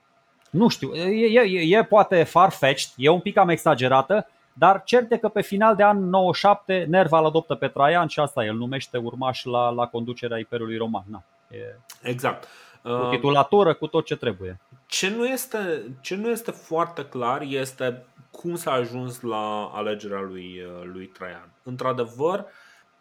[0.49, 5.17] Nu știu, e, e, e poate farfetched, e un pic cam exagerată, dar cert e
[5.17, 8.97] că pe final de an 97 Nerva îl adoptă pe Traian și asta el numește
[8.97, 11.03] urmaș la, la conducerea Imperiului Roman.
[11.09, 11.57] Na, e...
[12.01, 12.47] Exact.
[12.81, 14.59] Cu titulatură, cu tot ce trebuie.
[14.93, 20.61] Ce nu, este, ce nu este foarte clar este cum s-a ajuns la alegerea lui,
[20.83, 21.53] lui Traian.
[21.63, 22.45] Într-adevăr,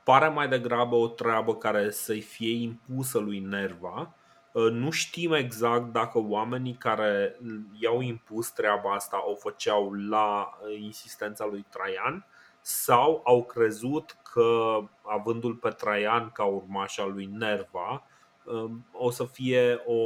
[0.05, 4.15] pare mai degrabă o treabă care să-i fie impusă lui Nerva,
[4.53, 7.37] Uh, nu știm exact dacă oamenii care
[7.81, 12.27] i-au impus treaba asta o făceau la uh, insistența lui Traian
[12.61, 18.07] sau au crezut că, avându-l pe Traian ca urmaș al lui Nerva,
[18.45, 20.01] um, o să fie o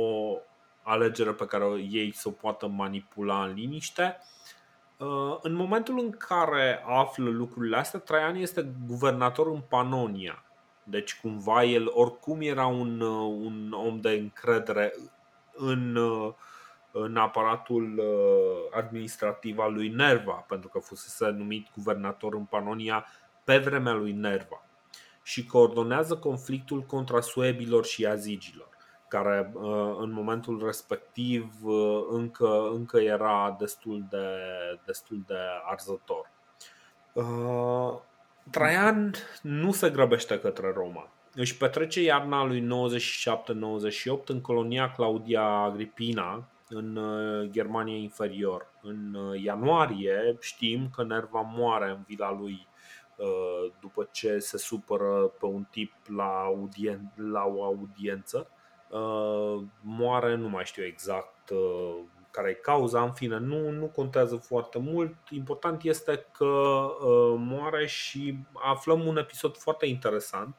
[0.86, 4.18] alegere pe care ei să o poată manipula în liniște.
[4.96, 10.40] Uh, în momentul în care află lucrurile astea, Traian este guvernator în Panonia
[10.88, 14.94] deci cumva el oricum era un, uh, un om de încredere
[15.52, 16.32] în, uh,
[16.90, 23.06] în aparatul uh, administrativ al lui Nerva, pentru că fusese numit guvernator în Panonia
[23.44, 24.64] pe vremea lui Nerva
[25.22, 28.68] și coordonează conflictul contra suebilor și azigilor,
[29.08, 29.52] care
[29.98, 31.52] în momentul respectiv
[32.10, 34.26] încă, încă era destul de,
[34.86, 36.30] destul de arzător.
[38.50, 41.10] Traian nu se grăbește către Roma.
[41.34, 42.68] Își petrece iarna lui
[44.22, 48.66] 97-98 în colonia Claudia Agripina, în uh, Germania inferior.
[48.82, 52.66] În uh, ianuarie știm că Nerva moare în vila lui
[53.16, 58.50] uh, după ce se supără pe un tip la, audien- la o audiență.
[59.80, 61.52] Moare, nu mai știu exact
[62.36, 65.14] care e cauza, în fine, nu, nu contează foarte mult.
[65.30, 70.56] Important este că uh, moare și aflăm un episod foarte interesant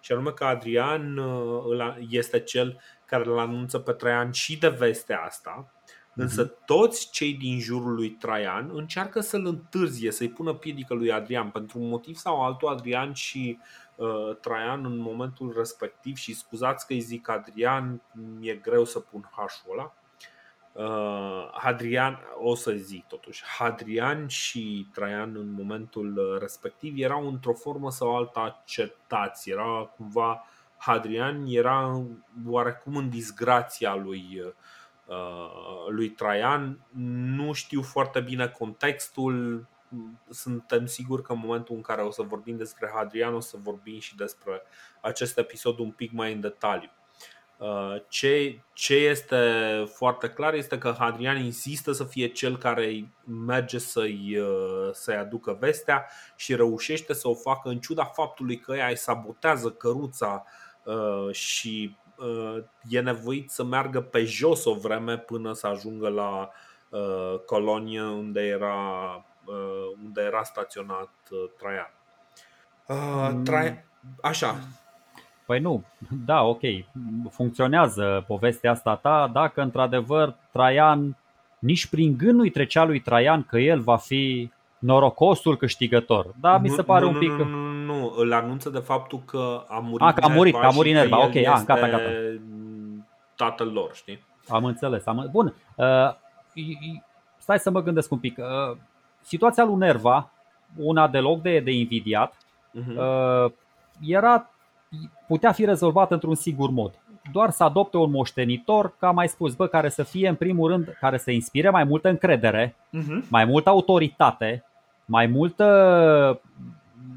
[0.00, 5.20] și anume că Adrian uh, este cel care îl anunță pe Traian și de vestea
[5.20, 5.70] asta,
[6.18, 6.64] Însă uh-huh.
[6.64, 11.50] toți cei din jurul lui Traian încearcă să-l întârzie, să-i pună piedică lui Adrian.
[11.50, 13.66] Pentru un motiv sau altul, Adrian și uh,
[14.40, 18.02] Traian în momentul respectiv, și scuzați că îi zic Adrian,
[18.38, 19.94] mi-e greu să pun H-ul ăla,
[20.76, 27.90] Uh, Hadrian, o să zic totuși, Hadrian și Traian în momentul respectiv erau într-o formă
[27.90, 29.50] sau alta cetați.
[29.50, 30.44] Era cumva
[30.76, 32.02] Hadrian era
[32.46, 34.42] oarecum în disgrația lui,
[35.06, 36.78] uh, lui Traian.
[37.36, 39.66] Nu știu foarte bine contextul.
[40.30, 43.98] Suntem siguri că în momentul în care o să vorbim despre Hadrian o să vorbim
[43.98, 44.62] și despre
[45.00, 46.90] acest episod un pic mai în detaliu.
[47.58, 49.36] Uh, ce, ce este
[49.94, 53.12] foarte clar este că Hadrian insistă să fie cel care
[53.46, 56.06] merge să-i, uh, să-i aducă vestea
[56.36, 60.44] și reușește să o facă în ciuda faptului că ea îi sabotează căruța
[60.84, 61.96] uh, și
[62.88, 66.50] e nevoit să meargă pe jos o vreme până să ajungă la
[67.46, 69.24] colonie unde era,
[70.04, 71.10] unde era staționat
[71.58, 71.92] Traian.
[73.44, 73.84] Trai...
[74.22, 74.54] Așa,
[75.46, 75.84] Păi nu,
[76.24, 76.60] da, ok,
[77.30, 81.16] funcționează povestea asta ta dacă într-adevăr Traian,
[81.58, 86.26] nici prin gând nu-i trecea lui Traian că el va fi norocosul câștigător.
[86.40, 87.30] Da, mi se pare nu, un pic...
[87.30, 90.70] Nu, nu, nu, îl anunță de faptul că a murit A, că a murit, a
[90.74, 92.10] murit Nerva, ok, a, gata, gata.
[93.34, 94.24] tatăl lor, știi?
[94.48, 95.28] Am înțeles, am...
[95.30, 96.14] Bun, uh,
[97.38, 98.38] stai să mă gândesc un pic.
[98.38, 98.76] Uh,
[99.26, 100.30] situația lui Nerva,
[100.76, 102.96] una deloc de, de invidiat, uh-huh.
[102.96, 103.52] uh,
[104.00, 104.50] era
[105.26, 106.98] putea fi rezolvat într-un sigur mod.
[107.32, 110.96] Doar să adopte un moștenitor, ca mai spus, bă, care să fie în primul rând,
[111.00, 113.28] care să inspire mai multă încredere, uh-huh.
[113.28, 114.64] mai multă autoritate,
[115.04, 116.40] mai multă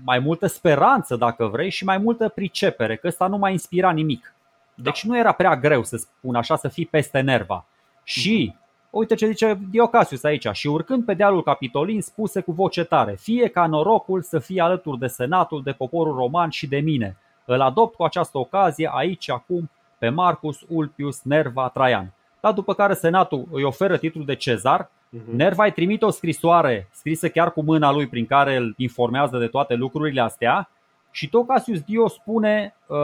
[0.03, 4.33] mai multă speranță, dacă vrei, și mai multă pricepere, că ăsta nu mai inspira nimic.
[4.75, 7.65] Deci nu era prea greu să spun așa, să fii peste nerva.
[8.03, 8.55] Și,
[8.89, 13.47] uite ce zice Diocasius aici, și urcând pe dealul Capitolin spuse cu voce tare, fie
[13.47, 17.17] ca norocul să fie alături de senatul, de poporul roman și de mine.
[17.45, 22.13] Îl adopt cu această ocazie aici, acum, pe Marcus Ulpius Nerva Traian.
[22.39, 25.35] Dar după care senatul îi oferă titlul de cezar, uh-huh.
[25.35, 29.47] Nerva îi trimite o scrisoare scrisă chiar cu mâna lui prin care îl informează de
[29.47, 30.69] toate lucrurile astea
[31.11, 32.97] și tot Cassius Dio spune uh,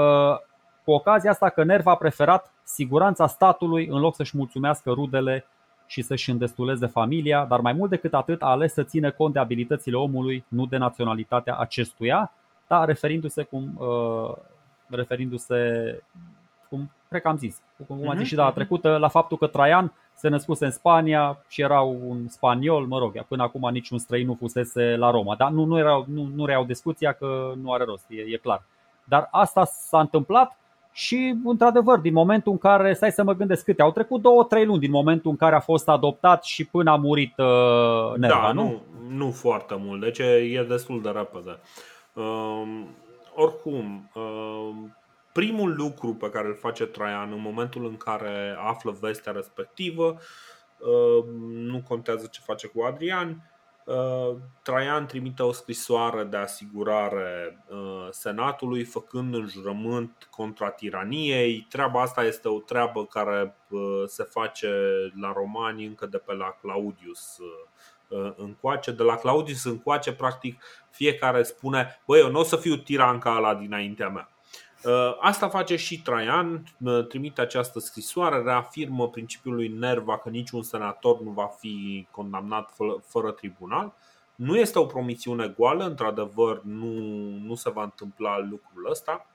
[0.84, 5.46] cu ocazia asta că Nerva a preferat siguranța statului în loc să-și mulțumească rudele
[5.86, 9.40] și să-și îndestuleze familia, dar mai mult decât atât a ales să țină cont de
[9.40, 12.32] abilitățile omului, nu de naționalitatea acestuia,
[12.68, 14.36] dar referindu-se cum uh,
[14.90, 15.60] referindu-se
[16.70, 18.58] cum cred că am zis, cum am zis și data mhm.
[18.58, 23.24] trecută, la faptul că Traian se născuse în Spania și era un spaniol, mă rog,
[23.24, 25.36] până acum niciun străin nu fusese la Roma.
[25.36, 28.64] Dar nu, nu, erau, nu, nu reau discuția că nu are rost, e, e clar.
[29.04, 30.58] Dar asta s-a întâmplat
[30.98, 34.66] și, într-adevăr, din momentul în care, stai să mă gândesc câte, au trecut două, trei
[34.66, 38.52] luni din momentul în care a fost adoptat și până a murit uh, Nerva, da,
[38.52, 38.64] nu?
[38.64, 38.82] nu?
[39.16, 41.60] Nu foarte mult, deci e destul de repede.
[42.14, 42.84] Uh,
[43.36, 44.76] oricum, uh,
[45.32, 50.18] primul lucru pe care îl face Traian în momentul în care află vestea respectivă,
[50.78, 53.55] uh, nu contează ce face cu Adrian, uh,
[54.62, 61.68] Traian trimite o scrisoare de asigurare uh, Senatului făcând un jurământ contra tiraniei.
[61.70, 63.56] Treaba asta este o treabă care
[64.06, 64.70] se face
[65.22, 67.38] la romani încă de pe la Claudius
[68.36, 68.92] încoace.
[68.92, 73.36] De la Claudius încoace, practic, fiecare spune Băi, eu nu o să fiu tiran ca
[73.38, 74.35] ăla dinaintea mea Uh,
[75.20, 81.22] asta face și Traian, uh, trimite această scrisoare, reafirmă principiul lui Nerva că niciun senator
[81.22, 83.94] nu va fi condamnat fără tribunal.
[84.36, 87.00] Nu este o promisiune goală, într-adevăr nu,
[87.46, 89.28] nu se va întâmpla lucrul ăsta.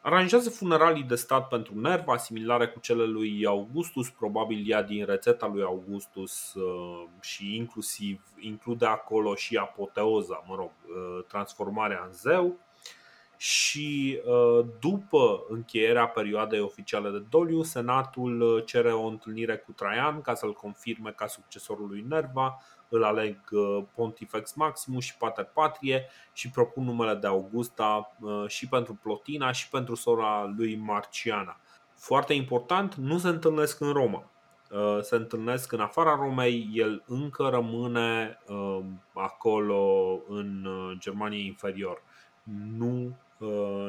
[0.00, 5.46] Aranjează funeralii de stat pentru Nerva, similare cu cele lui Augustus, probabil ea din rețeta
[5.46, 10.70] lui Augustus uh, și inclusiv include acolo și apoteoza, mă rog,
[11.26, 12.56] transformarea în zeu
[13.40, 20.20] și uh, după încheierea perioadei oficiale de doliu, Senatul uh, cere o întâlnire cu Traian
[20.20, 26.08] ca să-l confirme ca succesorul lui Nerva, îl aleg uh, Pontifex Maximus și Pater Patrie
[26.32, 28.16] și propun numele de Augusta
[28.46, 31.60] și pentru Plotina și pentru sora lui Marciana.
[31.94, 34.30] Foarte important, nu se întâlnesc în Roma.
[35.00, 38.38] Se întâlnesc în afara Romei, el încă rămâne
[39.14, 42.02] acolo în Germania inferior.
[42.76, 43.27] Nu Uh,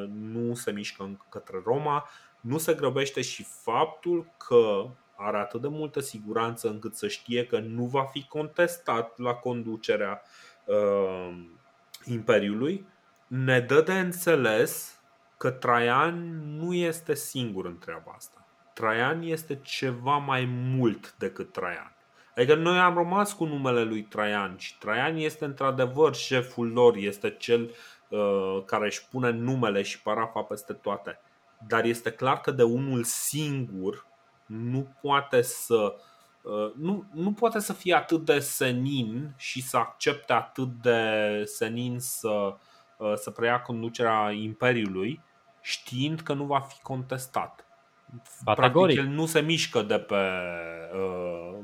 [0.10, 2.10] nu se mișcă către Roma,
[2.40, 4.86] nu se grăbește și faptul că
[5.16, 10.22] are atât de multă siguranță încât să știe că nu va fi contestat la conducerea
[10.66, 11.38] uh,
[12.06, 12.86] Imperiului,
[13.28, 15.00] ne dă de înțeles
[15.38, 18.48] că Traian nu este singur în treaba asta.
[18.74, 21.94] Traian este ceva mai mult decât Traian.
[22.36, 27.30] Adică noi am rămas cu numele lui Traian și Traian este într-adevăr șeful lor, este
[27.30, 27.99] cel Uh,
[28.66, 31.20] care își pune numele și parafa peste toate.
[31.68, 34.06] Dar este clar că de unul singur
[34.46, 35.96] nu poate să
[36.42, 42.00] uh, nu, nu poate să fie atât de senin și să accepte atât de senin
[42.00, 42.56] să,
[42.98, 45.22] uh, să preia conducerea Imperiului
[45.62, 47.66] știind că nu va fi contestat.
[48.46, 48.96] Categoric.
[48.96, 50.16] Practic, el nu se mișcă de pe,
[50.94, 51.58] uh,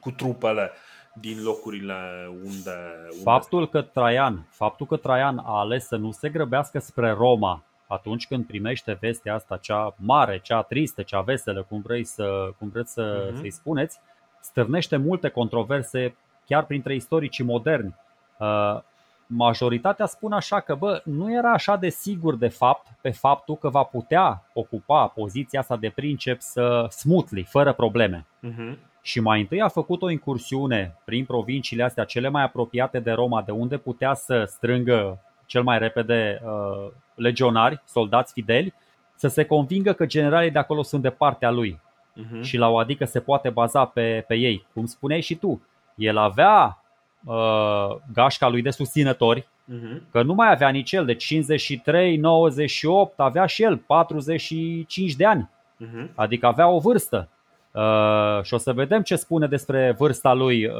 [0.00, 0.70] cu trupele
[1.12, 6.28] din locurile unde, unde faptul că Traian, faptul că Traian a ales să nu se
[6.28, 11.80] grăbească spre Roma atunci când primește vestea asta cea mare, cea tristă, cea veselă, cum
[11.80, 13.38] vrei să, cum vreți să, uh-huh.
[13.38, 13.98] să-i spuneți,
[14.40, 16.16] stârnește multe controverse
[16.46, 17.94] chiar printre istoricii moderni.
[18.38, 18.80] Uh,
[19.26, 23.68] majoritatea spun așa că bă, nu era așa de sigur de fapt pe faptul că
[23.68, 26.54] va putea ocupa poziția asta de princeps
[26.88, 28.26] smoothly, fără probleme.
[28.48, 33.10] Uh-huh și mai întâi a făcut o incursiune prin provinciile astea cele mai apropiate de
[33.10, 38.74] Roma, de unde putea să strângă cel mai repede uh, legionari, soldați fideli,
[39.14, 41.80] să se convingă că generalii de acolo sunt de partea lui
[42.20, 42.40] uh-huh.
[42.40, 44.66] și la o adică se poate baza pe, pe ei.
[44.72, 45.62] Cum spuneai și tu,
[45.94, 46.82] el avea
[47.24, 50.10] uh, gașca lui de susținători, uh-huh.
[50.10, 55.50] că nu mai avea nici el, de 53, 98, avea și el 45 de ani,
[55.84, 56.14] uh-huh.
[56.14, 57.28] adică avea o vârstă.
[57.72, 60.74] Uh, și o să vedem ce spune despre vârsta lui uh,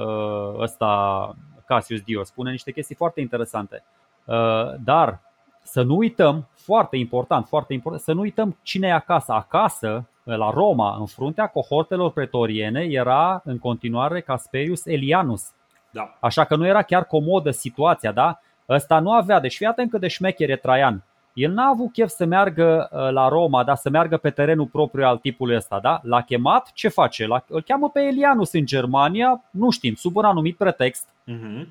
[0.58, 1.34] ăsta
[1.66, 2.24] Cassius Dio.
[2.24, 3.84] Spune niște chestii foarte interesante.
[4.24, 4.34] Uh,
[4.84, 5.20] dar
[5.62, 9.32] să nu uităm, foarte important, foarte important, să nu uităm cine e acasă.
[9.32, 15.50] Acasă, la Roma, în fruntea cohortelor pretoriene, era în continuare Casperius Elianus.
[15.90, 16.16] Da.
[16.20, 18.40] Așa că nu era chiar comodă situația, da?
[18.68, 21.04] Ăsta nu avea, deci fii atent cât de șmecher e Traian.
[21.32, 25.04] El n-a avut chef să meargă uh, la Roma, dar să meargă pe terenul propriu
[25.04, 25.78] al tipului ăsta.
[25.82, 26.00] Da?
[26.02, 27.26] L-a chemat, ce face?
[27.26, 31.08] L-a, îl cheamă pe Elianus în Germania, nu știm, sub un anumit pretext.
[31.08, 31.66] Uh-huh.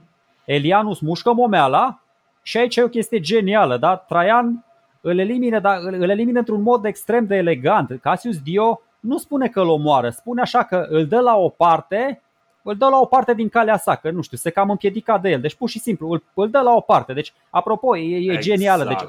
[0.46, 2.02] Elianus mușcă momeala
[2.42, 3.78] și aici e o chestie genială.
[3.78, 3.96] Da?
[3.96, 4.66] Traian
[5.02, 8.00] îl elimină, dar îl elimină într-un mod extrem de elegant.
[8.02, 12.22] Cassius Dio nu spune că îl omoară, spune așa că îl dă la o parte
[12.64, 15.30] îl dă la o parte din calea sa, că nu știu, se cam împiedica de
[15.30, 15.42] el.
[15.42, 17.14] Deci pur și simplu îl, îl dă la o parte.
[17.14, 18.42] Deci, apropo, e, e exact.
[18.42, 18.84] genială.
[18.84, 19.02] Deci,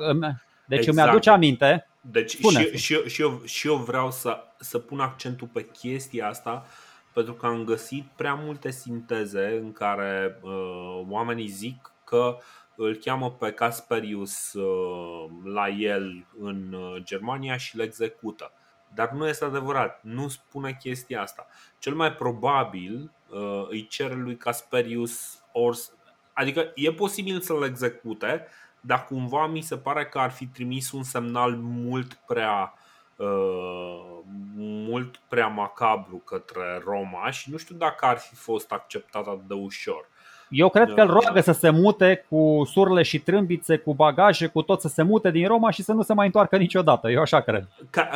[0.65, 0.99] deci exact.
[0.99, 1.87] îmi aduce aminte.
[2.01, 6.66] Deci și, și, și, eu, și eu vreau să, să pun accentul pe chestia asta
[7.12, 12.39] pentru că am găsit prea multe sinteze în care uh, oamenii zic că
[12.77, 18.53] îl cheamă pe Casperius uh, la el în uh, Germania și îl execută.
[18.95, 21.47] Dar nu este adevărat, nu spune chestia asta.
[21.79, 23.22] Cel mai probabil uh,
[23.68, 25.92] îi cere lui Casperius Ors.
[26.32, 28.46] Adică e posibil să-l execute,
[28.80, 32.74] dar cumva mi se pare că ar fi trimis un semnal mult prea
[33.16, 34.22] uh,
[34.56, 39.54] mult prea macabru către Roma și nu știu dacă ar fi fost acceptat atât de
[39.54, 40.10] ușor.
[40.48, 44.62] Eu cred că îl roagă să se mute cu surle și trâmbițe, cu bagaje, cu
[44.62, 47.10] tot să se mute din Roma și să nu se mai întoarcă niciodată.
[47.10, 47.68] Eu așa cred.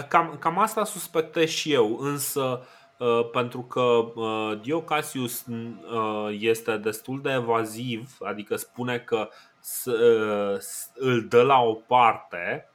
[0.08, 2.66] Cam, cam asta suspectez și eu, însă uh,
[3.32, 9.28] pentru că uh, Dio Cassius uh, este destul de evaziv, adică spune că
[10.94, 12.70] îl dă la o parte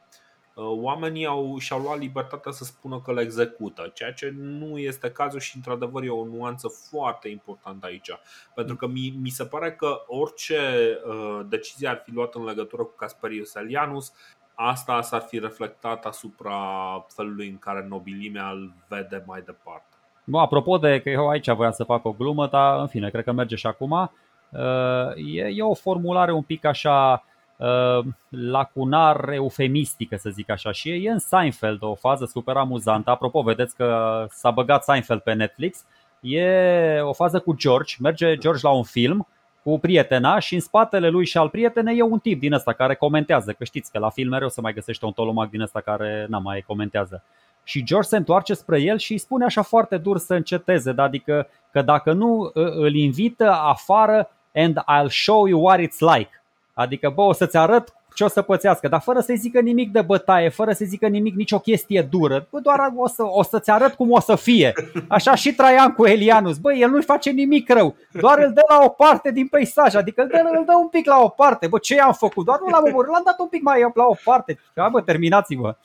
[0.54, 5.12] Uh, oamenii au, și-au luat libertatea să spună că le execută, ceea ce nu este
[5.12, 8.10] cazul și într-adevăr e o nuanță foarte importantă aici.
[8.56, 10.60] Pentru că mi, mi se pare că orice
[11.06, 14.14] uh, decizie ar fi luată în legătură cu Casperius Elianus,
[14.56, 16.60] asta s-ar fi reflectat asupra
[17.08, 19.91] felului în care nobilimea îl vede mai departe.
[20.24, 23.24] Bă, apropo de că eu aici voiam să fac o glumă, dar în fine, cred
[23.24, 23.92] că merge și acum.
[23.92, 27.24] Uh, e, e o formulare un pic așa
[27.62, 30.72] Uh, lacunar eufemistică, să zic așa.
[30.72, 33.10] Și e în Seinfeld o fază super amuzantă.
[33.10, 35.86] Apropo, vedeți că s-a băgat Seinfeld pe Netflix.
[36.22, 37.96] E o fază cu George.
[38.00, 39.28] Merge George la un film
[39.64, 42.96] cu prietena și în spatele lui și al prietenei e un tip din ăsta care
[42.96, 43.52] comentează.
[43.52, 46.42] Că știți că la film mereu se mai găsește un tolomac din ăsta care n
[46.42, 47.24] mai comentează.
[47.64, 51.48] Și George se întoarce spre el și îi spune așa foarte dur să înceteze, adică
[51.72, 56.44] că dacă nu îl invită afară and I'll show you what it's like.
[56.74, 60.02] Adică, bă, o să-ți arăt ce o să pățească, dar fără să-i zică nimic de
[60.02, 62.48] bătaie, fără să zică nimic, nicio chestie dură.
[62.50, 64.74] Bă, doar o, să, o să-ți arăt cum o să fie.
[65.08, 66.58] Așa și Traian cu Elianus.
[66.58, 70.22] Bă, el nu-i face nimic rău, doar îl dă la o parte din peisaj, adică
[70.22, 71.68] îl dă, îl dă un pic la o parte.
[71.68, 72.46] Bă, ce i-am făcut?
[72.46, 74.60] Doar nu l-am omorât, l-am dat un pic mai la o parte.
[74.76, 75.76] Ha, bă, terminați-vă.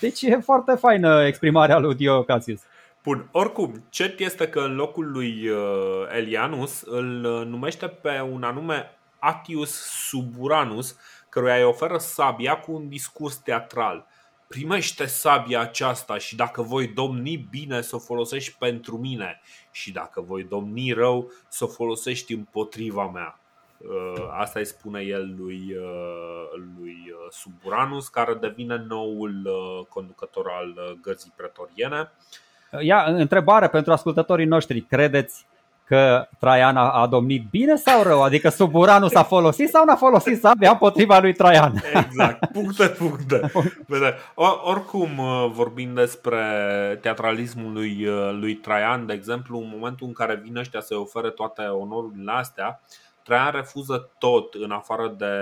[0.00, 2.60] Deci e foarte faină exprimarea lui Dio Cassius.
[3.02, 5.58] Bun, oricum, cert este că în locul lui uh,
[6.16, 9.70] Elianus îl uh, numește pe un anume Atius
[10.08, 10.96] Suburanus,
[11.28, 14.06] căruia îi oferă sabia cu un discurs teatral.
[14.48, 19.40] Primește sabia aceasta și dacă voi domni bine, să o folosești pentru mine
[19.70, 23.40] și dacă voi domni rău, să o folosești împotriva mea.
[23.78, 29.48] Uh, asta îi spune el lui, uh, lui uh, Suburanus, care devine noul
[29.88, 32.10] conducător al gărzii pretoriene.
[32.80, 34.80] Ia, întrebare pentru ascultătorii noștri.
[34.80, 35.46] Credeți
[35.86, 38.22] că Traian a, a domnit bine sau rău?
[38.22, 41.82] Adică Suburanul s-a folosit sau n-a folosit sabia împotriva lui Traian?
[41.94, 43.50] Exact, puncte, puncte.
[44.34, 46.38] Or, oricum, uh, vorbind despre
[47.00, 51.30] teatralismul lui, uh, lui Traian, de exemplu, în momentul în care vine ăștia să-i ofere
[51.30, 52.80] toate onorurile astea,
[53.26, 55.34] Traian refuză tot în afară de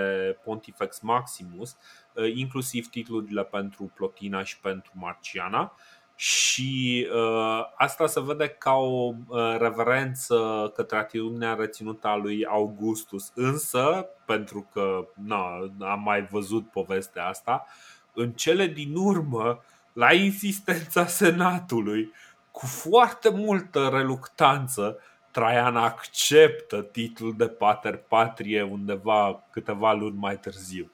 [0.45, 1.77] Pontifex Maximus,
[2.13, 5.73] uh, inclusiv titlurile pentru Plotina și pentru Marciana
[6.17, 13.33] și uh, asta se vede ca o uh, reverență către atitudinea reținută a lui Augustus.
[13.35, 15.47] Însă, pentru că na,
[15.79, 17.67] am mai văzut povestea asta,
[18.13, 22.13] în cele din urmă, la insistența Senatului,
[22.51, 24.99] cu foarte multă reluctanță,
[25.35, 30.93] Traian acceptă titlul de pater patrie undeva câteva luni mai târziu.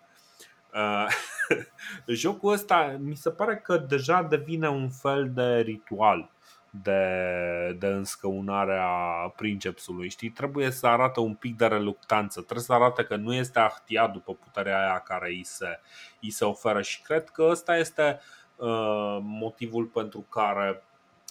[0.75, 1.07] Uh,
[2.23, 6.31] jocul ăsta mi se pare că deja devine un fel de ritual
[6.71, 10.09] de, de înscăunare a princepsului.
[10.09, 14.13] Știi, trebuie să arate un pic de reluctanță, trebuie să arate că nu este ahtiat
[14.13, 15.81] după puterea aia care îi se,
[16.21, 18.21] îi se oferă și cred că ăsta este
[18.57, 20.83] uh, motivul pentru care,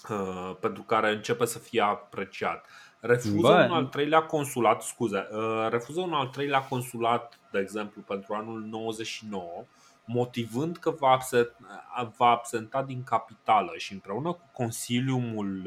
[0.10, 2.66] uh, pentru care începe să fie apreciat.
[3.00, 3.66] Refuză Bă.
[3.70, 8.62] un al treilea consulat, scuze, uh, refuză un al treilea consulat, de exemplu, pentru anul
[8.62, 9.66] 99
[10.12, 15.62] motivând că va absenta, va absenta din capitală și împreună cu consiliumul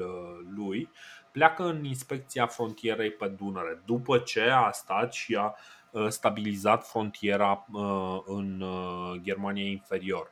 [0.55, 0.89] lui
[1.33, 5.55] pleacă în inspecția frontierei pe Dunăre, după ce a stat și a
[6.09, 7.67] stabilizat frontiera
[8.27, 8.65] în
[9.23, 10.31] Germania inferior.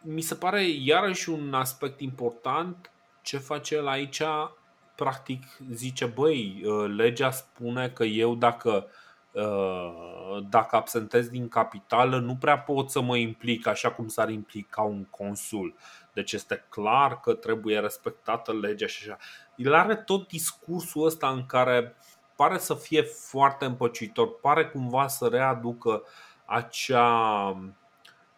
[0.00, 2.90] Mi se pare iarăși un aspect important
[3.22, 4.22] ce face el aici,
[5.04, 6.62] practic zice, băi,
[6.96, 8.86] legea spune că eu dacă
[10.48, 15.04] dacă absentez din capitală, nu prea pot să mă implic așa cum s-ar implica un
[15.04, 15.74] consul.
[16.12, 19.18] Deci este clar că trebuie respectată legea și așa.
[19.56, 21.96] El are tot discursul ăsta în care
[22.36, 26.02] pare să fie foarte împăcitor, pare cumva să readucă
[26.44, 27.48] acea,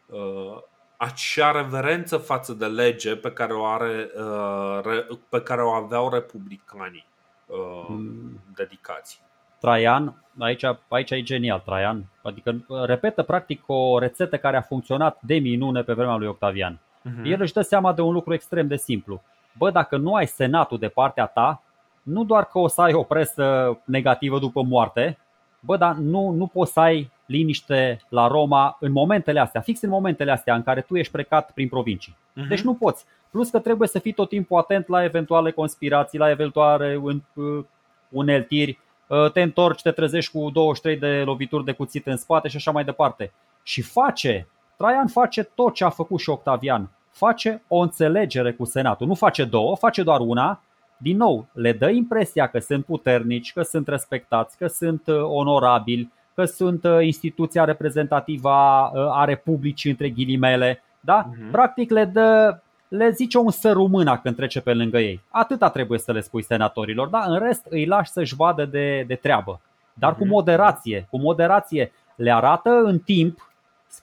[0.07, 0.63] uh,
[1.03, 7.07] acea reverență față de lege pe care o, are, uh, pe care o aveau republicanii
[7.47, 8.41] uh, mm.
[8.55, 9.23] dedicați.
[9.61, 15.35] Traian, aici, aici e genial Traian, adică repetă practic o rețetă care a funcționat de
[15.35, 16.79] minune pe vremea lui Octavian.
[16.79, 17.25] Uh-huh.
[17.25, 19.23] El își dă seama de un lucru extrem de simplu.
[19.59, 21.63] Bă, dacă nu ai senatul de partea ta,
[22.03, 25.19] nu doar că o să ai o presă negativă după moarte,
[25.65, 29.89] bă, dar nu, nu poți să ai liniște la Roma în momentele astea, fix în
[29.89, 32.17] momentele astea în care tu ești plecat prin provincii.
[32.17, 32.49] Uh-huh.
[32.49, 33.05] Deci nu poți.
[33.31, 37.65] Plus că trebuie să fii tot timpul atent la eventuale conspirații, la eventuale uh,
[38.09, 42.57] uneltiri, uh, te întorci, te trezești cu 23 de lovituri de cuțit în spate și
[42.57, 43.33] așa mai departe.
[43.63, 46.91] Și face Traian face tot ce a făcut și Octavian.
[47.11, 49.07] Face o înțelegere cu Senatul.
[49.07, 50.61] Nu face două, face doar una.
[51.03, 56.13] Din nou, le dă impresia că sunt puternici, că sunt respectați, că sunt uh, onorabili,
[56.35, 60.83] că sunt uh, instituția reprezentativă a uh, Republicii, între ghilimele.
[61.01, 61.29] Da?
[61.29, 61.51] Uh-huh.
[61.51, 62.59] Practic le dă
[62.89, 65.21] le zice un sărumâna când trece pe lângă ei.
[65.29, 67.25] Atâta trebuie să le spui senatorilor, da?
[67.27, 69.61] În rest îi lași să-și vadă de, de treabă.
[69.95, 70.33] Dar cu mhm.
[70.33, 73.51] moderație, cu moderație le arată în timp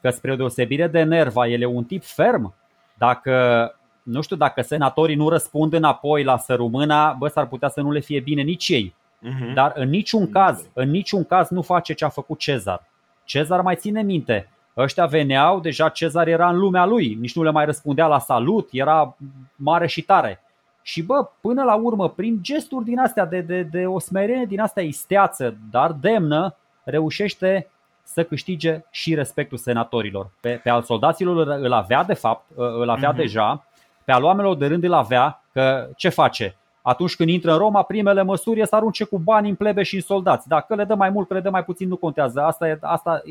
[0.02, 2.54] că spre deosebire de Nerva, el e un tip ferm.
[2.98, 3.76] Dacă,
[4.10, 8.00] nu știu, dacă senatorii nu răspund înapoi la sărumâna, bă, s-ar putea să nu le
[8.00, 8.96] fie bine nici ei.
[9.28, 9.54] Uh-huh.
[9.54, 12.84] Dar în niciun caz, în niciun caz nu face ce a făcut Cezar.
[13.24, 14.50] Cezar mai ține minte.
[14.78, 18.70] Ăștia veneau, deja Cezar era în lumea lui, nici nu le mai răspundea la salut,
[18.72, 19.16] era
[19.56, 20.44] mare și tare.
[20.82, 24.60] Și bă, până la urmă, prin gesturi din astea de, de, de o smerenie din
[24.60, 27.70] astea isteață, dar demnă, reușește
[28.04, 30.32] să câștige și respectul senatorilor.
[30.40, 33.18] Pe, pe al soldaților îl avea de fapt, îl avea uh-huh.
[33.18, 33.66] deja,
[34.10, 36.56] pe al oamenilor de rând îl avea, că ce face?
[36.82, 39.96] Atunci când intră în Roma, primele măsuri e să arunce cu bani în plebe și
[39.96, 40.48] în soldați.
[40.48, 42.42] Dacă le dă mai mult, că le dă mai puțin, nu contează.
[42.42, 43.22] Asta, e, asta,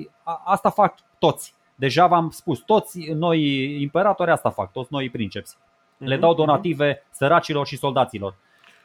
[0.45, 1.55] asta fac toți.
[1.75, 3.41] Deja v-am spus, toți noi
[3.81, 5.57] imperatori asta fac, toți noi princeps.
[5.97, 6.39] Le mhm, dau mhm.
[6.39, 8.35] donative săracilor și soldaților.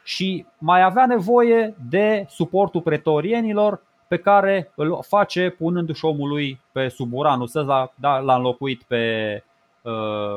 [0.02, 7.46] Și mai avea nevoie de suportul pretorienilor pe care îl face punându-și omului pe suburanul
[7.46, 9.52] să da, l-a înlocuit pe uh,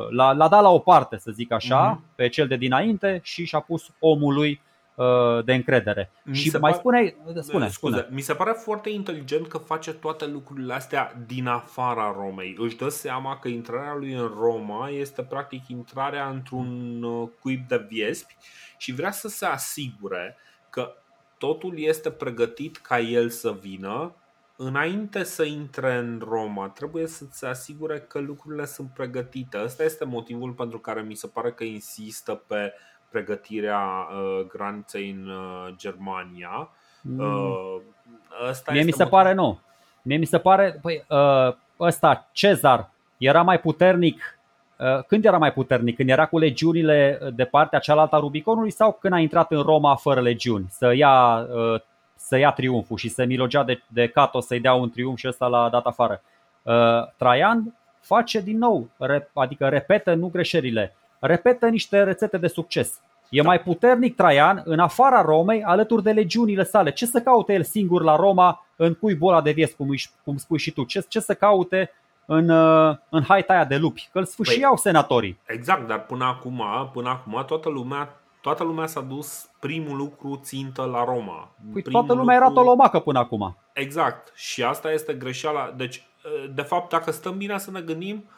[0.10, 2.16] l-a, l-a dat la o parte, să zic așa, uh-huh.
[2.16, 4.62] pe cel de dinainte și și-a pus omului
[4.96, 6.12] uh, de încredere.
[6.24, 6.80] Mi și mai par...
[6.80, 8.08] spune, spune, spune.
[8.10, 12.56] Mi se pare foarte inteligent că face toate lucrurile astea din afara Romei.
[12.60, 17.86] Își dă seama că intrarea lui în Roma este practic intrarea într-un uh, cuib de
[17.90, 18.38] viespi
[18.78, 20.38] și vrea să se asigure
[20.70, 20.94] că
[21.38, 24.12] totul este pregătit ca el să vină
[24.58, 29.62] înainte să intre în Roma, trebuie să se asigure că lucrurile sunt pregătite.
[29.64, 32.74] Ăsta este motivul pentru care mi se pare că insistă pe
[33.10, 36.70] pregătirea uh, graniței în uh, Germania.
[37.02, 37.20] Mm.
[37.20, 37.82] Uh,
[38.50, 39.14] ăsta Mie mi se motiv...
[39.14, 39.60] pare nu.
[40.02, 44.38] Mie mi se pare, păi, uh, ăsta, Cezar, era mai puternic
[44.80, 45.96] Uh, când era mai puternic?
[45.96, 49.96] Când era cu legiunile de partea cealaltă a Rubiconului sau când a intrat în Roma
[49.96, 51.82] fără legiuni să ia, uh,
[52.18, 55.48] să ia triumful și să milogea de, de Cato să-i dea un triumf și ăsta
[55.48, 56.22] l-a dat afară?
[56.62, 56.74] Uh,
[57.18, 58.90] Traian face din nou,
[59.34, 63.00] adică repetă nu greșelile, repetă niște rețete de succes.
[63.30, 66.92] E mai puternic Traian în afara Romei alături de legiunile sale.
[66.92, 69.88] Ce să caute el singur la Roma în cuibul ăla de vies, cum,
[70.24, 70.84] cum spui și tu?
[70.84, 71.92] Ce, ce să caute
[72.26, 75.40] în, uh, în haita aia de lupi, că îl sfâșiau păi, senatorii.
[75.46, 76.64] Exact, dar până acum,
[76.94, 78.10] până acum toată lumea
[78.48, 81.52] toată lumea s-a dus primul lucru țintă la Roma.
[81.74, 82.54] Păi toată lumea lucru...
[82.54, 83.58] era tolomacă până acum.
[83.74, 84.32] Exact.
[84.36, 85.74] Și asta este greșeala.
[85.78, 85.96] Deci,
[86.26, 88.30] uh, de fapt, dacă stăm bine să ne gândim,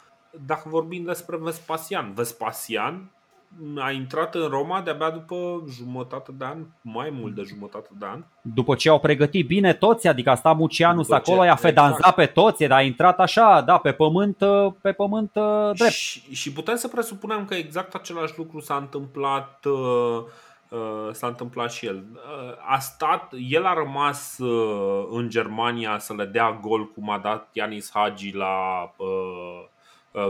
[0.46, 3.10] dacă vorbim despre Vespasian, Vespasian
[3.76, 8.24] a intrat în Roma de-abia după jumătate de an, mai mult de jumătate de an.
[8.42, 12.16] După ce au pregătit bine toți, adică a stat Mucianus după acolo, i-a fedanzat exact.
[12.16, 14.36] pe toți, dar a intrat așa, da, pe pământ,
[14.80, 15.92] pe pământ uh, drept.
[15.92, 20.22] Și, și putem să presupunem că exact același lucru s-a întâmplat uh,
[20.68, 22.04] uh, s-a întâmplat și el.
[22.68, 24.38] A stat, el a rămas
[25.10, 28.54] în Germania să le dea gol cum a dat Ianis Hagi la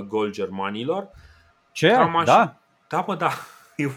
[0.07, 1.09] gol germanilor.
[1.73, 1.89] Ce?
[1.89, 2.55] Cam așa, da?
[2.91, 3.31] Da, bă, da.
[3.77, 3.93] E 1-0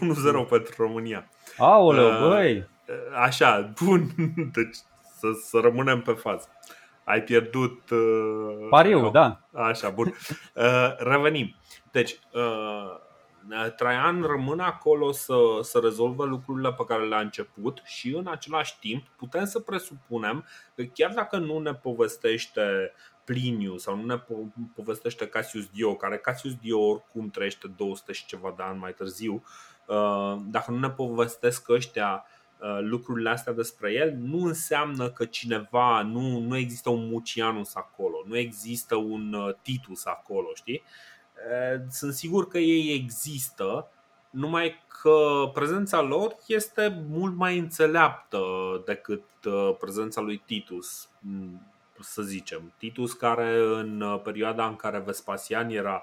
[0.48, 1.28] pentru România.
[1.56, 2.68] Aoleu, uh, băi!
[3.22, 4.08] Așa, bun.
[4.54, 4.76] Deci
[5.18, 6.48] să, să rămânem pe fază.
[7.04, 7.90] Ai pierdut.
[7.90, 9.40] Uh, Pariu, da.
[9.52, 10.14] Așa, bun.
[10.54, 11.54] Uh, revenim.
[11.90, 18.26] Deci, uh, Traian rămâne acolo să, să rezolve lucrurile pe care le-a început și în
[18.26, 20.44] același timp putem să presupunem
[20.74, 22.92] că chiar dacă nu ne povestește
[23.24, 24.22] Pliniu sau nu ne
[24.74, 29.44] povestește Cassius Dio, care Cassius Dio oricum trăiește 200 și ceva de ani mai târziu,
[29.86, 32.24] uh, dacă nu ne povestesc ăștia
[32.60, 38.16] uh, lucrurile astea despre el, nu înseamnă că cineva, nu, nu există un Mucianus acolo,
[38.26, 40.82] nu există un uh, Titus acolo, știi?
[41.90, 43.88] Sunt sigur că ei există,
[44.30, 48.42] numai că prezența lor este mult mai înțeleaptă
[48.84, 49.22] decât
[49.78, 51.08] prezența lui Titus
[52.00, 52.72] să zicem.
[52.78, 56.02] Titus care în uh, perioada în care Vespasian era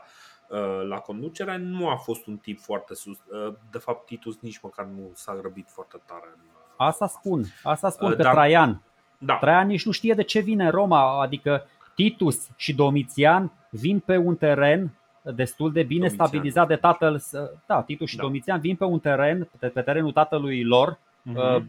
[0.49, 3.17] uh, la conducere nu a fost un tip foarte sus.
[3.17, 6.35] Uh, de fapt, Titus nici măcar nu s-a grăbit foarte tare.
[6.77, 8.81] Asta spun, asta spun că Dar, Traian.
[9.17, 9.35] Da.
[9.35, 11.65] Traian nici nu știe de ce vine Roma, adică
[11.95, 16.27] Titus și Domitian vin pe un teren destul de bine Domitian.
[16.27, 17.21] stabilizat de tatăl.
[17.65, 18.21] Da, Titus și da.
[18.21, 20.99] Domitian vin pe un teren, pe terenul tatălui lor,
[21.29, 21.63] uh-huh.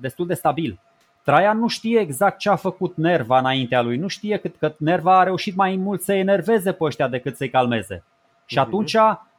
[0.00, 0.80] destul de stabil.
[1.24, 5.18] Traian nu știe exact ce a făcut Nerva înaintea lui, nu știe cât că Nerva
[5.18, 8.04] a reușit mai mult să enerveze pe ăștia decât să-i calmeze.
[8.46, 8.66] Și mhm.
[8.66, 8.96] atunci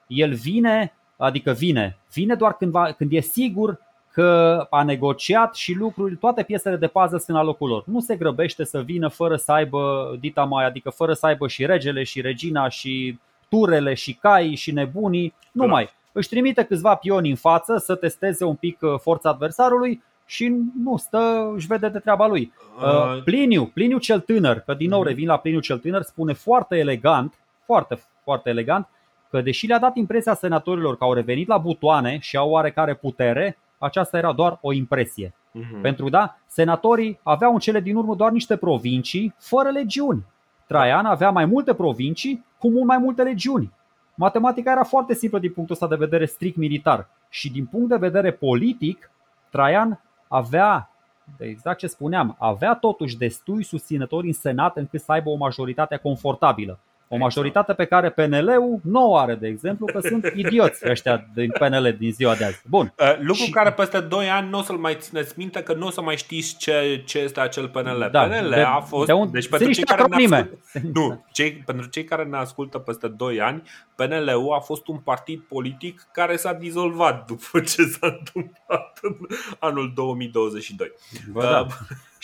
[0.08, 3.80] el vine, adică vine, vine doar când, va, când e sigur
[4.12, 7.84] că a negociat și lucruri, toate piesele de pază sunt la locul lor.
[7.86, 11.66] Nu se grăbește să vină fără să aibă dita mai, adică fără să aibă și
[11.66, 15.90] regele și regina și turele și caii și nebunii, nu mai.
[16.12, 20.98] Își trimite câțiva pioni în față să testeze un pic uh, forța adversarului și nu
[20.98, 22.54] stă, își vede de treaba lui.
[22.82, 25.08] Uh, Pliniu, Pliniu cel tânăr, că din nou mhm.
[25.08, 27.34] revin la Pliniu cel tânăr, spune foarte elegant,
[27.66, 28.88] foarte, foarte elegant,
[29.30, 33.58] că deși le-a dat impresia senatorilor că au revenit la butoane și au oarecare putere,
[33.78, 35.34] aceasta era doar o impresie.
[35.34, 35.82] Uh-huh.
[35.82, 40.26] Pentru da, senatorii aveau în cele din urmă doar niște provincii fără legiuni.
[40.68, 43.72] Traian avea mai multe provincii cu mult mai multe legiuni.
[44.16, 47.96] Matematica era foarte simplă din punctul ăsta de vedere strict militar și din punct de
[47.96, 49.12] vedere politic,
[49.50, 50.90] Traian avea,
[51.38, 56.80] exact ce spuneam, avea totuși destui susținători în Senat încât să aibă o majoritate confortabilă.
[57.16, 61.52] O majoritate pe care PNL-ul nu o are, de exemplu, că sunt idioți ăștia din
[61.60, 62.62] PNL din ziua de azi.
[62.70, 62.94] Bun.
[63.00, 63.50] Uh, lucru și...
[63.50, 66.18] care peste 2 ani nu o să-l mai țineți minte, că nu o să mai
[66.18, 68.10] știți ce, ce este acel PNL.
[68.12, 69.06] Da, PNL de, a fost.
[69.06, 69.32] De un...
[69.32, 70.58] Deci pentru cei, care ne ascultă,
[70.94, 73.64] nu, cei, pentru cei care ne ascultă peste 2 ani,
[73.96, 79.16] PNL-ul a fost un partid politic care s-a dizolvat după ce s-a întâmplat în
[79.60, 80.92] anul 2022.
[81.32, 81.60] Bă, da.
[81.60, 81.74] Uh,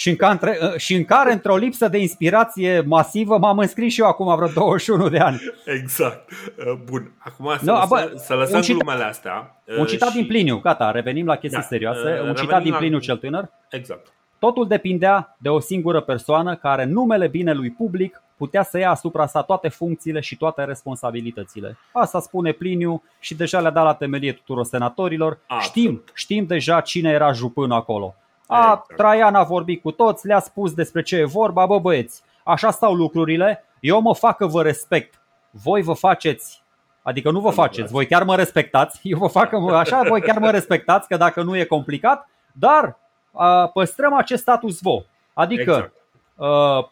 [0.02, 4.02] și în, care, ă, și în care, într-o lipsă de inspirație masivă, m-am înscris și
[4.02, 4.48] eu acum vreo
[4.86, 5.42] 21 de ani.
[5.66, 6.32] Exact.
[6.68, 7.12] Ă, bun.
[7.18, 9.62] Acum să, no, lăsăm, bă, să lăsăm un citat, glumele astea.
[9.78, 10.16] Un citat și...
[10.16, 12.20] din Pliniu, gata, revenim la chestii da, serioase.
[12.28, 13.02] Un citat din Pliniu la...
[13.02, 13.50] cel tânăr.
[13.70, 14.14] Exact.
[14.40, 19.42] Totul depindea de o singură persoană care, numele binelui public, putea să ia asupra sa
[19.42, 21.78] toate funcțiile și toate responsabilitățile.
[21.92, 25.38] Asta spune Pliniu și deja le-a dat la temelie tuturor senatorilor.
[25.60, 28.16] Știm, știm deja cine era jupân acolo.
[28.48, 28.96] A, exact.
[28.96, 32.94] Traian a vorbit cu toți, le-a spus despre ce e vorba, bă băieți, așa stau
[32.94, 35.22] lucrurile, eu mă fac că vă respect.
[35.50, 36.64] Voi vă faceți,
[37.02, 40.38] adică nu vă faceți, voi chiar mă respectați, eu vă fac că așa, voi chiar
[40.38, 42.98] mă respectați, că dacă nu e complicat, dar
[43.32, 45.04] a, păstrăm acest status quo.
[45.34, 45.94] Adică, exact.
[46.36, 46.92] a,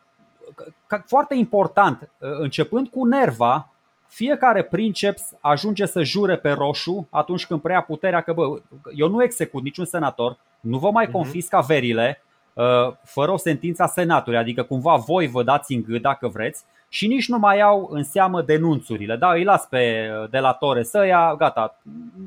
[1.06, 3.70] foarte important, începând cu Nerva,
[4.07, 8.61] fiecare princeps ajunge să jure pe roșu atunci când preia puterea că, bă,
[8.95, 11.14] eu nu execut niciun senator, nu vă mai mhm.
[11.14, 12.22] confisc averile
[12.53, 16.64] uh, fără o sentință a senatului, adică cumva voi vă dați în gât dacă vreți
[16.90, 19.16] și nici nu mai iau în seamă denunțurile.
[19.16, 21.80] Da, îi las pe uh, delatore să ia, gata,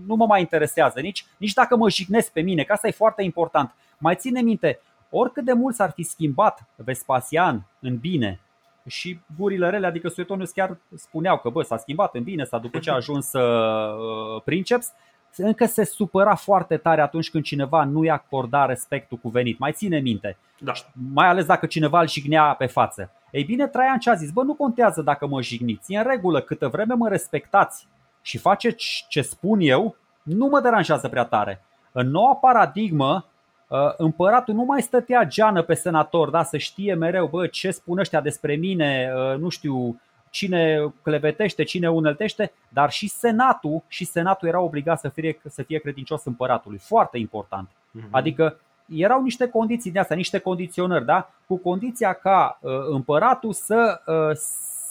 [0.06, 3.22] nu mă mai interesează nici, nici dacă mă jignesc pe mine, că asta e foarte
[3.22, 3.74] important.
[3.98, 4.80] Mai ține minte,
[5.10, 8.40] oricât de mult s-ar fi schimbat Vespasian în bine
[8.86, 12.78] și gurile rele, adică Suetonius chiar spuneau că bă, s-a schimbat în bine, s-a după
[12.78, 14.92] ce a ajuns uh, princeps,
[15.36, 19.58] încă se supăra foarte tare atunci când cineva nu i-a acorda respectul cuvenit.
[19.58, 20.36] Mai ține minte.
[20.58, 20.72] Da.
[21.12, 23.10] Mai ales dacă cineva îl jignea pe față.
[23.30, 24.30] Ei bine, Traian ce a zis?
[24.30, 27.86] Bă, nu contează dacă mă jigniți, e în regulă, câtă vreme mă respectați
[28.22, 31.64] și faceți ce spun eu, nu mă deranjează prea tare.
[31.92, 33.26] În noua paradigmă,
[33.70, 37.98] ă, împăratul nu mai stătea geană pe senator, da, să știe mereu, bă, ce spun
[37.98, 40.00] ăștia despre mine, ă, nu știu,
[40.32, 45.78] cine clevetește, cine uneltește, dar și Senatul, și Senatul era obligat să fie, să fie
[45.78, 46.78] credincios împăratului.
[46.78, 47.68] Foarte important.
[47.68, 48.10] Uh-huh.
[48.10, 51.30] Adică erau niște condiții de astea, niște condiționări, da?
[51.46, 54.36] cu condiția ca uh, împăratul să, uh,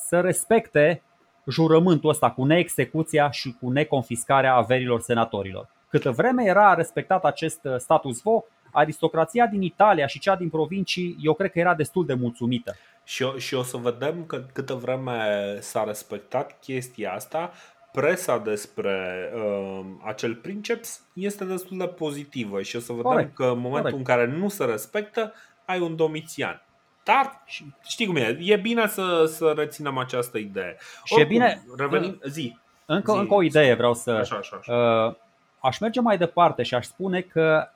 [0.08, 1.02] să respecte
[1.48, 5.68] jurământul ăsta cu neexecuția și cu neconfiscarea averilor senatorilor.
[5.90, 11.34] Câtă vreme era respectat acest status quo, aristocrația din Italia și cea din provincii, eu
[11.34, 12.76] cred că era destul de mulțumită.
[13.12, 17.52] Și o, și o să vedem că câtă vreme s-a respectat chestia asta,
[17.92, 23.36] presa despre uh, acel princeps este destul de pozitivă și o să vedem Corect.
[23.36, 23.98] că în momentul Corect.
[23.98, 25.34] în care nu se respectă,
[25.66, 26.66] ai un domitian.
[27.04, 27.44] Dar
[27.88, 30.78] știi cum e, e bine să, să reținem această idee.
[31.04, 32.58] Și Oricum, e bine, revenim, zi.
[32.86, 34.12] Încă, zi, încă o idee vreau să.
[34.12, 34.74] Așa, așa, așa.
[34.74, 35.16] Uh,
[35.62, 37.68] aș merge mai departe și aș spune că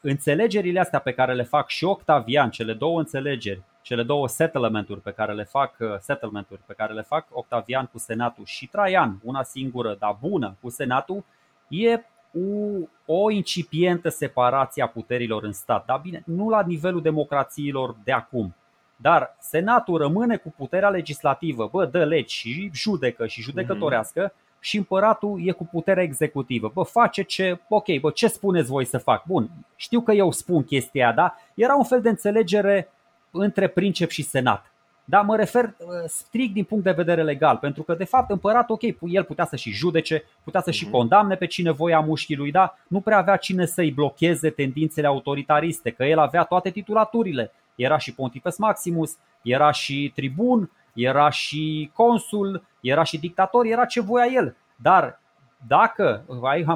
[0.00, 5.10] înțelegerile astea pe care le fac și Octavian, cele două înțelegeri, cele două settlementuri pe
[5.10, 9.42] care le fac, uh, settlementuri pe care le fac Octavian cu Senatul și Traian, una
[9.42, 11.24] singură, dar bună, cu Senatul,
[11.68, 12.00] e
[12.32, 15.84] o, o incipientă separație a puterilor în stat.
[15.84, 18.54] Dar bine, nu la nivelul democrațiilor de acum.
[18.96, 24.47] Dar Senatul rămâne cu puterea legislativă, bă, dă legi și judecă și judecătorească mm-hmm.
[24.60, 26.70] Și împăratul e cu puterea executivă.
[26.74, 29.24] Bă, face ce, ok, bă, ce spuneți voi să fac?
[29.26, 31.34] Bun, știu că eu spun chestia, da?
[31.54, 32.90] Era un fel de înțelegere
[33.30, 34.72] între princep și senat.
[35.10, 38.74] Da, mă refer uh, strict din punct de vedere legal, pentru că de fapt împăratul,
[38.74, 40.92] ok, el putea să și judece, putea să și mhm.
[40.92, 45.90] condamne pe cine voia mușchii lui, da, nu prea avea cine să-i blocheze tendințele autoritariste,
[45.90, 47.52] că el avea toate titulaturile.
[47.74, 54.00] Era și Pontifex Maximus, era și tribun, era și consul, era și dictator, era ce
[54.00, 54.56] voia el.
[54.76, 55.20] Dar
[55.66, 56.24] dacă,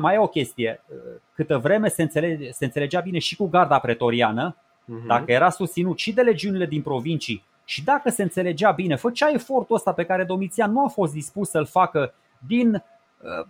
[0.00, 0.96] mai e o chestie, uh,
[1.34, 5.06] câtă vreme se, înțelege, se înțelegea bine și cu garda pretoriană, uh-huh.
[5.06, 9.76] dacă era susținut și de legiunile din provincii și dacă se înțelegea bine, făcea efortul
[9.76, 12.14] ăsta pe care Domitian nu a fost dispus să-l facă
[12.46, 13.46] din, uh,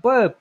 [0.00, 0.34] bă,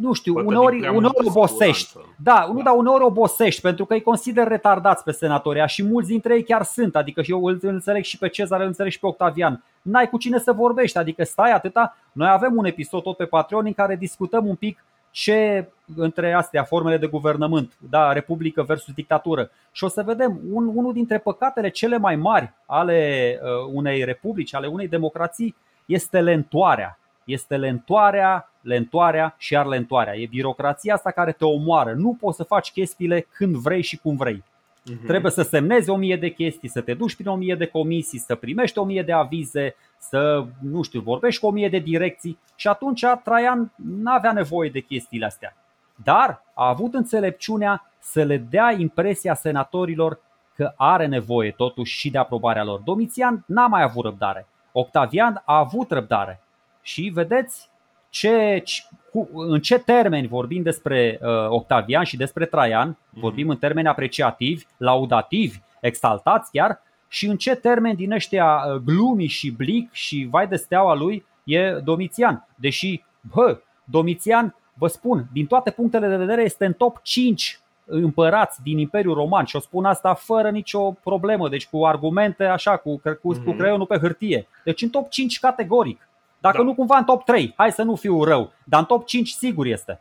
[0.00, 1.92] nu știu, Poate uneori, uneori obosești.
[2.16, 2.62] Da, nu, da.
[2.62, 6.62] dar uneori obosești pentru că îi consider retardați pe senatoria și mulți dintre ei chiar
[6.62, 6.96] sunt.
[6.96, 9.64] Adică eu îl înțeleg și pe Cezar, îl înțeleg și pe Octavian.
[9.82, 11.96] N-ai cu cine să vorbești, adică stai atâta.
[12.12, 16.64] Noi avem un episod tot pe Patreon în care discutăm un pic ce între astea
[16.64, 19.50] formele de guvernământ, da, republică versus dictatură.
[19.72, 24.54] Și o să vedem un, unul dintre păcatele cele mai mari ale uh, unei republici,
[24.54, 25.54] ale unei democrații,
[25.86, 26.98] este lentoarea.
[27.24, 30.16] Este lentoarea, lentoarea și iar lentoarea.
[30.16, 31.92] E birocrația asta care te omoară.
[31.92, 34.44] Nu poți să faci chestiile când vrei și cum vrei.
[34.44, 35.06] Uh-huh.
[35.06, 38.18] Trebuie să semnezi o mie de chestii, să te duci prin o mie de comisii,
[38.18, 42.38] să primești o mie de avize, să, nu știu, vorbești cu o mie de direcții
[42.54, 45.56] și atunci Traian n-avea nevoie de chestiile astea.
[46.04, 50.20] Dar a avut înțelepciunea să le dea impresia senatorilor
[50.54, 52.80] că are nevoie totuși și de aprobarea lor.
[52.80, 54.46] Domitian n-a mai avut răbdare.
[54.72, 56.40] Octavian a avut răbdare.
[56.82, 57.70] Și vedeți
[58.10, 58.62] ce,
[59.10, 63.20] cu, în ce termeni vorbim despre uh, Octavian și despre Traian, mm-hmm.
[63.20, 69.26] vorbim în termeni apreciativi, laudativi, exaltați chiar, și în ce termeni din ăștia uh, glumi
[69.26, 72.46] și blic și vai de steaua lui e Domitian.
[72.54, 73.02] Deși,
[73.34, 78.78] bă, Domitian, vă spun, din toate punctele de vedere este în top 5 împărați din
[78.78, 83.18] Imperiul Roman și o spun asta fără nicio problemă, deci cu argumente așa, cu, cu,
[83.20, 83.56] cu mhm.
[83.56, 84.48] creionul pe hârtie.
[84.64, 86.05] Deci în top 5 categoric.
[86.46, 86.64] Dacă da.
[86.64, 89.66] nu cumva în top 3, hai să nu fiu rău, dar în top 5 sigur
[89.66, 90.00] este.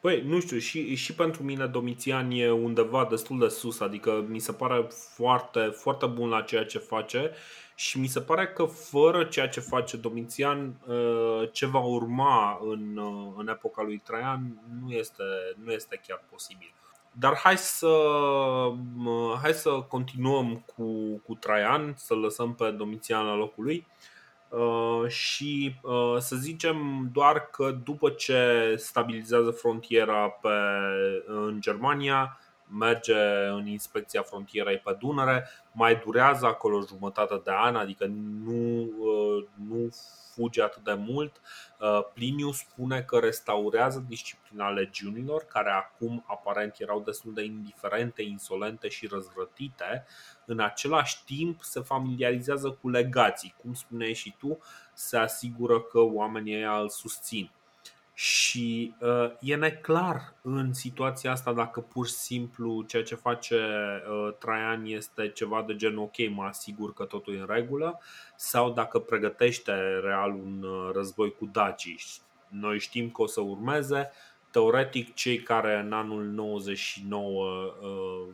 [0.00, 4.38] Păi, nu știu, și, și pentru mine Domitian e undeva destul de sus, adică mi
[4.38, 7.30] se pare foarte, foarte bun la ceea ce face
[7.74, 12.96] și mi se pare că fără ceea ce face Domitian, uh, ce va urma în,
[12.96, 15.22] uh, în epoca lui Traian nu este,
[15.64, 16.72] nu este chiar posibil.
[17.12, 23.34] Dar hai să, uh, hai să continuăm cu, cu Traian, să lăsăm pe Domitian la
[23.34, 23.86] locul lui.
[24.50, 30.48] Uh, și uh, să zicem doar că după ce stabilizează frontiera pe,
[31.26, 32.38] în Germania,
[32.78, 38.06] merge în inspecția frontierei pe Dunăre, mai durează acolo jumătate de an, adică
[38.44, 39.94] nu, uh, nu
[40.34, 41.40] fuge atât de mult.
[41.78, 48.88] Uh, Pliniu spune că restaurează disciplina legiunilor, care acum aparent erau destul de indiferente, insolente
[48.88, 50.06] și răzvrătite.
[50.46, 54.58] În același timp se familiarizează cu legații, cum spuneai și tu,
[54.94, 57.50] se asigură că oamenii ăia îl susțin.
[58.20, 64.34] Și uh, e neclar în situația asta dacă pur și simplu ceea ce face uh,
[64.38, 68.00] Traian este ceva de genul ok, mă asigur că totul e în regulă
[68.36, 69.72] sau dacă pregătește
[70.02, 72.00] real un uh, război cu dacii.
[72.48, 74.10] Noi știm că o să urmeze.
[74.50, 78.28] Teoretic, cei care în anul 99 uh,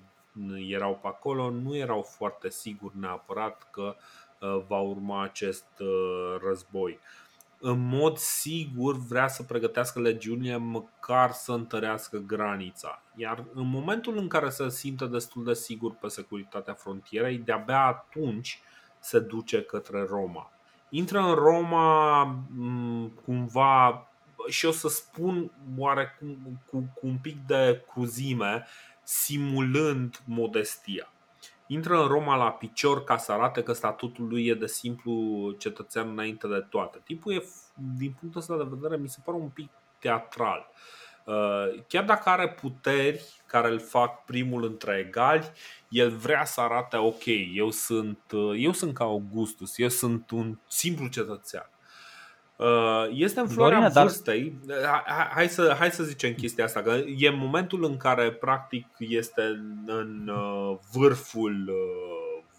[0.68, 3.96] erau pe acolo nu erau foarte siguri neapărat că
[4.40, 6.90] uh, va urma acest uh, război.
[6.92, 7.26] Uh,
[7.60, 13.02] în mod sigur vrea să pregătească legiunile măcar să întărească granița.
[13.16, 18.60] Iar în momentul în care se simte destul de sigur pe securitatea frontierei, de-abia atunci
[18.98, 20.50] se duce către Roma.
[20.90, 22.22] intră în Roma
[23.24, 24.08] cumva
[24.48, 26.26] și o să spun oare cu,
[26.70, 28.66] cu, cu un pic de cruzime,
[29.02, 31.10] simulând modestia.
[31.66, 35.12] Intră în Roma la picior ca să arate că statutul lui e de simplu
[35.59, 37.01] cetățean înainte de toate.
[37.05, 37.44] Tipul e,
[37.98, 40.70] din punctul ăsta de vedere, mi se pare un pic teatral.
[41.24, 45.52] Uh, chiar dacă are puteri care îl fac primul între egali,
[45.88, 47.24] el vrea să arate ok,
[47.55, 51.70] eu sunt, uh, eu sunt ca Augustus, eu sunt un simplu cetățean.
[52.56, 54.58] Uh, este în floarea Dorina, vârstei.
[54.64, 55.04] Dar...
[55.34, 59.42] Hai, să, hai să zicem chestia asta, că e momentul în care practic este
[59.86, 60.30] în
[60.92, 61.70] vârful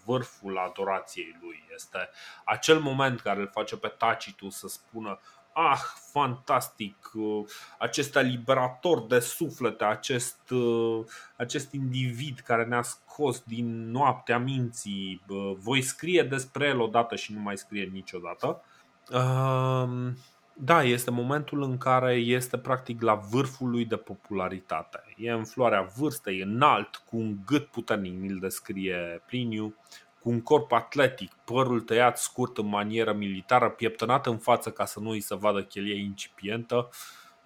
[0.04, 1.64] vârful adorației lui.
[1.74, 2.08] Este
[2.44, 5.20] acel moment care îl face pe Tacitus să spună
[5.58, 5.80] ah,
[6.12, 7.46] fantastic, uh,
[7.78, 11.04] acest liberator de suflete, acest, uh,
[11.36, 15.22] acest individ care ne-a scos din noaptea minții,
[15.56, 18.62] voi scrie despre el odată și nu mai scrie niciodată.
[19.12, 20.16] Um,
[20.60, 25.02] da, este momentul în care este practic la vârful lui de popularitate.
[25.16, 29.74] E în floarea vârstei, înalt, cu un gât puternic, îl descrie Pliniu,
[30.20, 35.00] cu un corp atletic, părul tăiat scurt în manieră militară, pieptănat în față ca să
[35.00, 36.88] nu îi se vadă chelia incipientă.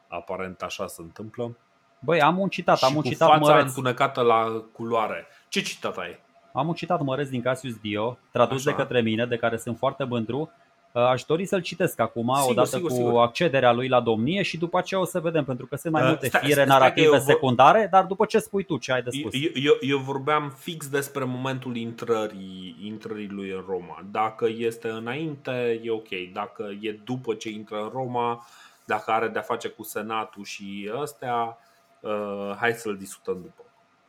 [0.08, 1.56] Aparent așa se întâmplă.
[1.98, 3.66] Băi, am un citat, și am un cu citat fața măreț.
[3.66, 5.26] întunecată la culoare.
[5.48, 6.18] Ce citat ai?
[6.52, 8.70] Am un citat măreț din Cassius Dio, tradus Așa.
[8.70, 10.50] de către mine, de care sunt foarte mândru.
[10.92, 13.20] Uh, aș dori să-l citesc acum, sigur, odată sigur, cu sigur.
[13.20, 16.08] accederea lui la domnie și după aceea o să vedem, pentru că sunt mai uh,
[16.08, 19.10] multe stai, fire stai, narrative stai secundare, dar după ce spui tu, ce ai de
[19.10, 19.32] spus?
[19.34, 24.04] Eu, eu, eu vorbeam fix despre momentul intrării, intrării lui în Roma.
[24.10, 26.08] Dacă este înainte, e ok.
[26.32, 28.46] Dacă e după ce intră în Roma,
[28.84, 31.58] dacă are de-a face cu senatul și astea,
[32.00, 33.62] uh, hai să-l discutăm după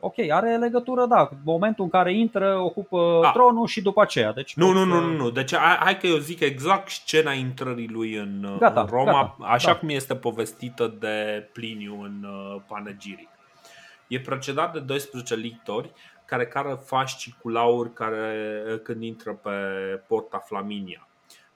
[0.04, 3.30] ok, are legătură, da, momentul în care intră, ocupă A.
[3.30, 4.32] tronul și după aceea.
[4.32, 5.30] Deci nu, nu, nu, nu, nu.
[5.30, 9.72] Deci hai că eu zic exact scena intrării lui în, gata, în Roma, gata, așa
[9.72, 9.78] da.
[9.78, 13.28] cum este povestită de Pliniu în uh, Panegiric.
[14.06, 15.92] E precedat de 12 lictori
[16.24, 19.50] care cară fașci cu lauri care, uh, când intră pe
[20.06, 21.08] porta Flaminia.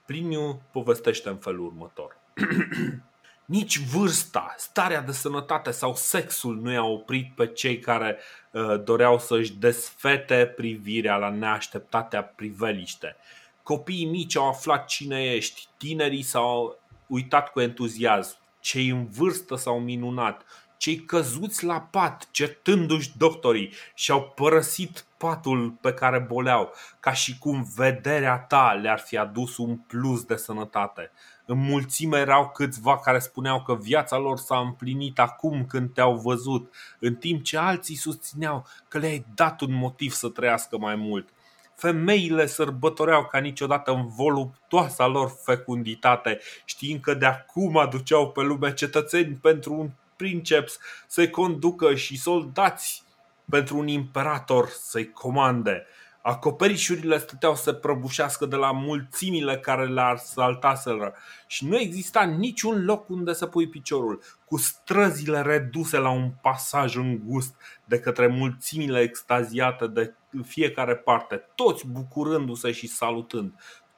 [0.05, 2.17] Pliniu povestește în felul următor.
[3.49, 8.17] Nici vârsta, starea de sănătate sau sexul nu i-a oprit pe cei care
[8.51, 13.15] uh, doreau să-și desfete privirea la neașteptatea priveliște.
[13.63, 19.79] Copiii mici au aflat cine ești, tinerii s-au uitat cu entuziasm, cei în vârstă s-au
[19.79, 20.45] minunat,
[20.77, 27.67] cei căzuți la pat, certându-și doctorii și-au părăsit patul pe care boleau, ca și cum
[27.75, 31.11] vederea ta le-ar fi adus un plus de sănătate.
[31.51, 36.73] În mulțime erau câțiva care spuneau că viața lor s-a împlinit acum când te-au văzut,
[36.99, 41.29] în timp ce alții susțineau că le-ai dat un motiv să trăiască mai mult.
[41.75, 48.73] Femeile sărbătoreau ca niciodată în voluptoasa lor fecunditate, știind că de acum aduceau pe lume
[48.73, 50.77] cetățeni pentru un princeps
[51.07, 53.03] să-i conducă și soldați
[53.49, 55.85] pentru un imperator să-i comande.
[56.21, 61.13] Acoperișurile stăteau să prăbușească de la mulțimile care le asaltaseră
[61.47, 66.95] și nu exista niciun loc unde să pui piciorul, cu străzile reduse la un pasaj
[66.95, 67.55] îngust
[67.85, 70.13] de către mulțimile extaziate de
[70.43, 73.53] fiecare parte, toți bucurându-se și salutând.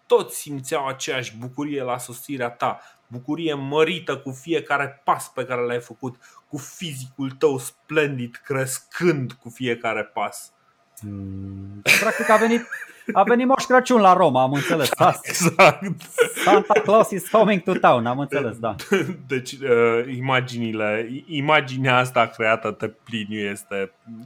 [0.05, 5.79] Toți simțeau aceeași bucurie la sosirea ta, bucurie mărită cu fiecare pas pe care l-ai
[5.79, 6.15] făcut,
[6.47, 10.53] cu fizicul tău splendid crescând cu fiecare pas.
[11.01, 11.81] Hmm.
[11.99, 12.67] Practic a venit,
[13.13, 14.89] a venit Moș Crăciun la Roma, am înțeles.
[15.21, 15.83] Exact.
[16.43, 18.75] Santa Claus is coming to town, am înțeles, da.
[19.27, 24.25] Deci, uh, imaginile, imaginea asta creată de Pliniu este, uh,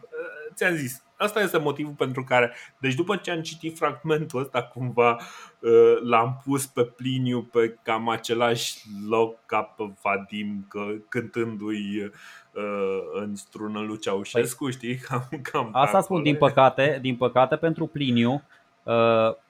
[0.56, 5.18] ți-am zis, Asta este motivul pentru care, deci după ce am citit fragmentul ăsta, cumva
[5.60, 8.80] uh, l-am pus pe Pliniu pe cam același
[9.10, 12.12] loc ca pe Vadim, că, cântându-i uh,
[13.14, 14.96] în strună lui Ceaușescu, păi, știi?
[15.08, 18.42] Cam, cam asta spun, din păcate, din păcate pentru Pliniu, Uh,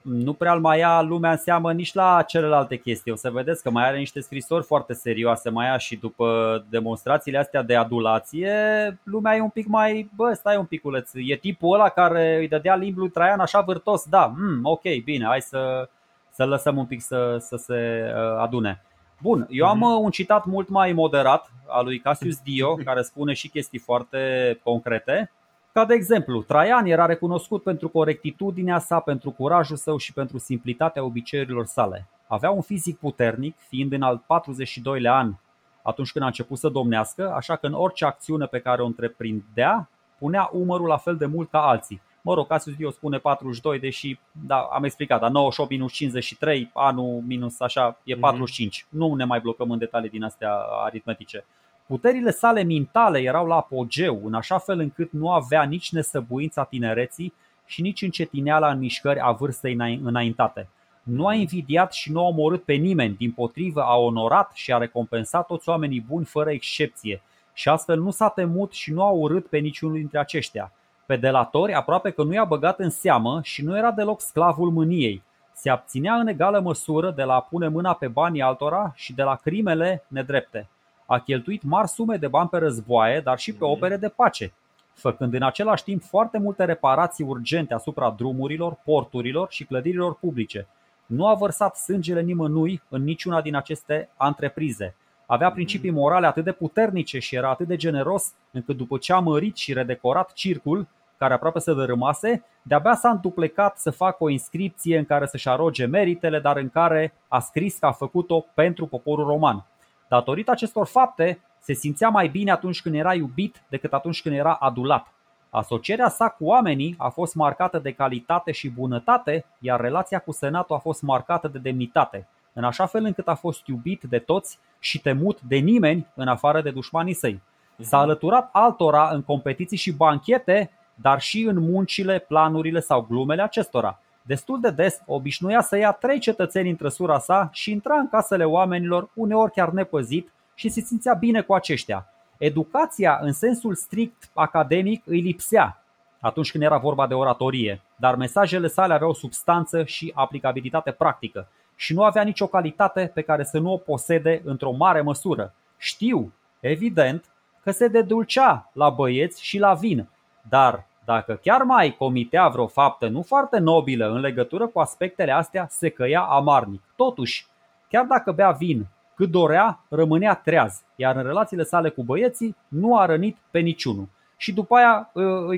[0.02, 3.12] nu prea îl mai ia lumea în seamă nici la celelalte chestii.
[3.12, 7.38] O să vedeți că mai are niște scrisori foarte serioase, mai ia și după demonstrațiile
[7.38, 8.54] astea de adulație,
[9.02, 12.74] lumea e un pic mai, bă, stai un piculeț, e tipul ăla care îi dădea
[12.74, 15.88] limbi lui Traian așa vârtos, da, mm, ok, bine, hai să,
[16.30, 18.80] să lăsăm un pic să, să se uh, adune.
[19.20, 20.04] Bun, eu am mhm.
[20.04, 24.20] un citat mult mai moderat al lui Cassius Dio, care spune și chestii foarte
[24.62, 25.30] concrete.
[25.76, 31.04] Ca de exemplu, Traian era recunoscut pentru corectitudinea sa, pentru curajul său și pentru simplitatea
[31.04, 32.08] obiceiurilor sale.
[32.26, 35.34] Avea un fizic puternic, fiind în al 42-lea an
[35.82, 39.88] atunci când a început să domnească, așa că în orice acțiune pe care o întreprindea,
[40.18, 42.00] punea umărul la fel de mult ca alții.
[42.22, 47.22] Mă rog, Cassius Dio spune 42, deși da, am explicat, dar 98 minus 53, anul
[47.26, 48.82] minus așa, e 45.
[48.82, 48.88] Mm-hmm.
[48.90, 50.52] Nu ne mai blocăm în detalii din astea
[50.84, 51.44] aritmetice.
[51.86, 57.32] Puterile sale mentale erau la apogeu, în așa fel încât nu avea nici nesăbuința tinereții
[57.66, 60.68] și nici încetineala în mișcări a vârstei înaintate.
[61.02, 64.78] Nu a invidiat și nu a omorât pe nimeni, din potrivă a onorat și a
[64.78, 67.22] recompensat toți oamenii buni fără excepție
[67.52, 70.72] și astfel nu s-a temut și nu a urât pe niciunul dintre aceștia.
[71.06, 75.22] Pe delatori aproape că nu i-a băgat în seamă și nu era deloc sclavul mâniei.
[75.52, 79.22] Se abținea în egală măsură de la a pune mâna pe banii altora și de
[79.22, 80.68] la crimele nedrepte.
[81.06, 83.72] A cheltuit mari sume de bani pe războaie, dar și pe mhm.
[83.72, 84.52] opere de pace,
[84.92, 90.66] făcând în același timp foarte multe reparații urgente asupra drumurilor, porturilor și clădirilor publice.
[91.06, 94.94] Nu a vărsat sângele nimănui în niciuna din aceste întreprize.
[95.26, 99.18] Avea principii morale atât de puternice și era atât de generos încât după ce a
[99.18, 100.86] mărit și redecorat circul,
[101.18, 105.86] care aproape să dărâmase, de-abia s-a întuplecat să facă o inscripție în care să-și aroge
[105.86, 109.66] meritele, dar în care a scris că a făcut-o pentru poporul roman.
[110.08, 114.52] Datorită acestor fapte, se simțea mai bine atunci când era iubit decât atunci când era
[114.52, 115.06] adulat.
[115.50, 120.76] Asocierea sa cu oamenii a fost marcată de calitate și bunătate, iar relația cu senatul
[120.76, 125.00] a fost marcată de demnitate, în așa fel încât a fost iubit de toți și
[125.00, 127.42] temut de nimeni în afară de dușmanii săi.
[127.78, 134.00] S-a alăturat altora în competiții și banchete, dar și în muncile, planurile sau glumele acestora.
[134.26, 138.44] Destul de des obișnuia să ia trei cetățeni în trăsura sa și intra în casele
[138.44, 142.06] oamenilor, uneori chiar nepăzit, și se simțea bine cu aceștia.
[142.38, 145.80] Educația, în sensul strict academic, îi lipsea
[146.20, 151.94] atunci când era vorba de oratorie, dar mesajele sale aveau substanță și aplicabilitate practică și
[151.94, 155.54] nu avea nicio calitate pe care să nu o posede într-o mare măsură.
[155.76, 157.24] Știu, evident,
[157.62, 160.08] că se dedulcea la băieți și la vin,
[160.48, 165.66] dar dacă chiar mai comitea vreo faptă nu foarte nobilă în legătură cu aspectele astea,
[165.70, 166.82] se căia amarnic.
[166.96, 167.46] Totuși,
[167.88, 172.98] chiar dacă bea vin cât dorea, rămânea treaz, iar în relațiile sale cu băieții nu
[172.98, 174.08] a rănit pe niciunul.
[174.36, 175.10] Și după aia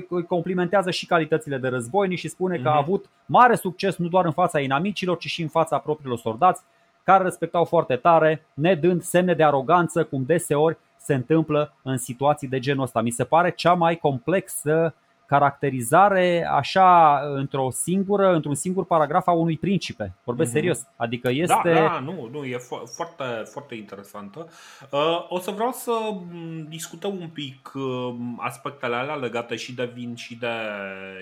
[0.09, 2.81] îi complimentează și calitățile de războinic și spune că a mhm.
[2.81, 6.61] avut mare succes nu doar în fața inamicilor, ci și în fața propriilor soldați,
[7.03, 12.59] care respectau foarte tare, nedând semne de aroganță, cum deseori se întâmplă în situații de
[12.59, 13.01] genul ăsta.
[13.01, 14.93] Mi se pare cea mai complexă
[15.29, 20.15] caracterizare așa într-o singură, într-un singur paragraf a unui principe.
[20.23, 20.53] Vorbesc mm-hmm.
[20.53, 20.87] serios.
[20.95, 21.73] Adică da, este.
[21.73, 24.47] Da, da, nu, nu, e fo- foarte, foarte interesantă.
[24.91, 29.91] Uh, o să vreau să mm, discutăm un pic uh, aspectele alea legate și de
[29.93, 30.55] vin și de,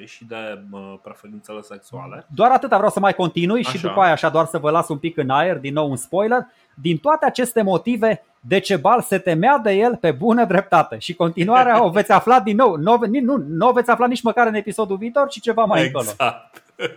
[0.05, 2.25] și de uh, preferințele sexuale.
[2.29, 3.71] Doar atâta vreau să mai continui așa.
[3.71, 5.95] și după aia așa doar să vă las un pic în aer, din nou un
[5.95, 6.47] spoiler.
[6.81, 11.89] Din toate aceste motive, Decebal se temea de el pe bună dreptate și continuarea o
[11.89, 12.75] veți afla din nou.
[12.75, 16.07] Nu, nu, nu o veți afla nici măcar în episodul viitor, ci ceva mai exact.
[16.09, 16.91] încolo.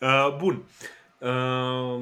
[0.28, 0.62] uh, bun.
[1.18, 2.00] Uh,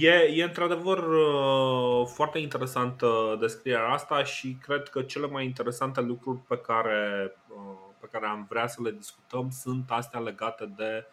[0.00, 6.38] e, e într-adevăr uh, foarte interesantă descrierea asta și cred că cele mai interesante lucruri
[6.48, 11.04] pe care, uh, pe care am vrea să le discutăm sunt astea legate de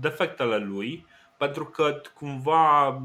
[0.00, 3.02] defectele lui pentru că cumva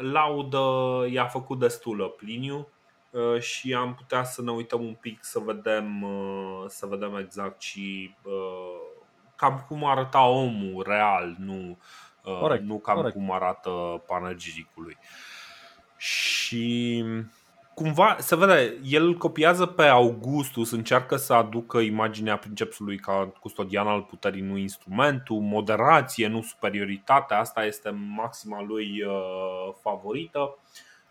[0.00, 2.68] laudă i-a făcut destulă Pliniu
[3.10, 7.60] uh, și am putea să ne uităm un pic să vedem, uh, să vedem exact
[7.62, 8.92] și uh,
[9.36, 11.78] cam cum arăta omul real, nu,
[12.22, 13.14] corect, nu cam corect.
[13.14, 14.96] cum arată panegiricului.
[15.96, 17.04] Și
[17.74, 24.02] cumva se vede, el copiază pe Augustus, încearcă să aducă imaginea princepsului ca custodian al
[24.02, 30.58] puterii, nu instrumentul, moderație, nu superioritate, asta este maxima lui uh, favorită.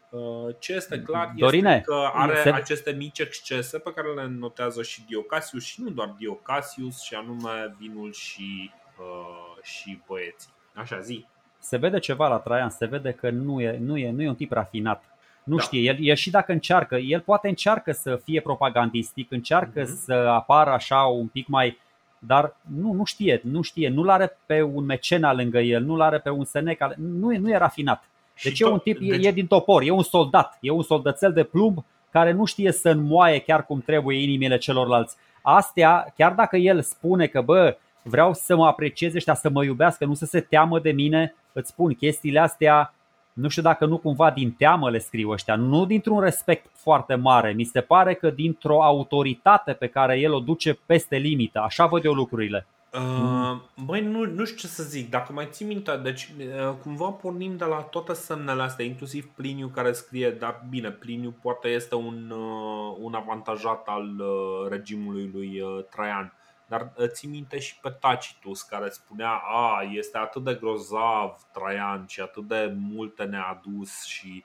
[0.09, 2.49] Uh, ce este clar Dorine, este că are se...
[2.49, 7.75] aceste mici excese pe care le notează și Diocasius și nu doar Diocasius, și anume
[7.79, 10.53] vinul și, uh, și băieții.
[10.73, 11.25] Așa zi.
[11.59, 14.35] Se vede ceva la Traian, se vede că nu e, nu e, nu e un
[14.35, 15.12] tip rafinat
[15.43, 15.61] nu da.
[15.61, 20.03] știe, el, el și dacă încearcă, el poate încearcă să fie propagandistic, încearcă mm-hmm.
[20.05, 21.77] să apară așa un pic mai
[22.25, 26.19] dar nu, nu știe, nu știe, nu-l are pe un mecena lângă el, nu-l are
[26.19, 28.03] pe un Seneca, nu, nu e rafinat.
[28.43, 29.25] Deci e un tip, deci...
[29.25, 32.89] e din topor, e un soldat, e un soldățel de plumb care nu știe să
[32.89, 35.15] înmoaie chiar cum trebuie inimile celorlalți.
[35.41, 40.05] Astea, chiar dacă el spune că bă, vreau să mă aprecieze ăștia, să mă iubească,
[40.05, 42.93] nu să se teamă de mine, îți spun chestiile astea
[43.33, 47.51] nu știu dacă nu cumva din teamă le scriu ăștia, nu dintr-un respect foarte mare.
[47.51, 51.59] Mi se pare că dintr-o autoritate pe care el o duce peste limită.
[51.59, 52.67] Așa văd eu lucrurile.
[52.93, 55.09] Uh, băi, nu, nu știu ce să zic.
[55.09, 59.67] Dacă mai ții minte, deci uh, cumva pornim de la toate semnele astea, inclusiv Pliniu
[59.67, 65.61] care scrie, dar bine, Pliniu poate este un, uh, un avantajat al uh, regimului lui
[65.61, 66.33] uh, Traian
[66.67, 72.21] dar ții minte și pe Tacitus care spunea A, este atât de grozav Traian și
[72.21, 74.43] atât de multe ne-a adus și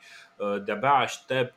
[0.65, 1.55] de-abia aștept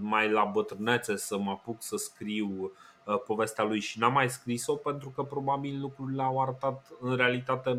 [0.00, 2.72] mai la bătrânețe să mă apuc să scriu
[3.04, 7.78] Uh, povestea lui și n-a mai scris-o pentru că probabil lucrurile au arătat în realitate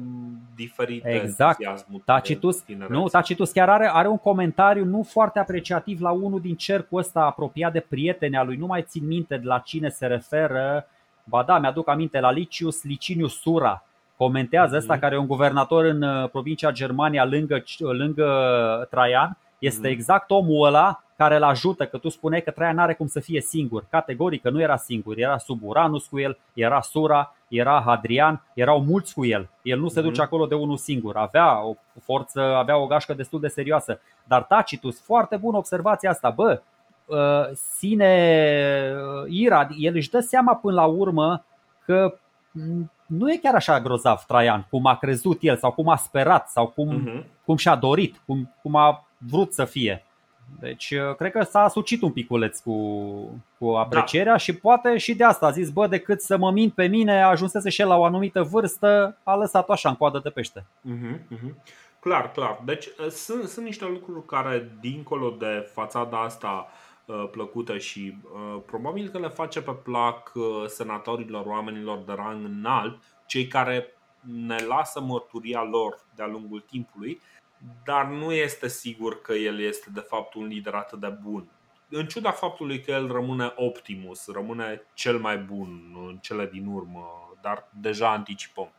[0.55, 1.09] diferite.
[1.09, 1.59] Exact.
[2.05, 6.99] Tacitus, nu, Tacitus chiar are, are un comentariu nu foarte apreciativ la unul din cercul
[6.99, 8.55] ăsta apropiat de prieteni a lui.
[8.55, 10.87] Nu mai țin minte de la cine se referă.
[11.27, 13.83] Ba da, mi-aduc aminte la Licius Licinius Sura.
[14.17, 14.99] Comentează ăsta mm-hmm.
[14.99, 18.27] care e un guvernator în uh, provincia Germania lângă, lângă
[18.89, 19.37] Traian.
[19.59, 19.91] Este mm-hmm.
[19.91, 23.41] exact omul ăla care îl ajută, că tu spuneai că Traian are cum să fie
[23.41, 23.85] singur.
[23.89, 29.13] Categoric că nu era singur, era Suburanus cu el, era Sura, era Hadrian, erau mulți
[29.13, 29.49] cu el.
[29.61, 30.21] El nu se duce mhm.
[30.21, 33.99] acolo de unul singur, avea o forță, avea o gașcă destul de serioasă.
[34.23, 36.74] Dar Tacitus, foarte bună observația asta, bă, uh,
[37.77, 41.45] sine uh, Ira, el își dă seama până la urmă
[41.85, 42.17] că
[43.05, 46.67] nu e chiar așa grozav Traian, cum a crezut el sau cum a sperat sau
[46.67, 47.25] cum, uh-huh.
[47.45, 50.05] cum și-a dorit, cum, cum a vrut să fie.
[50.59, 52.73] Deci uh, cred că s-a sucit un piculeț cu,
[53.57, 54.37] cu aprecierea da.
[54.37, 57.69] și poate și de asta a zis, bă, decât să mă mint pe mine, ajunsese
[57.69, 60.65] și el la o anumită vârstă, a lăsat-o așa în coadă de pește.
[60.65, 61.53] Uh-huh, uh-huh.
[61.99, 62.61] Clar, clar.
[62.65, 66.84] Deci uh, sunt, sunt niște lucruri care, dincolo de fațada asta uh,
[67.31, 73.03] plăcută și uh, probabil că le face pe plac uh, senatorilor, oamenilor de rang înalt,
[73.25, 73.93] cei care
[74.45, 77.21] ne lasă mărturia lor de-a lungul timpului,
[77.83, 81.47] dar nu este sigur că el este de fapt un lider atât de bun.
[81.89, 87.33] În ciuda faptului că el rămâne Optimus, rămâne cel mai bun în cele din urmă,
[87.41, 88.69] dar deja anticipăm.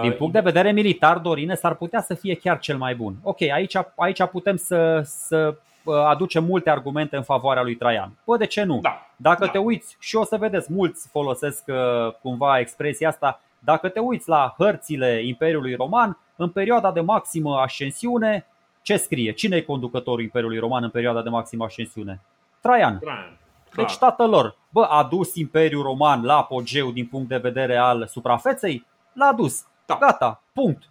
[0.00, 3.14] Din uh, punct de vedere militar, Dorine, s-ar putea să fie chiar cel mai bun.
[3.22, 5.56] Ok, aici, aici putem să, să
[5.86, 8.12] uh, aducem multe argumente în favoarea lui Traian.
[8.24, 8.78] Bă, de ce nu?
[8.82, 9.50] Da, Dacă da.
[9.50, 14.28] te uiți, și o să vedeți, mulți folosesc uh, cumva expresia asta, dacă te uiți
[14.28, 18.46] la hărțile Imperiului Roman, în perioada de maximă ascensiune,
[18.82, 19.32] ce scrie?
[19.32, 22.20] Cine e conducătorul Imperiului Roman în perioada de maximă ascensiune?
[22.60, 22.98] Traian.
[22.98, 23.38] Traian.
[23.74, 28.06] Deci tatăl lor, bă, a dus Imperiul Roman la apogeu din punct de vedere al
[28.06, 28.86] suprafeței?
[29.12, 29.64] L-a dus.
[29.86, 29.96] Da.
[30.00, 30.82] Gata, punct.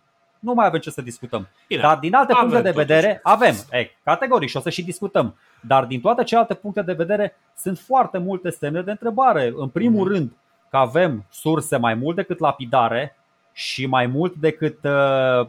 [0.45, 1.47] Nu mai avem ce să discutăm.
[1.67, 1.81] Bine.
[1.81, 3.21] Dar din alte avem puncte de vedere, totuși.
[3.23, 5.35] avem, e, categoric și o să și discutăm.
[5.61, 9.53] Dar din toate celelalte puncte de vedere sunt foarte multe semne de întrebare.
[9.55, 10.11] În primul mm-hmm.
[10.11, 10.31] rând,
[10.69, 13.15] că avem surse mai mult decât lapidare
[13.51, 15.47] și mai mult decât uh,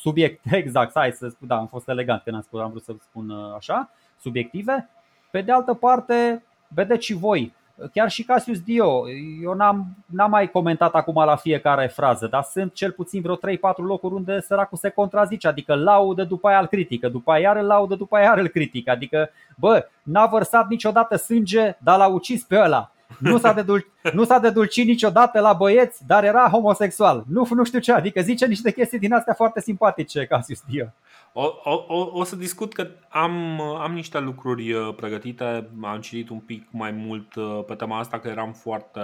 [0.00, 2.94] subiect, exact, hai să spun, da, am fost elegant când am, spus, am vrut să
[3.00, 3.90] spun uh, așa,
[4.20, 4.88] subiective.
[5.30, 7.52] Pe de altă parte, vedeți și voi,
[7.92, 9.04] chiar și Cassius Dio,
[9.42, 13.38] eu n-am, n-am mai comentat acum la fiecare frază, dar sunt cel puțin vreo 3-4
[13.76, 17.66] locuri unde săracul se contrazice, adică laudă după aia îl critică, după aia iar îl
[17.66, 22.44] laudă, după aia îl îl critică, adică bă, n-a vărsat niciodată sânge, dar l-a ucis
[22.44, 22.93] pe ăla.
[23.18, 27.24] Nu s-a, dedul- nu s-a dedulcit niciodată la băieți, dar era homosexual.
[27.28, 30.86] Nu, nu știu ce, adică zice niște chestii din astea foarte simpatice, Cassius Dio.
[31.32, 36.28] O, o, o, o să discut că am, am niște lucruri uh, pregătite, am citit
[36.28, 39.00] un pic mai mult uh, pe tema asta, că eram foarte,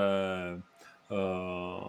[1.08, 1.80] uh,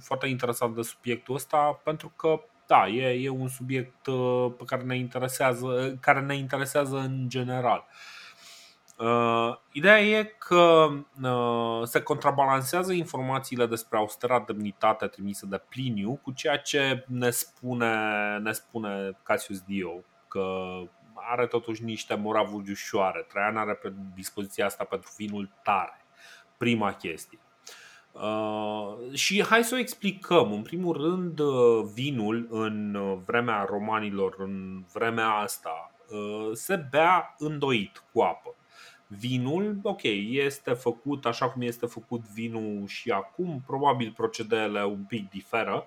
[0.00, 4.82] foarte interesat de subiectul ăsta, pentru că da, e, e un subiect uh, pe care
[4.82, 7.84] ne interesează, care ne interesează în general.
[7.88, 8.15] Uh,
[8.98, 10.88] Uh, ideea e că
[11.22, 17.94] uh, se contrabalansează informațiile despre austera demnitate trimise de Pliniu cu ceea ce ne spune,
[18.42, 19.92] ne spune Cassius Dio,
[20.28, 20.46] că
[21.14, 23.26] are totuși niște moravuri ușoare.
[23.28, 26.04] Traian are pe dispoziția asta pentru vinul tare.
[26.56, 27.38] Prima chestie.
[28.12, 30.52] Uh, și hai să o explicăm.
[30.52, 38.02] În primul rând, uh, vinul în vremea romanilor, în vremea asta, uh, se bea îndoit
[38.12, 38.54] cu apă.
[39.06, 45.30] Vinul, ok, este făcut așa cum este făcut vinul și acum, probabil procedeele un pic
[45.30, 45.86] diferă,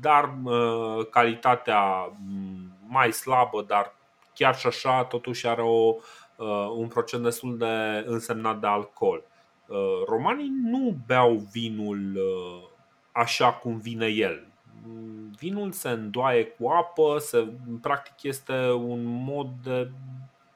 [0.00, 3.94] dar uh, calitatea mm, mai slabă, dar
[4.34, 5.94] chiar și așa totuși are o,
[6.36, 9.22] uh, un procent destul de însemnat de alcool.
[9.66, 12.68] Uh, romanii nu beau vinul uh,
[13.12, 14.46] așa cum vine el.
[15.38, 19.90] Vinul se îndoaie cu apă, se, practic este un mod de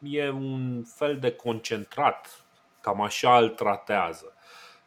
[0.03, 2.45] e un fel de concentrat,
[2.81, 4.33] cam așa îl tratează.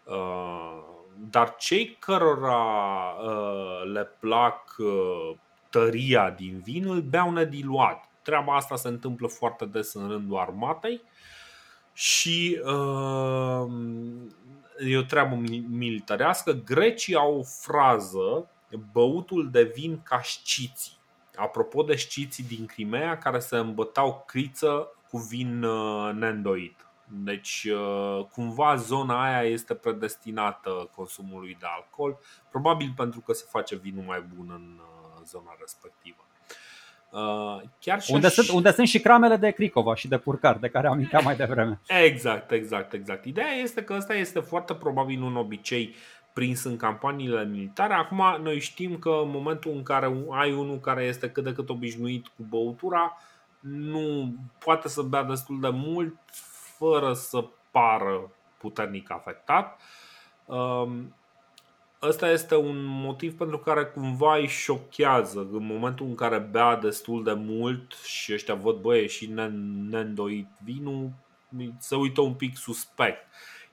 [0.04, 0.84] Uh,
[1.30, 5.36] dar cei cărora uh, le plac uh,
[5.70, 8.10] tăria din vin îl beau nediluat.
[8.22, 11.02] Treaba asta se întâmplă foarte des în rândul armatei
[11.94, 12.52] și
[14.80, 15.36] e o treabă
[15.70, 16.52] militarească.
[16.52, 18.50] Grecii au o frază,
[18.92, 20.98] băutul de vin ca șciții.
[21.36, 26.86] Apropo de șciții din Crimea care se îmbătau criță cu vin uh, neîndoit.
[27.08, 27.68] Deci,
[28.32, 32.18] cumva, zona aia este predestinată consumului de alcool,
[32.50, 34.80] probabil pentru că se face vinul mai bun în
[35.26, 36.26] zona respectivă.
[37.80, 38.34] Chiar și unde, și...
[38.34, 41.36] Sunt, unde sunt și cramele de Cricova și de Purcar, de care am intrat mai
[41.36, 41.80] devreme.
[42.06, 43.26] Exact, exact, exact.
[43.26, 45.96] Ideea este că ăsta este foarte probabil un obicei
[46.34, 47.94] prins în campaniile militare.
[47.94, 51.70] Acum noi știm că în momentul în care ai unul care este cât de cât
[51.70, 53.18] obișnuit cu băutura,
[53.68, 56.18] nu poate să bea destul de mult
[56.78, 59.82] fără să pară puternic afectat.
[60.46, 61.16] Um,
[62.02, 67.24] ăsta este un motiv pentru care cumva îi șochează în momentul în care bea destul
[67.24, 69.32] de mult și ăștia văd băie și
[69.90, 71.12] neîndoit vinul,
[71.80, 73.28] se uită un pic suspect.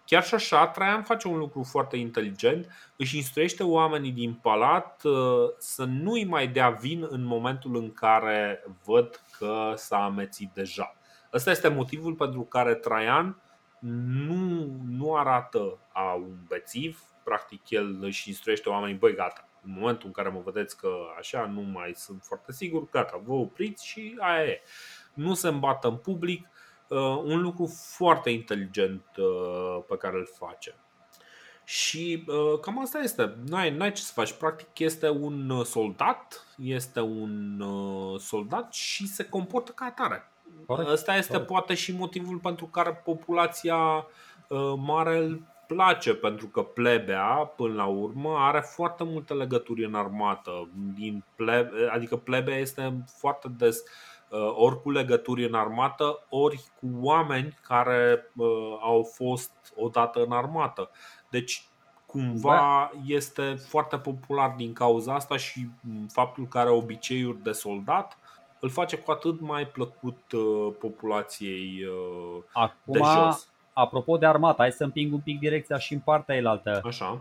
[0.04, 5.48] Chiar și așa, Traian face un lucru foarte inteligent, își instruiește oamenii din palat uh,
[5.58, 10.96] să nu-i mai dea vin în momentul în care văd că s-a amețit deja.
[11.32, 13.42] Ăsta este motivul pentru care Traian
[14.26, 20.06] nu, nu arată a un bețiv, practic el își instruiește oamenii, băi gata, în momentul
[20.06, 24.16] în care mă vedeți că așa nu mai sunt foarte sigur, gata, vă opriți și
[24.18, 24.60] aia e.
[25.14, 26.46] Nu se îmbată în public,
[26.92, 27.66] Uh, un lucru
[27.96, 30.74] foarte inteligent uh, pe care îl face.
[31.72, 33.36] Și uh, cam asta este.
[33.48, 34.32] Nu ai, n-ai ce să faci.
[34.32, 37.62] Practic este un soldat, este un
[38.18, 40.28] soldat și se comportă ca atare.
[40.66, 40.88] Corect.
[40.88, 41.50] Ăsta este Corect.
[41.50, 44.06] poate și motivul pentru care populația
[44.76, 50.68] mare îl place, pentru că plebea, până la urmă, are foarte multe legături în armată.
[50.94, 53.84] Din plebe, adică plebea este foarte des uh,
[54.32, 60.32] Uh, ori cu legături în armată, ori cu oameni care uh, au fost odată în
[60.32, 60.90] armată.
[61.32, 61.64] Deci,
[62.06, 62.90] cumva da.
[63.06, 65.68] este foarte popular din cauza asta și
[66.08, 68.18] faptul că are obiceiuri de soldat
[68.60, 71.86] îl face cu atât mai plăcut uh, populației
[72.52, 73.48] Acum, de jos.
[73.72, 76.80] Apropo de armată, hai să împing un pic direcția și în partea elaltă.
[76.84, 77.20] Așa.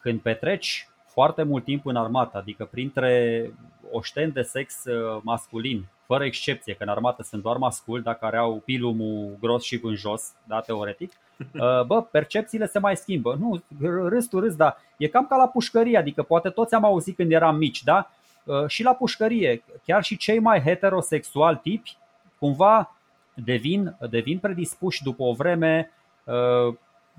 [0.00, 3.52] Când petreci foarte mult timp în armată, adică printre
[3.90, 4.82] oșteni de sex
[5.22, 9.80] masculin fără excepție, că în armată sunt doar masculi, dacă care au pilumul gros și
[9.82, 11.16] în jos, da, teoretic, uh,
[11.86, 13.36] bă, percepțiile se mai schimbă.
[13.40, 13.62] Nu,
[14.08, 17.32] râs tu râs, dar e cam ca la pușcărie, adică poate toți am auzit când
[17.32, 18.10] eram mici, da?
[18.44, 21.96] Uh, și la pușcărie, chiar și cei mai heterosexuali tipi,
[22.38, 22.96] cumva
[23.34, 25.90] devin, devin predispuși după o vreme
[26.24, 26.74] uh,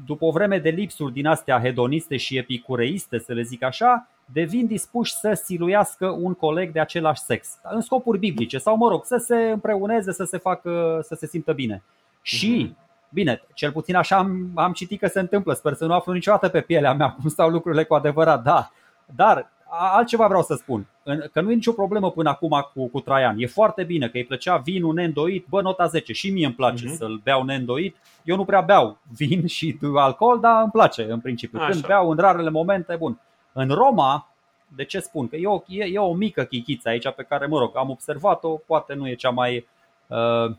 [0.05, 4.65] după o vreme de lipsuri din astea hedoniste și epicureiste, să le zic așa, devin
[4.65, 9.17] dispuși să siluiască un coleg de același sex, în scopuri biblice sau, mă rog, să
[9.17, 11.83] se împreuneze, să se facă, să se simtă bine.
[12.21, 12.77] Și, mhm.
[13.13, 16.49] Bine, cel puțin așa am, am citit că se întâmplă, sper să nu aflu niciodată
[16.49, 18.71] pe pielea mea cum stau lucrurile cu adevărat, da.
[19.15, 20.87] Dar altceva vreau să spun,
[21.31, 23.35] că nu e nicio problemă până acum cu, cu Traian.
[23.37, 26.13] E foarte bine că îi plăcea vinul neîndoit, bă, nota 10.
[26.13, 26.97] Și mie îmi place uh-huh.
[26.97, 27.95] să-l beau neîndoit.
[28.23, 31.59] Eu nu prea beau vin și alcool, dar îmi place în principiu.
[31.59, 31.69] Așa.
[31.69, 33.19] Când beau în rarele momente, bun.
[33.53, 34.27] În Roma,
[34.75, 35.27] de ce spun?
[35.27, 38.49] Că e o, e, e o mică chichiță aici pe care, mă rog, am observat-o,
[38.49, 39.67] poate nu e cea mai
[40.07, 40.55] uh,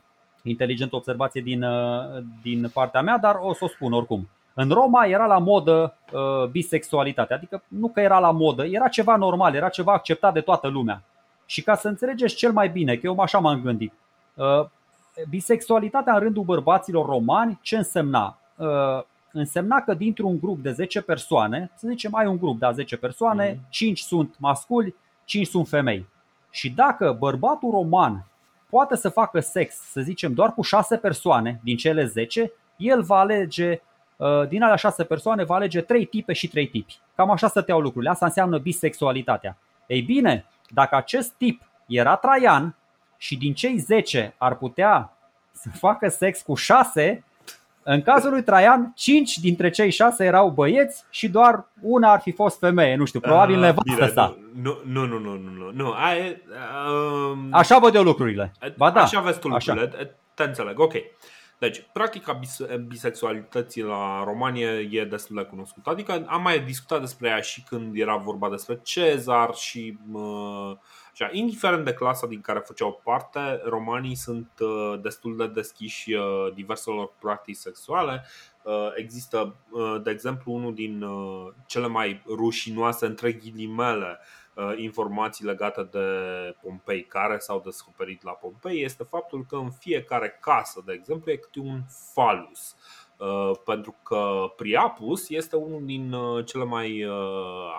[0.49, 4.29] inteligentă observație din, uh, din partea mea, dar o să o spun oricum.
[4.55, 9.17] În Roma era la modă uh, bisexualitatea, adică nu că era la modă, era ceva
[9.17, 11.03] normal, era ceva acceptat de toată lumea.
[11.47, 13.93] Și ca să înțelegeți cel mai bine, că eu așa m-am gândit,
[14.35, 14.67] uh,
[15.29, 18.39] bisexualitatea în rândul bărbaților romani ce însemna?
[18.57, 19.03] Uh,
[19.33, 23.51] însemna că dintr-un grup de 10 persoane, să zicem ai un grup de 10 persoane,
[23.59, 23.67] mm.
[23.69, 24.95] 5 sunt masculi,
[25.25, 26.07] 5 sunt femei.
[26.51, 28.27] Și dacă bărbatul roman
[28.71, 33.19] poate să facă sex, să zicem, doar cu 6 persoane din cele 10, el va
[33.19, 33.81] alege
[34.17, 36.99] uh, din alea 6 persoane va alege 3 tipe și 3 tipi.
[37.15, 38.11] Cam așa stăteau lucrurile.
[38.11, 39.57] Asta înseamnă bisexualitatea.
[39.87, 42.75] Ei bine, dacă acest tip era Traian
[43.17, 45.13] și din cei 10 ar putea
[45.53, 47.25] să facă sex cu 6,
[47.85, 52.33] în cazul lui Traian, 5 dintre cei 6 erau băieți și doar una ar fi
[52.33, 52.97] fost femeie.
[52.97, 54.37] Nu știu, probabil ah, nevastă sa.
[54.63, 55.91] Nu, nu, nu, nu, nu, nu.
[55.91, 56.43] Ai,
[57.33, 58.53] um, Așa văd eu lucrurile.
[58.77, 59.91] Ba da, așa vezi tu lucrurile.
[59.95, 60.11] Așa.
[60.35, 60.93] Te înțeleg, ok.
[61.59, 62.41] Deci, practica
[62.87, 65.91] bisexualității la România e destul de cunoscută.
[65.91, 70.77] Adică am mai discutat despre ea și când era vorba despre Cezar și uh,
[71.15, 76.53] Așa, indiferent de clasa din care făceau parte, romanii sunt uh, destul de deschiși uh,
[76.55, 78.25] diverselor practici sexuale.
[78.63, 79.57] Uh, există,
[80.03, 81.05] de exemplu, unul din
[81.67, 84.19] cele mai rușinoase, între ghilimele,
[84.77, 86.09] informații legate de
[86.63, 91.37] Pompei care s-au descoperit la Pompei este faptul că în fiecare casă, de exemplu, e
[91.37, 91.81] câte un
[92.13, 92.77] falus.
[93.25, 97.15] Uh, pentru că Priapus este unul din uh, cele mai uh,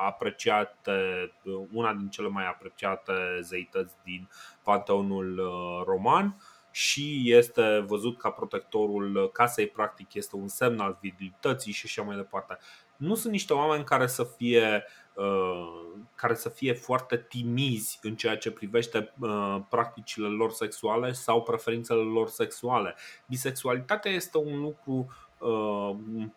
[0.06, 1.32] apreciate,
[1.72, 4.30] una din cele mai apreciate zeități din
[4.64, 5.42] panteonul
[5.86, 6.36] roman
[6.72, 12.16] și este văzut ca protectorul casei, practic este un semn al virilității și așa mai
[12.16, 12.58] departe.
[12.98, 18.38] Nu sunt niște oameni care să fie uh, care să fie foarte timizi în ceea
[18.38, 22.96] ce privește uh, practicile lor sexuale sau preferințele lor sexuale.
[23.28, 25.25] Bisexualitatea este un lucru uh,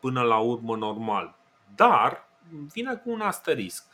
[0.01, 1.37] până la urmă normal,
[1.75, 2.29] dar
[2.73, 3.87] vine cu un asterisc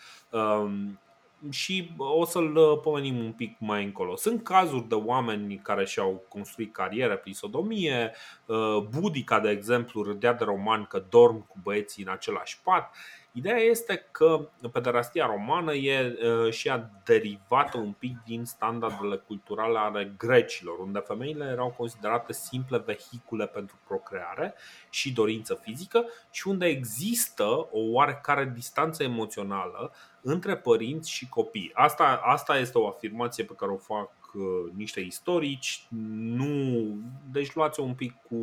[1.50, 4.16] și o să-l uh, pomenim un pic mai încolo.
[4.16, 8.12] Sunt cazuri de oameni care și-au construit carieră prin sodomie.
[8.46, 12.94] Uh, Budica, de exemplu, râdea de roman că dorm cu băieții în același pat.
[13.36, 19.78] Ideea este că pederastia romană e uh, și a derivată un pic din standardele culturale
[19.78, 24.54] ale grecilor, unde femeile erau considerate simple vehicule pentru procreare
[24.90, 29.92] și dorință fizică și unde există o oarecare distanță emoțională
[30.22, 31.70] între părinți și copii.
[31.74, 35.86] Asta, asta este o afirmație pe care o fac uh, niște istorici.
[36.18, 36.96] Nu,
[37.32, 38.36] deci luați-o un pic cu,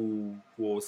[0.56, 0.80] cu o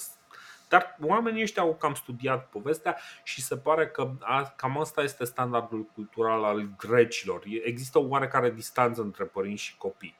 [0.74, 5.24] dar oamenii ăștia au cam studiat povestea și se pare că a, cam asta este
[5.24, 7.42] standardul cultural al grecilor.
[7.64, 10.16] Există o oarecare distanță între părinți și copii.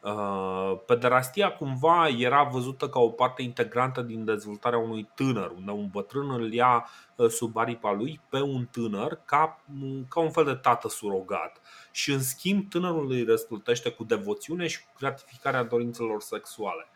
[0.00, 5.88] Uh, pederastia cumva era văzută ca o parte integrantă din dezvoltarea unui tânăr, unde un
[5.88, 9.64] bătrân îl ia uh, sub aripa lui pe un tânăr ca,
[10.08, 11.60] ca un fel de tată surogat.
[11.90, 16.88] Și în schimb tânărul îi răsplătește cu devoțiune și cu gratificarea dorințelor sexuale.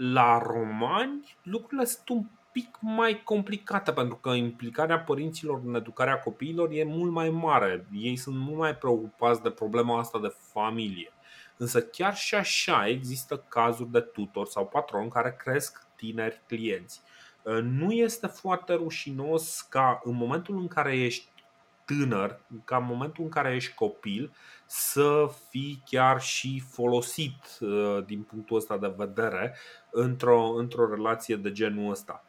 [0.00, 6.70] La romani lucrurile sunt un pic mai complicate pentru că implicarea părinților în educarea copiilor
[6.70, 7.86] e mult mai mare.
[7.92, 11.12] Ei sunt mult mai preocupați de problema asta de familie.
[11.56, 17.00] Însă chiar și așa există cazuri de tutor sau patron care cresc tineri clienți.
[17.62, 21.28] Nu este foarte rușinos ca în momentul în care ești
[21.88, 24.32] tânăr, ca în momentul în care ești copil,
[24.66, 29.56] să fii chiar și folosit uh, din punctul ăsta de vedere
[29.90, 32.24] într-o, într-o relație de genul ăsta.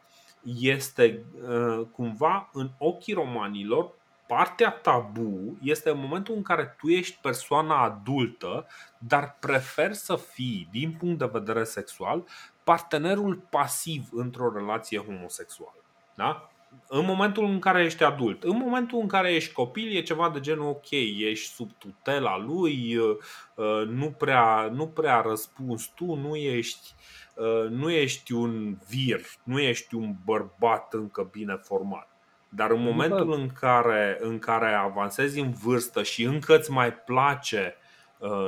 [0.58, 3.92] Este uh, cumva în ochii romanilor
[4.30, 8.66] partea tabu este în momentul în care tu ești persoana adultă,
[8.98, 12.24] dar preferi să fii, din punct de vedere sexual,
[12.64, 15.84] partenerul pasiv într-o relație homosexuală.
[16.14, 16.49] Da?
[16.92, 18.42] În momentul în care ești adult.
[18.42, 22.96] În momentul în care ești copil e ceva de genul ok, ești sub tutela lui,
[22.96, 23.16] uh,
[23.54, 26.94] uh, nu prea, nu prea răspuns tu, nu ești,
[27.34, 32.08] uh, nu ești un vir, nu ești un bărbat încă bine format.
[32.48, 37.76] Dar în momentul în care, în care avansezi în vârstă și încă îți mai place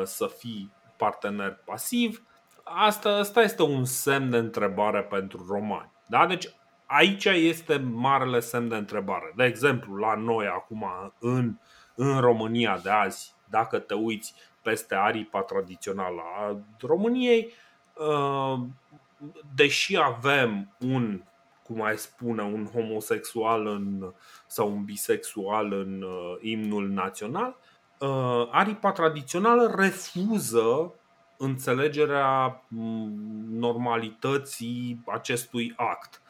[0.04, 2.22] să fii partener pasiv,
[2.62, 5.90] asta, asta este un semn de întrebare pentru romani.
[6.06, 6.26] Da?
[6.26, 6.48] Deci
[6.92, 9.32] aici este marele semn de întrebare.
[9.36, 10.86] De exemplu, la noi acum
[11.18, 11.54] în,
[11.94, 17.52] în România de azi, dacă te uiți peste aripa tradițională a României,
[17.94, 18.60] uh,
[19.54, 21.22] deși avem un,
[21.62, 24.12] cum mai spune, un homosexual în,
[24.46, 27.56] sau un bisexual în uh, imnul național,
[27.98, 30.94] uh, aripa tradițională refuză
[31.36, 33.12] înțelegerea mm,
[33.50, 36.22] normalității acestui act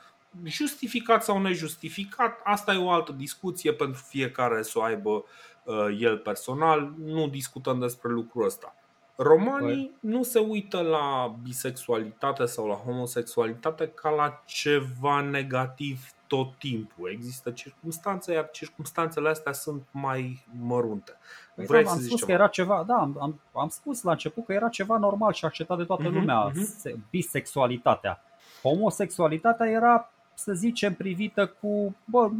[0.44, 5.24] justificat sau nejustificat, asta e o altă discuție pentru fiecare să o aibă
[5.64, 6.94] uh, el personal.
[6.98, 8.74] Nu discutăm despre lucrul ăsta.
[9.16, 10.10] Romanii păi.
[10.10, 17.10] nu se uită la bisexualitate sau la homosexualitate ca la ceva negativ tot timpul.
[17.10, 21.12] Există circunstanțe, iar circunstanțele astea sunt mai mărunte.
[21.54, 22.26] Păi Vrei da, am spus ceva?
[22.26, 25.78] că era ceva, da, am, am spus la început că era ceva normal și acceptat
[25.78, 26.94] de toată uh-huh, lumea, uh-huh.
[27.10, 28.20] bisexualitatea.
[28.62, 32.30] Homosexualitatea era să zicem, privită cu bă,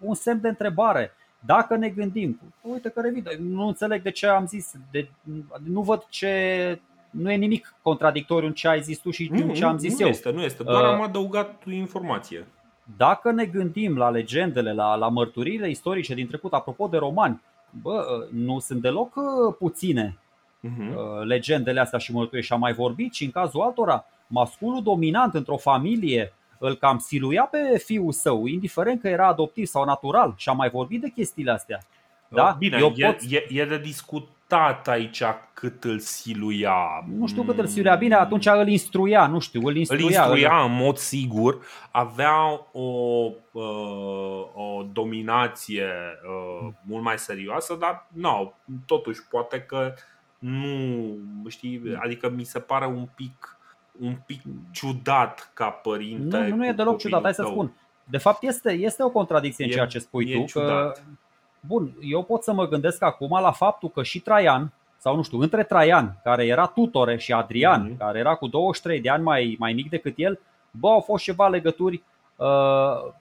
[0.00, 1.12] un semn de întrebare.
[1.46, 5.08] Dacă ne gândim, uite că revin, nu înțeleg de ce am zis, de,
[5.64, 9.54] nu văd ce, nu e nimic contradictoriu în ce ai zis tu și nu, în
[9.54, 10.08] ce am zis nu eu.
[10.08, 12.46] Este, nu este, doar uh, am adăugat informație.
[12.96, 17.42] Dacă ne gândim la legendele, la, la mărturiile istorice din trecut, apropo de romani,
[17.82, 20.18] bă, nu sunt deloc uh, puține
[20.62, 21.24] uh-huh.
[21.24, 22.44] legendele astea și mărturii.
[22.44, 27.42] Și am mai vorbit și în cazul altora, masculul dominant într-o familie îl cam siluia
[27.42, 31.50] pe fiul său, indiferent că era adoptiv sau natural și am mai vorbit de chestiile
[31.50, 31.80] astea.
[32.28, 32.56] Da?
[32.58, 33.20] Bine, Eu e, pot...
[33.28, 35.22] e, e de discutat aici
[35.52, 37.04] cât îl siluia.
[37.18, 37.94] Nu știu cât îl siluia.
[37.94, 40.04] Bine, atunci îl instruia, nu știu, îl instruia.
[40.04, 40.64] Îl instruia îl...
[40.64, 41.58] în mod sigur.
[41.90, 42.80] Avea o,
[43.52, 48.54] uh, o dominație uh, mult mai serioasă, dar nu,
[48.86, 49.94] totuși poate că
[50.38, 51.16] nu,
[51.48, 53.58] știi, adică mi se pare un pic
[54.00, 54.40] un pic
[54.72, 56.38] ciudat ca părinte.
[56.38, 57.72] Nu, nu e deloc ciudat, hai să spun.
[58.04, 60.58] De fapt, este, este o contradicție în ceea ce spui tu.
[60.58, 60.92] Că,
[61.60, 64.72] bun, eu pot să mă gândesc acum la faptul că și Traian
[65.04, 67.98] sau nu știu, între Traian, care era tutore, și Adrian, mm-hmm.
[67.98, 70.40] care era cu 23 de ani mai, mai mic decât el,
[70.70, 72.02] bă, au fost ceva legături.
[72.36, 73.12] Uh,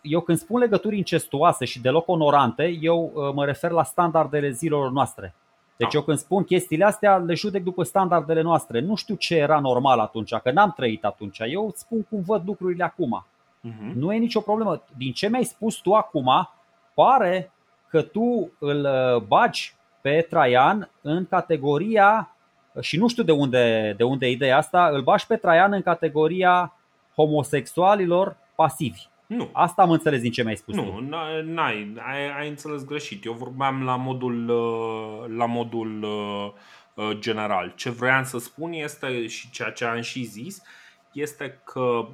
[0.00, 4.90] eu când spun legături incestuoase și deloc onorante, eu uh, mă refer la standardele zilelor
[4.90, 5.34] noastre.
[5.76, 5.98] Deci da.
[5.98, 8.80] eu când spun chestiile astea, le judec după standardele noastre.
[8.80, 11.38] Nu știu ce era normal atunci, că n-am trăit atunci.
[11.38, 13.26] Eu îți spun cum văd lucrurile acum.
[13.26, 13.94] Uh-huh.
[13.94, 14.82] Nu e nicio problemă.
[14.96, 16.48] Din ce mi-ai spus tu acum,
[16.94, 17.52] pare
[17.88, 18.86] că tu îl
[19.26, 22.34] bagi pe Traian în categoria,
[22.80, 25.82] și nu știu de unde, de unde e ideea asta, îl bași pe Traian în
[25.82, 26.72] categoria
[27.14, 29.06] homosexualilor pasivi.
[29.36, 29.50] Nu.
[29.52, 30.74] Asta am înțeles din ce mi-ai spus.
[30.74, 31.00] Nu,
[31.42, 33.24] n-ai, ai, ai înțeles greșit.
[33.24, 36.52] Eu vorbeam la modul, uh, la modul uh,
[36.94, 37.72] uh, general.
[37.76, 40.62] Ce vreau să spun este și ceea ce am și zis,
[41.12, 42.08] este că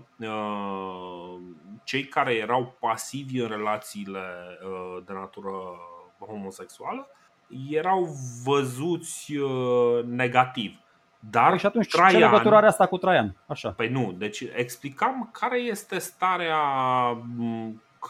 [1.85, 4.21] cei care erau pasivi în relațiile
[5.07, 5.51] de natură
[6.19, 7.07] homosexuală
[7.71, 9.33] erau văzuți
[10.05, 10.79] negativ.
[11.21, 13.37] Dar păi și atunci Traian, ce legătură are asta cu Traian?
[13.47, 13.71] Așa.
[13.71, 16.61] Păi nu, deci explicam care este starea,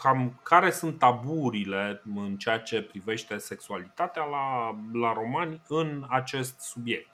[0.01, 7.09] cam care sunt taburile în ceea ce privește sexualitatea la, la romani în acest subiect.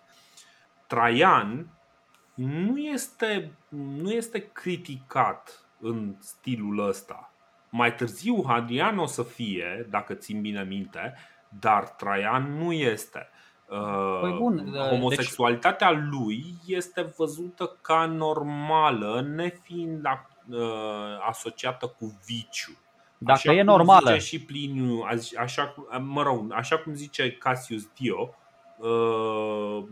[0.87, 1.67] Traian
[2.33, 7.33] nu este, nu este criticat în stilul ăsta.
[7.69, 11.13] Mai târziu Hadrian o să fie, dacă țin bine minte,
[11.59, 13.29] dar Traian nu este.
[14.21, 16.03] Păi uh, bun, deci- homosexualitatea deci...
[16.11, 20.05] lui este văzută ca normală, nefiind
[20.49, 20.57] uh,
[21.29, 22.77] asociată cu viciu.
[23.17, 24.09] Dacă așa e normală.
[24.11, 25.05] Zice și Pliniu,
[25.37, 28.35] așa, mă rog, așa cum zice Cassius Dio,
[28.77, 29.83] uh,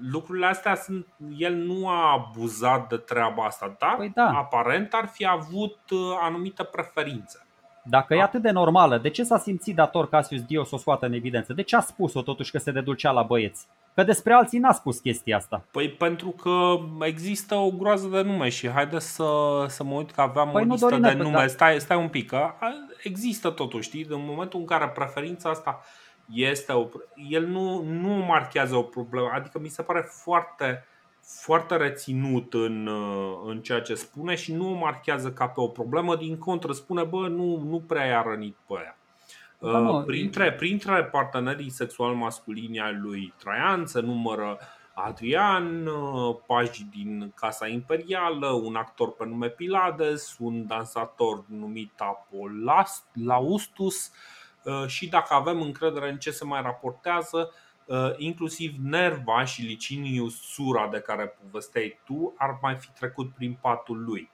[0.00, 1.06] lucrurile astea sunt.
[1.36, 4.28] El nu a abuzat de treaba asta, dar păi da.
[4.28, 5.78] aparent ar fi avut
[6.20, 7.45] anumite preferințe.
[7.88, 11.06] Dacă e atât de normală, de ce s-a simțit dator Cassius Dio să o scoată
[11.06, 11.52] în evidență?
[11.52, 13.66] De ce a spus-o totuși că se deducea la băieți?
[13.94, 15.64] Că despre alții n-a spus chestia asta.
[15.70, 19.24] Păi pentru că există o groază de nume și haide să,
[19.68, 21.30] să mă uit că aveam păi o listă de nume.
[21.30, 21.46] Da.
[21.46, 22.50] Stai, stai un pic, că
[23.02, 24.06] există totuși, știi?
[24.08, 25.80] În momentul în care preferința asta
[26.32, 26.88] este o,
[27.28, 30.84] el nu, nu marchează o problemă, adică mi se pare foarte
[31.26, 35.68] foarte reținut în, uh, în ceea ce spune și nu o marchează ca pe o
[35.68, 38.96] problemă, din contră spune, bă, nu, nu prea i-a rănit pe aia.
[39.58, 44.58] Da, uh, printre, printre partenerii sexual masculini ai lui Traian se numără
[44.94, 54.12] Adrian, uh, paji din Casa Imperială, un actor pe nume Pilades, un dansator numit Apolaustus
[54.86, 57.65] și dacă avem încredere în ce se mai raportează, Uh,
[58.16, 64.04] inclusiv Nerva și Licinius Sura de care povesteai tu ar mai fi trecut prin patul
[64.04, 64.30] lui.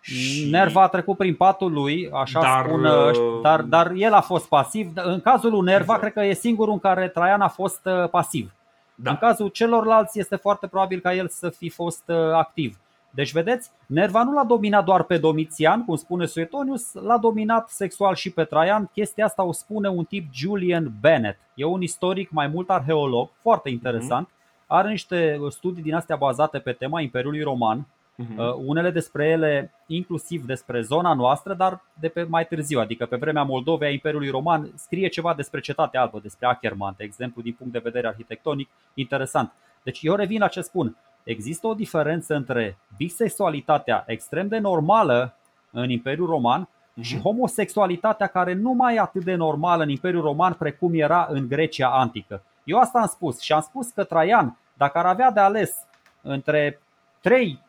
[0.00, 0.50] Și...
[0.50, 4.48] Nerva a trecut prin patul lui, așa dar, spun, uh, dar, dar el a fost
[4.48, 4.92] pasiv.
[4.94, 6.00] În cazul lui Nerva, exact.
[6.00, 8.52] cred că e singurul în care Traian a fost uh, pasiv.
[8.94, 9.10] Da.
[9.10, 12.76] În cazul celorlalți este foarte probabil ca el să fi fost activ.
[13.14, 18.14] Deci, vedeți, Nerva nu l-a dominat doar pe Domitian, cum spune Suetonius, l-a dominat sexual
[18.14, 18.90] și pe Traian.
[18.92, 21.38] Chestia asta o spune un tip Julian Bennett.
[21.54, 24.28] E un istoric, mai mult arheolog, foarte interesant.
[24.28, 24.66] Mm-hmm.
[24.66, 27.86] Are niște studii din astea bazate pe tema Imperiului Roman,
[28.22, 28.54] uh-huh.
[28.64, 33.42] unele despre ele inclusiv despre zona noastră, dar de pe mai târziu, adică pe vremea
[33.42, 37.72] Moldovei a Imperiului Roman, scrie ceva despre Cetatea Albă, despre Acherman, de exemplu, din punct
[37.72, 39.52] de vedere arhitectonic, interesant.
[39.82, 45.34] Deci eu revin la ce spun există o diferență între bisexualitatea extrem de normală
[45.70, 47.02] în Imperiul Roman uh-huh.
[47.02, 51.48] și homosexualitatea care nu mai e atât de normală în Imperiul Roman precum era în
[51.48, 52.42] Grecia antică.
[52.64, 55.76] Eu asta am spus și am spus că Traian, dacă ar avea de ales
[56.22, 56.80] între
[57.20, 57.60] trei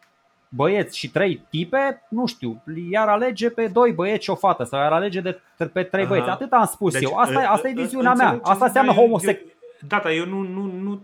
[0.49, 2.61] băieți și trei tipe, nu știu,
[2.91, 5.39] iar alege pe doi băieți și o fată sau iar alege de,
[5.73, 6.30] pe trei băieți.
[6.30, 7.15] Atât am spus deci, eu.
[7.15, 8.39] Asta, asta e viziunea mea.
[8.41, 9.57] Asta înseamnă homosexualitate.
[9.88, 11.01] Da, da, eu nu, nu, nu,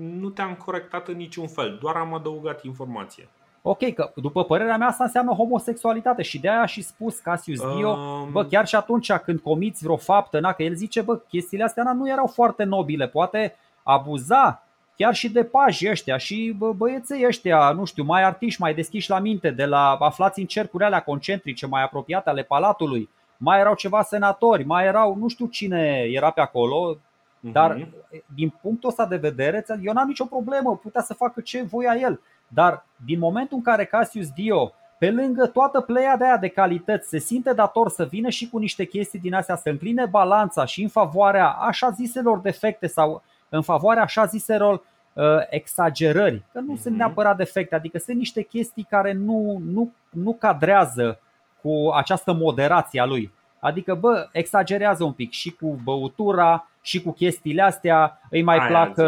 [0.00, 3.28] nu te-am corectat în niciun fel, doar am adăugat informație.
[3.62, 7.88] Ok, că după părerea mea asta înseamnă homosexualitate și de aia și spus Cassius Dio,
[7.88, 8.32] um...
[8.32, 11.82] bă, chiar și atunci când comiți vreo faptă, na, că el zice, bă, chestiile astea
[11.82, 14.64] na, nu erau foarte nobile, poate abuza
[14.96, 19.10] chiar și de paji ăștia și bă, băieței ăștia, nu știu, mai artiști, mai deschiși
[19.10, 23.74] la minte, de la aflați în cercuri alea concentrice mai apropiate ale palatului, mai erau
[23.74, 26.96] ceva senatori, mai erau, nu știu cine era pe acolo,
[27.40, 27.94] dar mhm.
[28.34, 32.20] din punctul ăsta de vedere, eu n-am nicio problemă, putea să facă ce voia el.
[32.48, 37.08] Dar din momentul în care Cassius Dio, pe lângă toată pleia de aia de calități,
[37.08, 40.82] se simte dator să vină și cu niște chestii din astea, să încline balanța și
[40.82, 44.74] în favoarea așa ziselor defecte sau în favoarea așa ziselor
[45.12, 46.80] uh, exagerări, că nu mm-hmm.
[46.80, 51.18] sunt neapărat defecte, adică sunt niște chestii care nu, nu, nu cadrează
[51.62, 53.32] cu această moderație a lui.
[53.60, 58.66] Adică, bă, exagerează un pic și cu băutura, și cu chestiile astea, îi mai Aia
[58.66, 58.98] plac,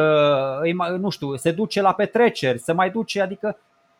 [0.60, 3.56] îi mai, nu știu, se duce la petreceri, se mai duce, adică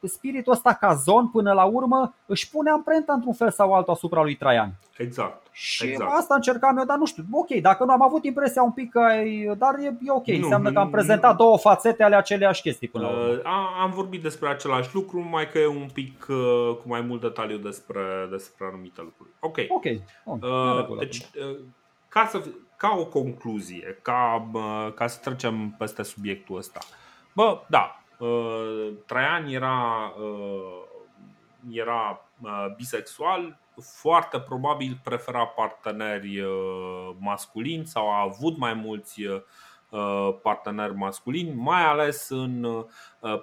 [0.09, 4.35] spiritul ăsta cazon până la urmă își pune amprenta într-un fel sau altul asupra lui
[4.37, 4.70] Traian.
[4.97, 5.47] Exact.
[5.55, 6.11] Și exact.
[6.19, 8.99] asta încercam eu, dar nu știu, ok, dacă nu am avut impresia un pic că
[8.99, 11.37] ai, dar e, e ok, Nu, înseamnă că am nu, prezentat nu.
[11.37, 13.33] două fațete ale aceleași chestii până la urmă.
[13.33, 16.37] Uh, a- am vorbit despre același lucru, mai că e un pic uh,
[16.77, 18.01] cu mai mult detaliu despre,
[18.31, 19.31] despre anumite lucruri.
[19.41, 19.57] Ok.
[19.69, 19.83] Ok,
[20.24, 20.99] bun, în Uh, regulă.
[21.01, 21.59] deci, uh,
[22.09, 22.43] ca, să,
[22.77, 26.79] ca o concluzie, ca, uh, ca să trecem peste subiectul ăsta.
[27.33, 28.02] Bă, da, uh,
[29.07, 30.82] Traian era, uh,
[31.70, 40.35] era uh, bisexual, foarte probabil prefera parteneri uh, masculini sau a avut mai mulți uh,
[40.43, 42.85] parteneri masculini, mai ales în uh,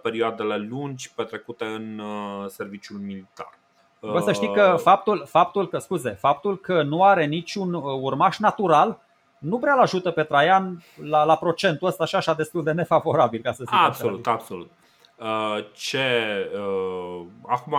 [0.01, 3.57] perioadele lungi petrecute în uh, serviciul militar.
[4.01, 7.84] Bă, să știi că Uh, faptul, faptul că, scuze, faptul că nu are niciun uh,
[8.01, 9.01] urmaș natural
[9.39, 13.41] nu prea îl ajută pe Traian la, la procentul ăsta și așa destul de nefavorabil,
[13.41, 14.35] ca să zic Absolut, așa.
[14.35, 14.71] absolut.
[15.15, 16.07] Uh, Ce
[16.55, 17.73] uh, acum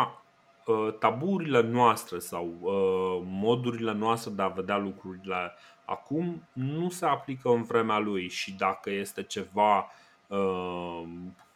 [0.66, 5.54] uh, taburile noastre sau uh, modurile noastre de a vedea lucrurile
[5.84, 9.90] acum nu se aplică în vremea lui și dacă este ceva
[10.26, 11.02] uh,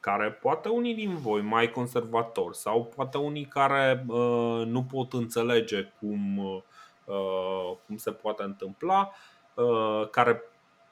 [0.00, 5.92] care poate unii din voi mai conservatori sau poate unii care uh, nu pot înțelege
[6.00, 9.33] cum, uh, cum se poate întâmpla, uh,
[10.10, 10.42] care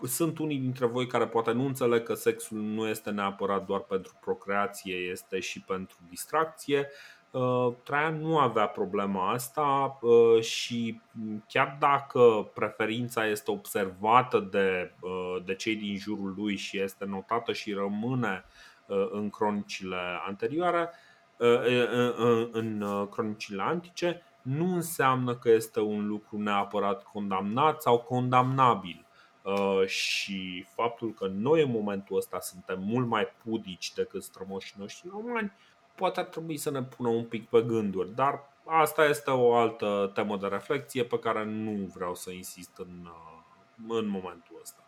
[0.06, 4.12] sunt unii dintre voi care poate nu înțeleg că sexul nu este neapărat doar pentru
[4.20, 6.89] procreație, este și pentru distracție.
[7.30, 11.01] Uh, Traian nu avea problema asta uh, și
[11.48, 17.52] chiar dacă preferința este observată de, uh, de cei din jurul lui și este notată
[17.52, 18.44] și rămâne
[18.86, 20.90] uh, în cronicile anterioare,
[21.36, 27.82] uh, în- în- în uh, cronicile antice, nu înseamnă că este un lucru neapărat condamnat
[27.82, 29.06] sau condamnabil.
[29.43, 35.09] Uh, și faptul că noi în momentul ăsta suntem mult mai pudici decât strămoșii noștri
[35.10, 35.52] romani,
[35.94, 40.10] poate ar trebui să ne pună un pic pe gânduri, dar asta este o altă
[40.14, 44.82] temă de reflexie pe care nu vreau să insist în, uh, în momentul ăsta.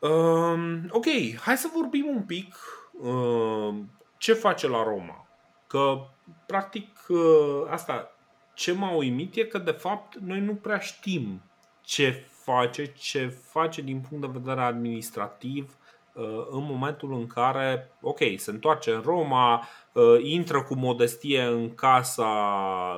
[0.00, 1.06] Um, ok,
[1.40, 2.54] hai să vorbim un pic
[2.92, 3.74] uh,
[4.16, 5.26] ce face la Roma.
[5.66, 6.00] Că,
[6.46, 8.14] practic, uh, asta
[8.54, 11.42] ce m-a uimit e că, de fapt, noi nu prea știm
[11.80, 15.76] ce face, ce face din punct de vedere administrativ
[16.12, 21.74] uh, în momentul în care, ok, se întoarce în Roma, uh, intră cu modestie în
[21.74, 22.28] casa,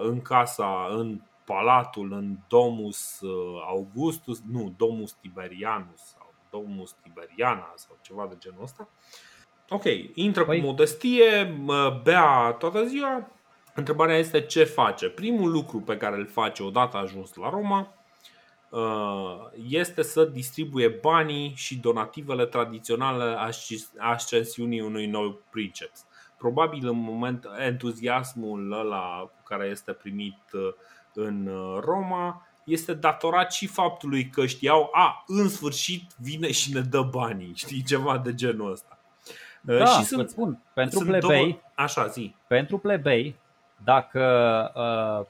[0.02, 7.98] în casa, în palatul, în Domus uh, Augustus, nu, Domus Tiberianus sau Domus Tiberiana sau
[8.00, 8.88] ceva de genul ăsta.
[9.68, 9.84] Ok,
[10.14, 13.28] intră Păi- cu modestie, mă, bea toată ziua.
[13.74, 15.08] Întrebarea este ce face.
[15.08, 17.94] Primul lucru pe care îl face odată ajuns la Roma
[18.68, 18.80] uh,
[19.68, 26.06] este să distribuie banii și donativele tradiționale asci- ascensiunii unui nou princeps.
[26.38, 30.68] Probabil în moment entuziasmul ăla cu care este primit uh,
[31.14, 36.80] în uh, Roma este datorat și faptului că știau, a, în sfârșit vine și ne
[36.80, 38.98] dă banii, știi, ceva de genul ăsta.
[39.66, 41.60] Uh, Da, și sunt, sunt, îți spun, pentru sunt plebei, două...
[41.74, 42.34] Așa, zi.
[42.46, 43.36] pentru plebei,
[43.84, 44.22] dacă,
[44.76, 45.26] uh,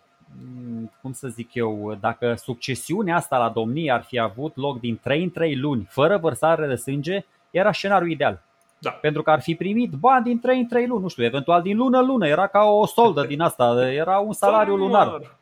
[0.81, 4.99] m, cum să zic eu, dacă succesiunea asta la domnie ar fi avut loc din
[5.03, 8.43] 3 în 3 luni, fără vărsare de sânge, era scenariul ideal.
[8.79, 8.91] Da.
[8.91, 11.77] Pentru că ar fi primit bani din 3 în 3 luni, nu știu, eventual din
[11.77, 15.07] lună în lună, era ca o soldă din asta, era un salariu Fără lunar.
[15.07, 15.37] număr.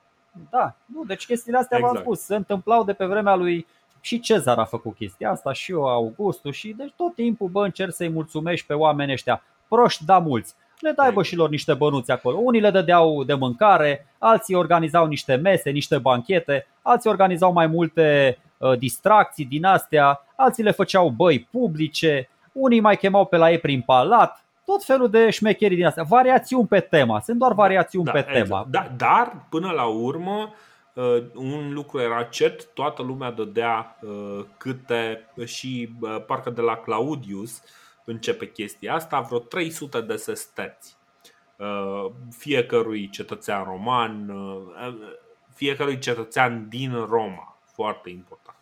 [0.50, 2.06] Da, nu, deci chestiile astea v-am Exact.
[2.06, 3.66] spus, se întâmplau de pe vremea lui
[4.00, 7.94] și Cezar a făcut chestia asta și eu Augustus și deci tot timpul bă încerci
[7.94, 9.42] să-i mulțumești pe oamenii ăștia.
[9.68, 10.54] Proști, da mulți.
[10.80, 12.36] Le dai bă și lor niște bănuți acolo.
[12.36, 18.38] Unii le dădeau de mâncare, alții organizau niște mese, niște banchete, alții organizau mai multe
[18.58, 23.58] uh, distracții din astea, alții le făceau băi publice, unii mai chemau pe la ei
[23.58, 26.02] prin palat, tot felul de șmecherii din astea.
[26.02, 28.42] Variațiuni pe tema, sunt doar variațiuni Da, pe exact.
[28.42, 28.66] tema.
[28.70, 30.52] Da, dar, până la urmă,
[30.94, 36.76] uh, un lucru era cert, toată lumea dădea uh, câte și uh, parcă de la
[36.76, 37.62] Claudius
[38.10, 40.96] începe chestia asta, vreo 300 de sesteți
[41.56, 44.92] uh, fiecărui cetățean roman, uh,
[45.54, 48.56] fiecărui cetățean din Roma, foarte important.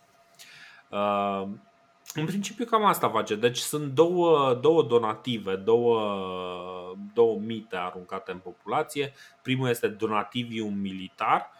[0.89, 1.57] Uh,
[2.13, 3.35] În principiu cam asta face.
[3.35, 9.13] Deci sunt două, două donative, două, două mite aruncate în populație.
[9.41, 11.58] Primul este donativium militar, uh,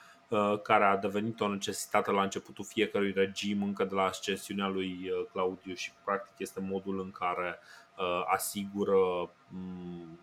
[0.63, 5.25] care a devenit o necesitate la începutul fiecărui regim, încă de la ascensiunea lui uh,
[5.31, 7.59] Claudiu și practic este modul în care
[7.97, 10.19] uh, asigură mm,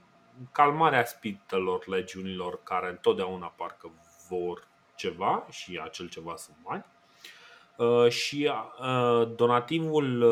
[0.53, 3.91] calmarea spiritelor legiunilor care întotdeauna parcă
[4.29, 6.85] vor ceva și acel ceva sunt bani.
[8.09, 8.51] Și
[9.37, 10.27] donativul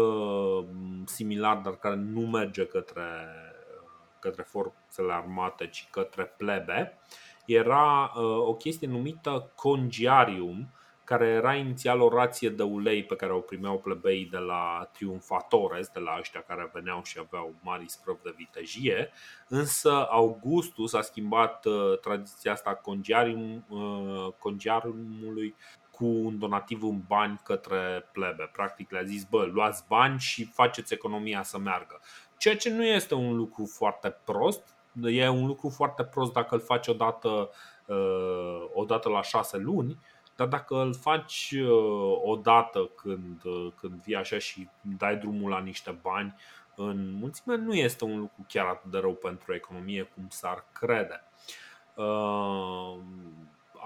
[1.06, 3.28] similar, dar care nu merge către,
[4.18, 6.98] către forțele armate, ci către plebe,
[7.46, 8.12] era
[8.46, 10.68] o chestie numită congiarium,
[11.04, 15.88] care era inițial o rație de ulei pe care o primeau plebeii de la triumfatores,
[15.88, 19.10] de la ăștia care veneau și aveau mari sprăvi de vitejie,
[19.48, 25.54] însă Augustus a schimbat uh, tradiția asta congiarium, uh, congiariumului
[25.90, 28.50] cu un donativ în bani către plebe.
[28.52, 32.00] Practic le-a zis, bă, luați bani și faceți economia să meargă.
[32.36, 36.60] Ceea ce nu este un lucru foarte prost, e un lucru foarte prost dacă îl
[36.60, 37.50] faci odată,
[37.86, 39.98] uh, odată la șase luni,
[40.36, 45.60] dar dacă îl faci uh, odată când, uh, când vii așa și dai drumul la
[45.60, 46.34] niște bani
[46.76, 51.22] în mulțime, nu este un lucru chiar atât de rău pentru economie cum s-ar crede.
[51.94, 52.96] Uh,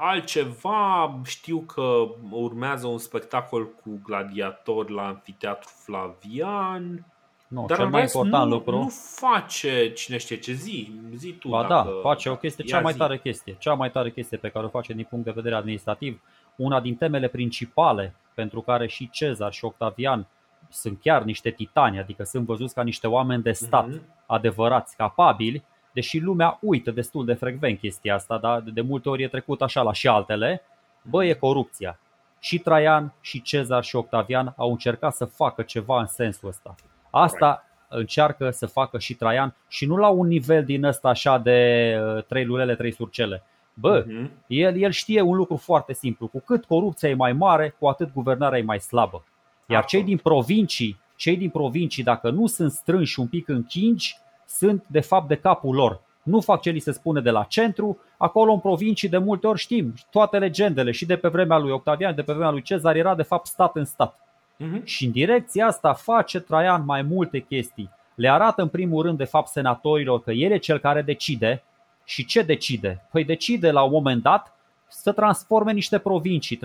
[0.00, 7.06] altceva, știu că urmează un spectacol cu gladiatori la Amfiteatru Flavian.
[7.48, 8.76] Nu, Dar cel mai important nu, lucru.
[8.76, 10.92] Nu face cine știe ce zi.
[11.14, 11.48] Zi tu.
[11.48, 13.56] Ba da, face o chestie, cea mai tare chestie.
[13.58, 16.22] Cea mai tare chestie pe care o face din punct de vedere administrativ
[16.56, 20.26] una din temele principale pentru care și Cezar și Octavian
[20.70, 24.26] sunt chiar niște titani, adică sunt văzuți ca niște oameni de stat uh-huh.
[24.26, 29.28] adevărați, capabili, deși lumea uită destul de frecvent chestia asta, dar de multe ori e
[29.28, 30.62] trecut așa la și altele,
[31.02, 31.98] bă, e corupția.
[32.40, 36.74] Și Traian, și Cezar, și Octavian au încercat să facă ceva în sensul ăsta.
[37.10, 41.94] Asta încearcă să facă și Traian și nu la un nivel din ăsta așa de
[42.00, 43.42] uh, trei lulele, trei surcele,
[43.80, 44.30] Bă, uh-huh.
[44.46, 46.26] el, el știe un lucru foarte simplu.
[46.26, 49.24] Cu cât corupția e mai mare, cu atât guvernarea e mai slabă.
[49.66, 54.16] Iar cei din provincii, cei din provincii, dacă nu sunt strânși un pic închingi,
[54.46, 56.00] sunt de fapt de capul lor.
[56.22, 59.58] Nu fac ce li se spune de la centru, acolo în provincii de multe ori
[59.58, 63.14] știm toate legendele și de pe vremea lui Octavian, de pe vremea lui Cezar era
[63.14, 64.27] de fapt stat în stat.
[64.64, 64.84] Uh-huh.
[64.84, 67.90] Și în direcția asta face Traian mai multe chestii.
[68.14, 71.62] Le arată în primul rând de fapt senatorilor că el e cel care decide,
[72.04, 73.06] și ce decide?
[73.10, 74.52] Păi decide la un moment dat
[74.88, 76.60] să transforme niște provincii.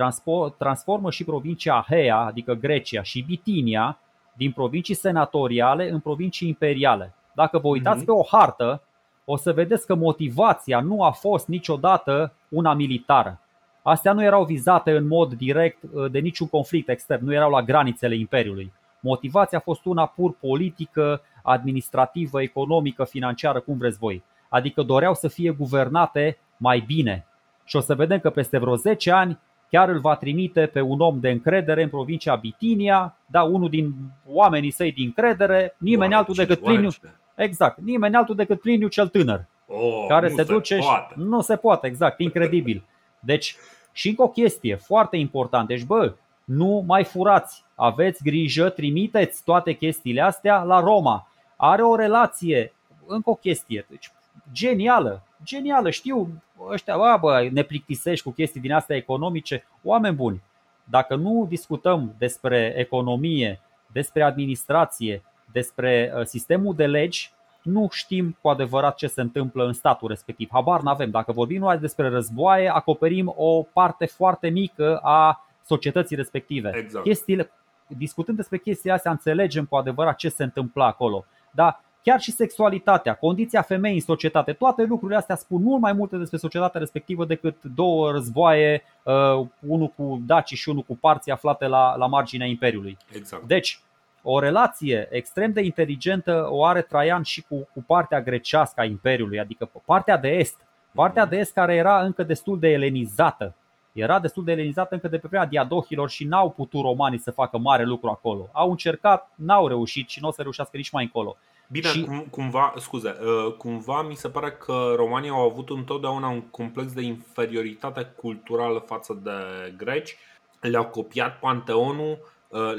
[0.58, 3.98] Transformă și provincia Ahea, adică Grecia, și Bitinia,
[4.34, 7.14] din provincii senatoriale în provincii imperiale.
[7.34, 8.06] Dacă vă uitați mm-hmm.
[8.06, 8.82] pe o hartă,
[9.26, 13.40] o să vedeți că motivația nu a fost niciodată una militară.
[13.84, 17.62] Astea nu erau vizate în mod direct uh, de niciun conflict extern, nu erau la
[17.62, 18.74] granițele Imperiului.
[19.00, 24.24] Motivația a fost una pur politică, administrativă, economică, financiară, cum vreți voi
[24.54, 27.26] adică doreau să fie guvernate mai bine.
[27.64, 29.40] Și o să vedem că peste vreo 10 ani
[29.70, 33.94] chiar îl va trimite pe un om de încredere în provincia Bitinia, da, unul din
[34.28, 36.90] oamenii săi din încredere, nimeni oarece, altul decât Pliniu.
[37.36, 39.46] Exact, nimeni altul decât Pliniu cel tânăr.
[39.68, 41.14] Oh, care se, se duce poate.
[41.14, 42.84] și nu se poate, exact, incredibil.
[43.20, 43.56] Deci,
[43.94, 45.74] și încă o chestie foarte importantă.
[45.74, 46.14] Deci, bă,
[46.44, 51.28] nu mai furați, aveți grijă, trimiteți toate chestiile astea la Roma.
[51.56, 52.74] Are o relație,
[53.08, 53.86] încă o chestie.
[53.90, 54.12] Deci,
[54.52, 60.42] genială, genială, știu, ăștia, bă, bă, ne plictisești cu chestii din astea economice, oameni buni.
[60.84, 67.32] Dacă nu discutăm despre economie, despre administrație, despre uh, sistemul de legi,
[67.64, 70.50] nu știm cu adevărat ce se întâmplă în statul respectiv.
[70.52, 71.10] Habar n-avem.
[71.10, 76.72] Dacă vorbim numai despre războaie, acoperim o parte foarte mică a societății respective.
[76.76, 77.06] Exact.
[77.06, 77.52] Chestiile,
[77.88, 81.26] discutând despre chestiile astea, înțelegem cu adevărat ce se întâmplă acolo.
[81.52, 86.18] Dar chiar și sexualitatea, condiția femeii în societate, toate lucrurile astea spun mult mai multe
[86.18, 91.68] despre societatea respectivă decât două războaie, uh, unul cu dacii și unul cu parții aflate
[91.68, 92.98] la, la marginea Imperiului.
[93.16, 93.44] Exact.
[93.44, 93.80] Deci,
[94.24, 99.40] o relație extrem de inteligentă o are Traian și cu, cu partea grecească a Imperiului,
[99.40, 100.58] adică partea de est.
[100.94, 103.56] Partea de est care era încă destul de elenizată.
[103.92, 107.58] Era destul de elenizată încă de pe vremea diadohilor și n-au putut romanii să facă
[107.58, 108.50] mare lucru acolo.
[108.52, 111.38] Au încercat, n-au reușit și nu o să reușească nici mai încolo.
[111.68, 112.04] Bine, și...
[112.04, 116.94] cum, cumva, scuze, uh, cumva mi se pare că romanii au avut întotdeauna un complex
[116.94, 119.32] de inferioritate culturală față de
[119.78, 120.18] greci.
[120.60, 122.33] Le-au copiat panteonul, uh,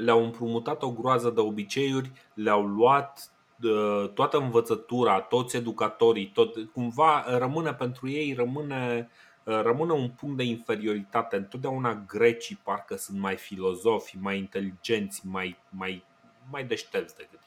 [0.05, 3.31] le-au împrumutat o groază de obiceiuri, le-au luat
[3.63, 9.09] uh, toată învățătura, toți educatorii, tot, cumva rămâne pentru ei, rămâne,
[9.45, 11.37] rămâne un punct de inferioritate.
[11.37, 16.05] Întotdeauna grecii parcă sunt mai filozofi, mai inteligenți, mai, mai,
[16.51, 17.39] mai deștepți decât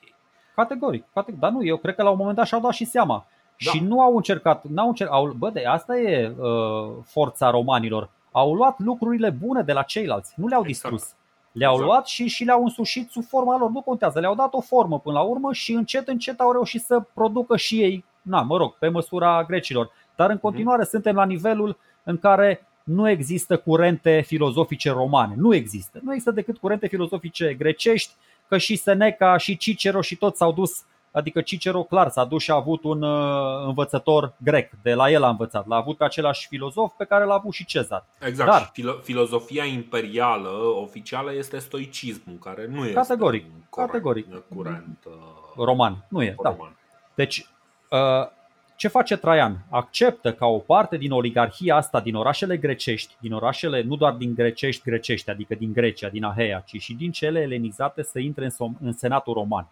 [0.58, 1.42] Categoric, categoric.
[1.42, 3.26] Dar nu, eu cred că la un moment dat și-au dat și seama.
[3.66, 3.72] Da.
[3.72, 8.10] Și nu au încercat, n-au încercat, au, bă, de asta e uh, forța romanilor.
[8.32, 10.94] Au luat lucrurile bune de la ceilalți, nu le-au exact.
[10.94, 11.16] distrus.
[11.58, 11.90] Le-au exact.
[11.90, 15.16] luat și, și le-au însușit sub forma lor, nu contează, le-au dat o formă până
[15.16, 18.88] la urmă și încet, încet au reușit să producă și ei, na, mă rog, pe
[18.88, 19.92] măsura grecilor.
[20.16, 20.44] Dar în mhm.
[20.44, 20.90] continuare mm-hmm.
[20.90, 25.34] suntem la nivelul în care nu există curente filozofice romane.
[25.38, 26.00] Nu există.
[26.04, 28.14] Nu există decât curente filozofice grecești,
[28.48, 30.84] că și Seneca și Cicero și toți s-au dus
[31.18, 35.24] Adică Cicero clar s-a dus și a avut un uh, învățător grec, de la el
[35.24, 35.68] a învățat.
[35.68, 38.06] L-a avut pe același filozof pe care l-a avut și Cezar.
[38.20, 38.50] Exact.
[38.50, 40.50] Dar, filo- filozofia imperială
[40.82, 44.26] oficială este stoicismul, care nu este categoric, corect, categoric.
[44.56, 45.14] curent uh,
[45.56, 46.06] roman.
[46.10, 46.58] Nu e, roman.
[46.58, 46.72] da.
[47.16, 47.48] Deci,
[47.90, 48.28] uh,
[48.76, 49.66] ce face Traian?
[49.70, 54.34] Acceptă ca o parte din oligarhia asta, din orașele grecești, din orașele nu doar din
[54.34, 58.52] grecești grecești, adică din Grecia, din Ahea, ci și din cele elenizate să intre în,
[58.52, 59.68] som- în senatul roman.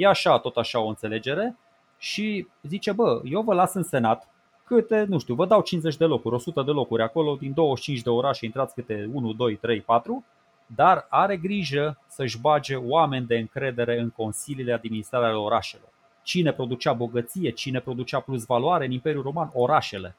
[0.00, 1.56] E așa, tot așa o înțelegere
[1.98, 4.28] și zice, bă, eu vă las în senat
[4.64, 8.10] câte, nu știu, vă dau 50 de locuri, 100 de locuri acolo, din 25 de
[8.10, 10.24] orașe intrați câte 1, 2, 3, 4,
[10.66, 15.88] dar are grijă să-și bage oameni de încredere în consiliile administrare ale orașelor.
[16.22, 19.50] Cine producea bogăție, cine producea plus valoare în Imperiul Roman?
[19.52, 20.16] Orașele.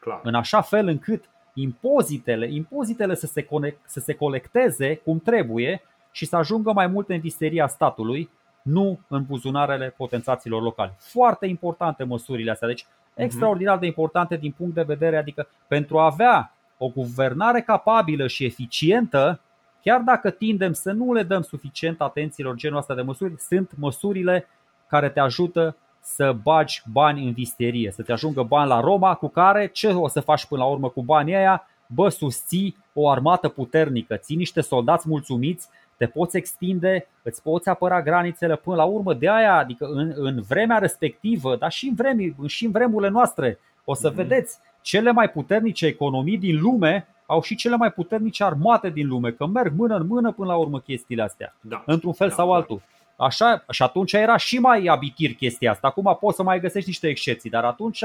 [0.00, 0.20] Clar.
[0.22, 6.26] În așa fel încât impozitele, impozitele să se, conect, să se colecteze cum trebuie și
[6.26, 8.30] să ajungă mai mult în visteria statului,
[8.62, 10.92] nu în buzunarele potențaților locali.
[10.98, 13.22] Foarte importante măsurile astea, deci mhm.
[13.22, 18.44] extraordinar de importante din punct de vedere, adică pentru a avea o guvernare capabilă și
[18.44, 19.40] eficientă,
[19.82, 24.46] chiar dacă tindem să nu le dăm suficient atențiilor genul ăsta de măsuri, sunt măsurile
[24.86, 29.28] care te ajută să bagi bani în visterie, să te ajungă bani la Roma, cu
[29.28, 31.66] care ce o să faci până la urmă cu banii aia?
[31.86, 35.68] Bă, susții o armată puternică, ții niște soldați mulțumiți
[36.02, 39.14] te poți extinde, îți poți apăra granițele până la urmă.
[39.14, 43.58] De aia, adică în, în vremea respectivă, dar și în, vremi, și în vremurile noastre,
[43.84, 44.14] o să mm-hmm.
[44.14, 49.30] vedeți, cele mai puternice economii din lume au și cele mai puternice armate din lume,
[49.30, 51.82] că merg mână în mână până la urmă chestiile astea, da.
[51.86, 52.54] într-un fel da, sau da.
[52.54, 52.82] altul.
[53.16, 55.86] Așa, și atunci era și mai abitir chestia asta.
[55.86, 58.04] Acum poți să mai găsești niște excepții, dar atunci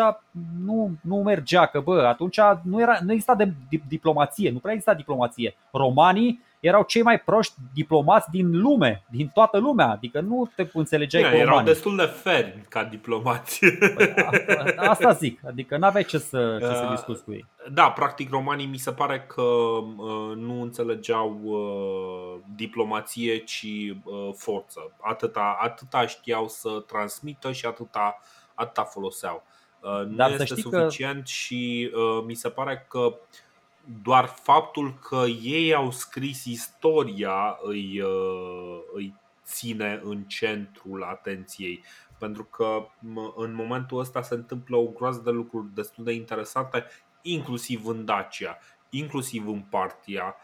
[0.66, 3.54] nu, nu mergea, că bă, atunci nu, era, nu exista de,
[3.88, 5.56] diplomație, nu prea exista diplomație.
[5.72, 11.22] Romanii erau cei mai proști diplomați din lume, din toată lumea, adică nu te înțelegeai
[11.22, 11.74] Bine, cu Erau romanii.
[11.74, 13.60] destul de fermi ca diplomați.
[13.96, 14.14] Păi,
[14.76, 17.46] asta zic, adică n-aveai ce să, ce să uh, discuți cu ei.
[17.74, 23.66] Da, practic romanii mi se pare că uh, nu înțelegeau uh, diplomație, ci
[24.04, 24.92] uh, forță.
[25.02, 28.22] Atâta, atâta știau să transmită și atâta,
[28.54, 29.44] atâta foloseau.
[29.80, 31.26] Uh, nu Dar este suficient că...
[31.26, 33.14] și uh, mi se pare că uh,
[34.02, 39.14] doar faptul că ei au scris istoria îi, uh, îi
[39.46, 41.84] ține în centrul atenției.
[42.18, 42.88] Pentru că
[43.36, 46.86] în momentul ăsta se întâmplă o groază de lucruri destul de interesante,
[47.22, 48.58] inclusiv în Dacia,
[48.90, 50.36] inclusiv în Partia.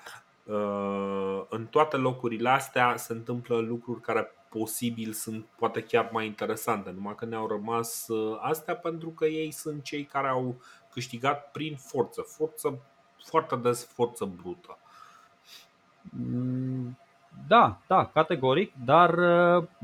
[0.44, 6.92] Uh, în toate locurile astea se întâmplă lucruri care posibil sunt poate chiar mai interesante,
[6.92, 11.76] numai că ne-au rămas uh, astea pentru că ei sunt cei care au câștigat prin
[11.76, 12.82] forță, forță
[13.26, 14.78] foarte des forță brută.
[16.02, 16.98] Mm,
[17.48, 19.16] da, da, categoric, dar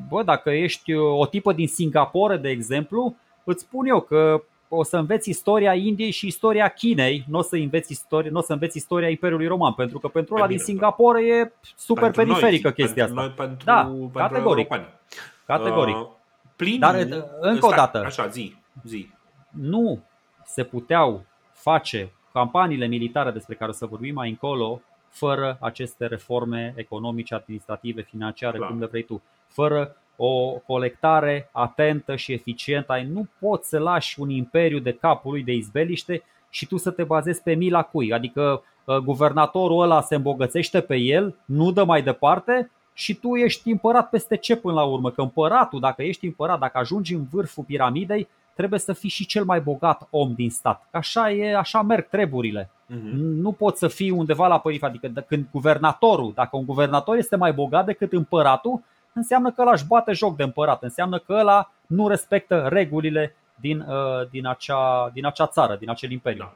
[0.09, 4.97] bă, dacă ești o tipă din Singapore, de exemplu, îți spun eu că o să
[4.97, 8.77] înveți istoria Indiei și istoria Chinei, nu o să înveți istoria, nu o să înveți
[8.77, 13.05] istoria Imperiului Roman, pentru că pentru ăla din Singapore e super pentru periferică noi, chestia
[13.05, 13.41] pentru asta.
[13.41, 14.69] Noi, pentru, da, pentru categoric.
[14.69, 14.99] Europeni.
[15.45, 15.95] Categoric.
[15.95, 16.07] Uh,
[16.55, 16.95] Pliniu, Dar
[17.39, 19.09] încă o dată, așa, zi, zi.
[19.49, 20.03] Nu
[20.45, 26.73] se puteau face campaniile militare despre care o să vorbim mai încolo, fără aceste reforme
[26.75, 28.69] economice, administrative, financiare, Clar.
[28.69, 32.91] cum le vrei tu, fără o colectare atentă și eficientă.
[32.91, 36.91] Ai nu poți să lași un imperiu de capul lui de izbeliște și tu să
[36.91, 38.13] te bazezi pe mila cui.
[38.13, 43.69] Adică ă, guvernatorul ăla se îmbogățește pe el, nu dă mai departe și tu ești
[43.69, 45.11] împărat peste ce până la urmă?
[45.11, 48.27] Că împăratul, dacă ești împărat, dacă ajungi în vârful piramidei,
[48.59, 50.87] trebuie să fii și cel mai bogat om din stat.
[50.91, 52.69] Așa e, așa merg treburile.
[52.69, 53.11] Uh-huh.
[53.13, 54.99] Nu poți să fii undeva la periferie.
[54.99, 58.81] Adică când guvernatorul, dacă un guvernator este mai bogat decât împăratul,
[59.13, 63.79] înseamnă că ăla își bate joc de împărat, înseamnă că ăla nu respectă regulile din,
[63.79, 66.39] uh, din, acea, din acea țară, din acel imperiu.
[66.39, 66.53] Da.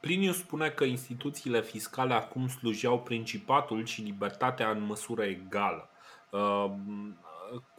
[0.00, 5.88] Plinius spune că instituțiile fiscale acum slujeau principatul și libertatea în măsură egală.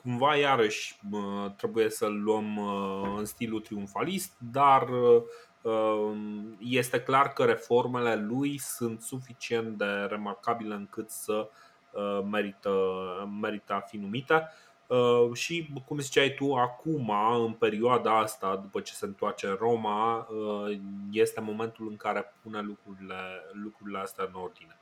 [0.07, 0.99] Uh, cumva iarăși
[1.55, 2.57] trebuie să-l luăm
[3.17, 4.87] în stilul triumfalist, dar
[6.59, 11.49] este clar că reformele lui sunt suficient de remarcabile încât să
[12.29, 12.71] merită,
[13.41, 14.47] merită a fi numite.
[15.33, 17.11] Și, cum ziceai tu, acum,
[17.45, 20.27] în perioada asta, după ce se întoarce în Roma,
[21.11, 23.15] este momentul în care pune lucrurile,
[23.63, 24.77] lucrurile astea în ordine.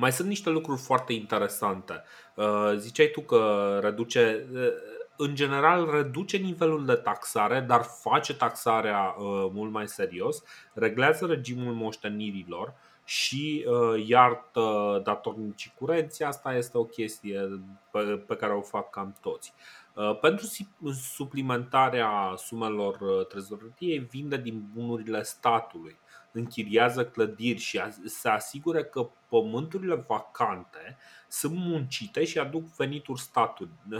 [0.00, 2.02] Mai sunt niște lucruri foarte interesante.
[2.34, 4.68] Uh, ziceai tu că reduce, uh,
[5.16, 11.74] în general, reduce nivelul de taxare, dar face taxarea uh, mult mai serios, reglează regimul
[11.74, 16.22] moștenirilor și uh, iartă datornicii curenți.
[16.22, 17.60] Asta este o chestie
[17.90, 19.54] pe, pe care o fac cam toți.
[19.94, 20.46] Uh, pentru
[21.14, 25.96] suplimentarea sumelor uh, trezoreriei vinde din bunurile statului,
[26.32, 30.96] închiriază clădiri și se asigură că pământurile vacante
[31.28, 33.20] sunt muncite și aduc venituri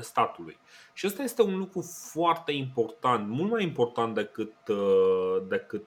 [0.01, 0.59] statului.
[0.93, 1.81] Și asta este un lucru
[2.13, 4.55] foarte important, mult mai important decât,
[5.49, 5.87] decât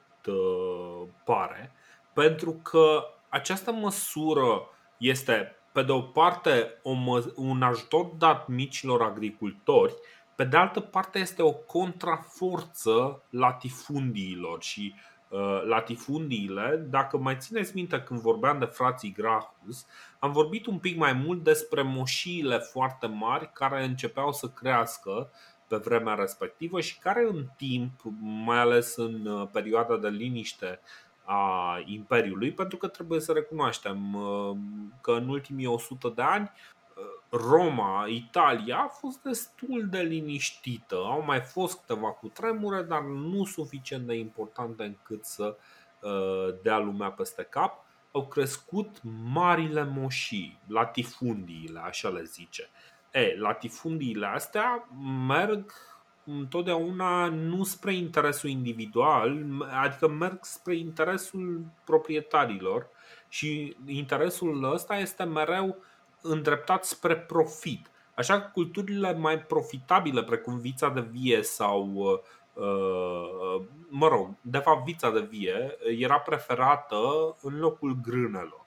[1.24, 1.72] pare,
[2.14, 9.02] pentru că această măsură este, pe de o parte, o mă, un ajutor dat micilor
[9.02, 9.94] agricultori,
[10.36, 15.10] pe de altă parte este o contraforță latifundiilor și uh,
[15.66, 19.85] latifundiile, dacă mai țineți minte când vorbeam de frații Grahus,
[20.19, 25.32] am vorbit un pic mai mult despre moșiile foarte mari care începeau să crească
[25.68, 28.01] pe vremea respectivă și care în timp,
[28.45, 30.80] mai ales în uh, perioada de liniște
[31.24, 34.58] a Imperiului, pentru că trebuie să recunoaștem uh,
[35.01, 36.81] că în ultimii 100 de ani uh,
[37.30, 40.95] Roma, Italia a fost destul de liniștită.
[40.95, 45.57] Au mai fost câteva cutremure, dar nu suficient de importante încât să
[46.61, 47.85] dea lumea peste cap.
[48.11, 48.97] Au crescut
[49.33, 52.69] marile moșii, latifundiile, așa le zice.
[53.11, 54.88] E, latifundiile astea
[55.27, 55.71] merg
[56.25, 59.43] întotdeauna nu spre interesul individual,
[59.83, 62.88] adică merg spre interesul proprietarilor
[63.27, 65.77] și interesul ăsta este mereu
[66.22, 67.90] îndreptat spre profit.
[68.16, 71.88] Așa că culturile mai profitabile, precum vița de vie sau,
[72.53, 76.98] uh, mă rog, de fapt vița de vie, era preferată
[77.41, 78.66] în locul grânelor.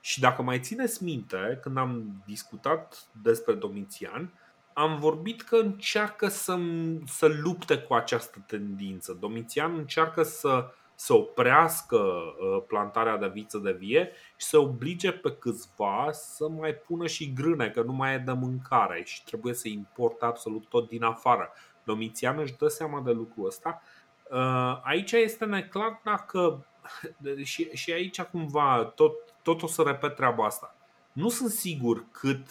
[0.00, 4.32] Și dacă mai țineți minte, când am discutat despre Domitian,
[4.72, 6.58] am vorbit că încearcă să,
[7.06, 9.16] să lupte cu această tendință.
[9.20, 15.32] Domitian încearcă să, să oprească uh, plantarea de viță de vie și să oblige pe
[15.32, 19.68] câțiva să mai pună și grâne, că nu mai e de mâncare și trebuie să
[19.68, 21.52] importe absolut tot din afară.
[21.84, 23.82] Domitian își dă seama de lucrul ăsta.
[24.30, 26.66] Uh, aici este neclar dacă
[27.42, 30.74] și, și aici cumva tot, tot o să repet treaba asta.
[31.12, 32.46] Nu sunt sigur cât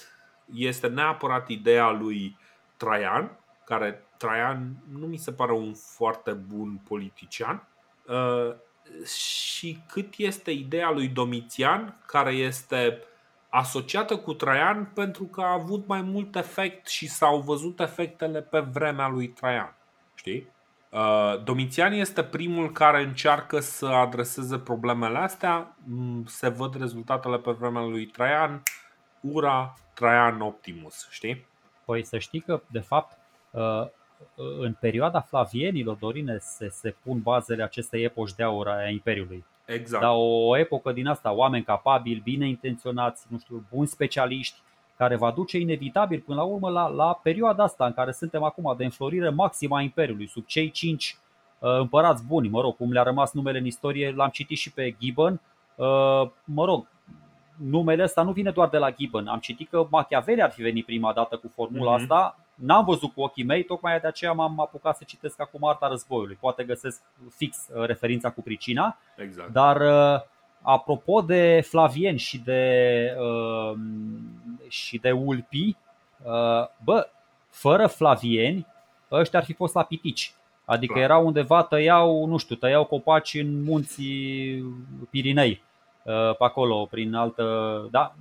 [0.53, 2.37] este neapărat ideea lui
[2.77, 7.74] Traian, care Traian nu mi se pare un foarte bun politician, uh,
[9.57, 13.03] și cât este ideea lui Domitian, care este
[13.49, 18.59] asociată cu Traian pentru că a avut mai mult efect și s-au văzut efectele pe
[18.59, 19.75] vremea lui Traian.
[20.15, 20.53] Știi?
[20.89, 25.75] Uh, Domitian este primul care încearcă să adreseze problemele astea.
[25.83, 28.63] Mm, se văd rezultatele pe vremea lui Traian.
[29.21, 31.47] Ura, Traian Optimus, știi?
[31.85, 33.17] Păi să știi că, de fapt,
[33.51, 33.87] uh,
[34.59, 39.45] în perioada Flavienilor, Dorine, se, se pun bazele acestei epoci de aur a Imperiului.
[39.65, 40.03] Exact.
[40.03, 44.59] Dar o epocă din asta, oameni capabili, bine intenționați, nu știu, buni specialiști,
[44.97, 48.73] care va duce inevitabil până la urmă la, la perioada asta în care suntem acum
[48.77, 51.17] de înflorire maximă a Imperiului, sub cei cinci
[51.59, 54.95] uh, împărați buni, mă rog, cum le-a rămas numele în istorie, l-am citit și pe
[54.99, 55.41] Gibbon,
[55.75, 56.87] uh, mă rog,
[57.55, 59.27] numele ăsta nu vine doar de la Gibbon.
[59.27, 62.01] Am citit că Machiavelli ar fi venit prima dată cu formula mm-hmm.
[62.01, 62.39] asta.
[62.55, 66.37] N-am văzut cu ochii mei, tocmai de aceea m-am apucat să citesc acum Arta Războiului.
[66.39, 67.01] Poate găsesc
[67.35, 68.97] fix uh, referința cu pricina.
[69.17, 69.51] Exact.
[69.51, 70.21] Dar uh,
[70.61, 73.77] apropo de Flavien și de, uh,
[74.67, 75.75] și de Ulpi,
[76.83, 77.09] bă,
[77.49, 78.67] fără Flavieni,
[79.11, 80.33] ăștia ar fi fost la pitici.
[80.65, 81.05] Adică Clar.
[81.05, 84.63] erau undeva, tăiau, nu știu, tăiau copaci în munții
[85.09, 85.63] Pirinei
[86.05, 87.87] Uh, pe acolo, prin altă.
[87.91, 88.13] Da?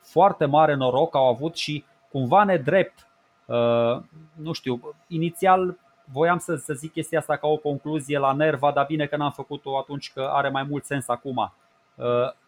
[0.00, 3.06] Foarte mare noroc au avut și cumva nedrept.
[3.52, 4.02] Uh,
[4.34, 8.84] nu știu, inițial voiam să, să zic chestia asta ca o concluzie la nerva, dar
[8.86, 11.52] bine că n-am făcut-o atunci că are mai mult sens acum.
[11.94, 12.04] Uh,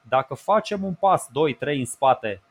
[0.08, 2.42] dacă facem un pas, 2-3 în spate,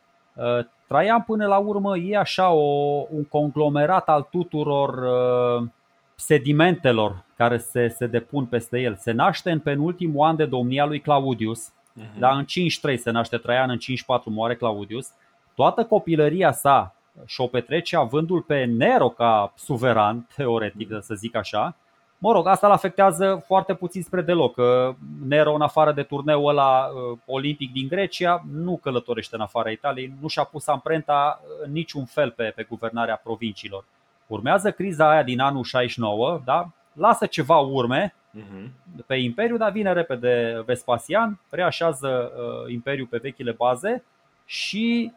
[0.88, 5.07] Traian până la urmă e așa o, un conglomerat al tuturor
[6.15, 8.95] sedimentelor care se, se depun peste el.
[8.95, 12.19] Se naște în penultimul an de domnia lui Claudius, Uh-huh.
[12.19, 12.45] Dar în
[12.95, 13.82] 5-3 se naște Traian, în 5-4
[14.25, 15.11] moare Claudius.
[15.56, 21.00] Toată copilăria sa și-o petrece avându-l pe Nero ca suveran, teoretic, uh-huh.
[21.00, 21.75] să zic așa.
[22.17, 24.56] Mă rog, asta îl afectează foarte puțin spre deloc.
[25.27, 30.14] Nero, în afară de turneul ăla uh, olimpic din Grecia, nu călătorește în afara Italiei,
[30.22, 33.85] nu și-a pus amprenta în niciun fel pe, pe guvernarea provinciilor.
[34.27, 36.69] Urmează criza aia din anul 69, da?
[36.93, 38.67] lasă ceva urme, uh-huh.
[39.06, 44.03] pe Imperiu, dar vine repede Vespasian, reașează uh, Imperiul pe vechile baze
[44.45, 45.11] și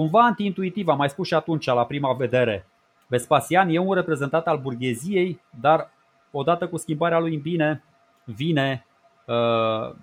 [0.00, 2.66] cumva antiintuitiv, am mai spus și atunci la prima vedere,
[3.06, 5.90] Vespasian e un reprezentant al burgheziei, dar
[6.30, 7.84] odată cu schimbarea lui în bine
[8.24, 8.86] vine
[9.26, 9.94] uh,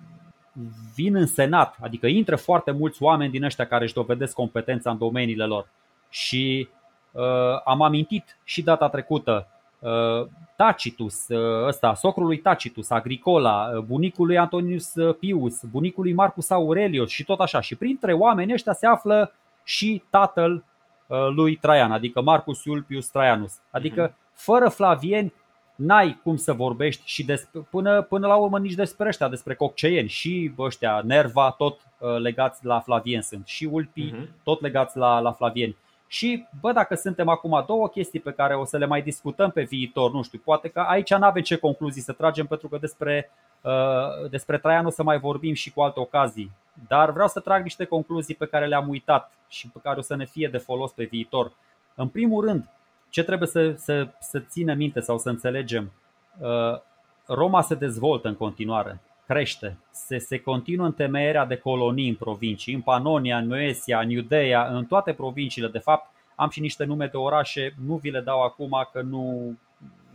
[0.94, 4.98] vin în senat, adică intră foarte mulți oameni din ăștia care își dovedesc competența în
[4.98, 5.68] domeniile lor.
[6.08, 6.68] Și
[7.12, 7.22] uh,
[7.64, 9.46] am amintit și data trecută
[9.78, 16.12] uh, Tacitus, uh, ăsta, socrul lui Tacitus, Agricola, uh, bunicul lui Antonius Pius, bunicul lui
[16.12, 17.60] Marcus Aurelius și tot așa.
[17.60, 19.32] Și printre oameni ăștia se află
[19.68, 20.64] și tatăl
[21.06, 23.58] uh, lui Traian, adică Marcus Ulpius Traianus.
[23.70, 24.14] Adică mhm.
[24.32, 25.32] fără Flavieni
[25.74, 30.08] n-ai cum să vorbești și despre, până, până la urmă nici despre ăștia, despre cocceieni
[30.08, 34.42] și ăștia, Nerva, tot uh, legați la Flavien sunt și Ulpi, uh-huh.
[34.42, 35.76] tot legați la, la Flavieni.
[36.10, 39.62] Și, bă, dacă suntem acum două chestii pe care o să le mai discutăm pe
[39.62, 43.30] viitor, nu știu, poate că aici nu avem ce concluzii să tragem, pentru că despre,
[43.60, 46.50] uh, despre Traian o să mai vorbim și cu alte ocazii.
[46.88, 50.16] Dar vreau să trag niște concluzii pe care le-am uitat și pe care o să
[50.16, 51.52] ne fie de folos pe viitor.
[51.94, 52.68] În primul rând,
[53.08, 55.92] ce trebuie să, să, să țină minte sau să înțelegem?
[56.38, 56.80] Uh,
[57.26, 62.80] Roma se dezvoltă în continuare, crește, se, se continuă întemeierea de colonii în provincii, în
[62.80, 65.68] Panonia, în Moesia, în Iudeea, în toate provinciile.
[65.68, 69.52] De fapt, am și niște nume de orașe, nu vi le dau acum că nu,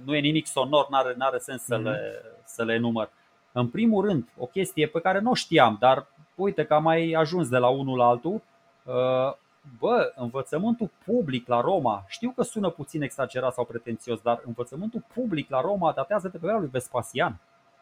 [0.03, 1.83] nu e nimic sonor, n-are, n-are sens să, mm-hmm.
[1.83, 3.09] le, să le număr.
[3.51, 7.49] În primul rând, o chestie pe care nu știam, dar uite că am mai ajuns
[7.49, 8.41] de la unul la altul,
[8.83, 9.33] uh,
[9.79, 15.49] bă, învățământul public la Roma, știu că sună puțin exagerat sau pretențios, dar învățământul public
[15.49, 17.39] la Roma datează de pe perioada lui Vespasian.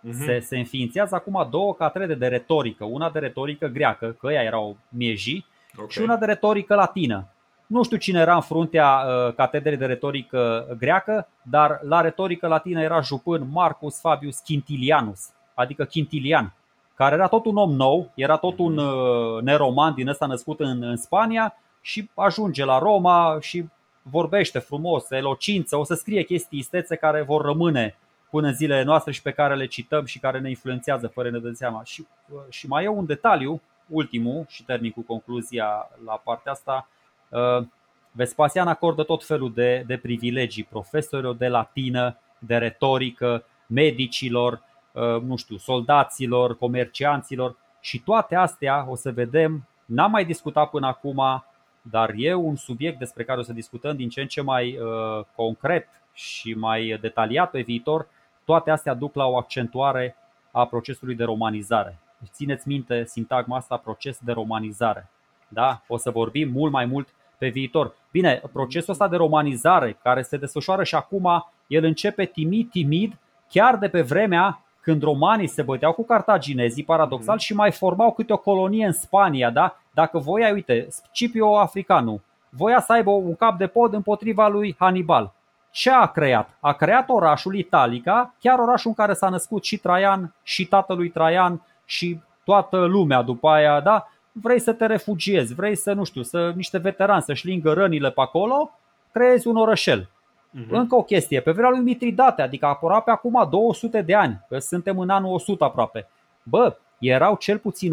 [0.07, 0.25] Uh-huh.
[0.25, 4.77] Se, se înființează acum două catrede de retorică, una de retorică greacă, că ea erau
[4.89, 5.87] miejii, okay.
[5.89, 7.27] și una de retorică latină.
[7.67, 12.81] Nu știu cine era în fruntea uh, catedrei de retorică greacă, dar la retorică latină
[12.81, 16.53] era jupân Marcus Fabius Quintilianus, adică Quintilian,
[16.95, 18.85] care era tot un om nou, era tot un mhm.
[18.85, 23.65] uh, neroman din ăsta născut în, în Spania și ajunge la Roma și
[24.01, 27.95] vorbește frumos, elocință, o să scrie chestii istețe care vor rămâne
[28.31, 31.39] până în zilele noastre și pe care le cităm și care ne influențează fără ne
[31.39, 31.83] dăm seama.
[31.83, 32.07] Și,
[32.49, 36.89] și mai e un detaliu, ultimul, și termin cu concluzia la partea asta.
[37.29, 37.65] Uh,
[38.11, 44.61] Vespasian acordă tot felul de, de privilegii profesorilor de latină, de retorică, medicilor,
[44.91, 50.87] uh, nu știu, soldaților, comercianților și toate astea o să vedem, n-am mai discutat până
[50.87, 51.43] acum,
[51.81, 55.25] dar e un subiect despre care o să discutăm din ce în ce mai uh,
[55.35, 58.07] concret și mai detaliat pe viitor.
[58.51, 60.15] Toate astea duc la o accentuare
[60.51, 61.99] a procesului de romanizare.
[62.31, 65.09] Țineți minte sintagma asta, proces de romanizare.
[65.47, 65.81] Da?
[65.87, 67.07] O să vorbim mult mai mult
[67.37, 67.95] pe viitor.
[68.11, 73.17] Bine, procesul ăsta de romanizare care se desfășoară și acum, el începe timid, timid,
[73.49, 77.45] chiar de pe vremea când romanii se băteau cu cartaginezii, paradoxal, mm-hmm.
[77.45, 79.77] și mai formau câte o colonie în Spania, da?
[79.93, 85.33] Dacă voia, uite, Scipio Africanul, voia să aibă un cap de pod împotriva lui Hannibal.
[85.71, 86.57] Ce a creat?
[86.59, 91.61] A creat orașul Italica, chiar orașul în care s-a născut și Traian, și tatălui Traian,
[91.85, 94.07] și toată lumea după aia, da?
[94.31, 98.21] Vrei să te refugiezi, vrei să, nu știu, să niște veterani să-și lingă rănile pe
[98.21, 98.71] acolo,
[99.11, 100.01] creezi un orășel.
[100.03, 100.69] Uh-huh.
[100.69, 104.99] Încă o chestie, pe vremea lui Mitridate, adică aproape acum 200 de ani, că suntem
[104.99, 106.07] în anul 100 aproape.
[106.43, 107.91] Bă, erau cel puțin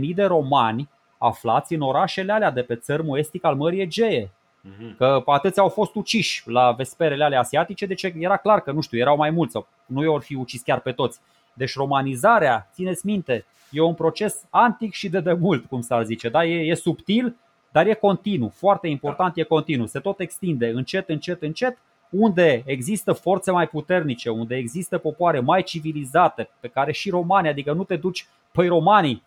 [0.00, 4.30] 80.000 de romani aflați în orașele alea de pe țărmul estic al Mării Egee.
[4.68, 4.96] Uh-huh.
[4.96, 8.98] Că atâția au fost uciși la vesperele alea asiatice, deci era clar că, nu știu,
[8.98, 11.20] erau mai mulți sau nu i-au fi ucis chiar pe toți.
[11.52, 16.28] Deci romanizarea, țineți minte, e un proces antic și de demult, cum s-ar zice.
[16.28, 16.44] Da?
[16.44, 17.36] E, e subtil,
[17.70, 18.48] dar e continuu.
[18.48, 19.86] Foarte important, e continuu.
[19.86, 21.78] Se tot extinde încet, încet, încet
[22.10, 27.72] unde există forțe mai puternice, unde există popoare mai civilizate, pe care și romanii, adică
[27.72, 29.22] nu te duci, păi romanii,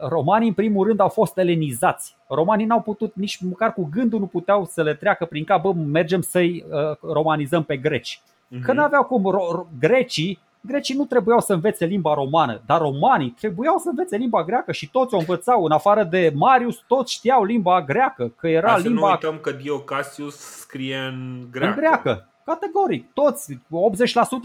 [0.00, 2.16] romanii în primul rând au fost elenizați.
[2.28, 5.72] Romanii n-au putut, nici măcar cu gândul nu puteau să le treacă prin cap, bă,
[5.72, 8.20] mergem să-i uh, romanizăm pe greci.
[8.20, 8.62] Uh-huh.
[8.62, 13.78] Că n-aveau cum, ro- grecii, grecii nu trebuiau să învețe limba romană, dar romanii trebuiau
[13.78, 17.82] să învețe limba greacă și toți o învățau, în afară de Marius, toți știau limba
[17.82, 19.00] greacă, că era Hai limba...
[19.00, 21.74] Să nu uităm că Dio Cassius scrie în greacă.
[21.74, 22.28] În greacă.
[22.44, 23.54] Categoric, toți,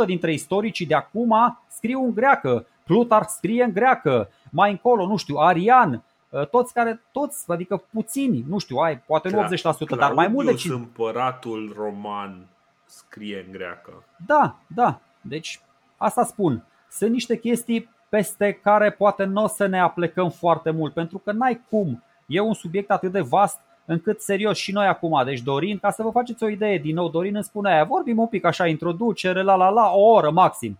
[0.04, 2.68] 80% dintre istoricii de acum scriu în greacă.
[2.84, 6.04] Plutar scrie în greacă, mai încolo, nu știu, Arian,
[6.34, 10.28] ă, toți care, toți, adică puțini, nu știu, ai, poate nu 80%, Claudius dar mai
[10.28, 12.48] mult de împăratul roman
[12.86, 14.04] scrie în greacă.
[14.26, 15.62] Da, da, deci
[15.98, 16.64] asta spun.
[16.90, 21.32] Sunt niște chestii peste care poate nu o să ne aplecăm foarte mult, pentru că
[21.32, 22.04] n-ai cum.
[22.26, 26.04] E un subiect atât de vast încât serios și noi acum, deci Dorin, ca să
[26.04, 29.42] vă faceți o idee din nou, Dorin îmi spune aia, vorbim un pic așa, introducere,
[29.42, 30.78] la la la, o oră maxim.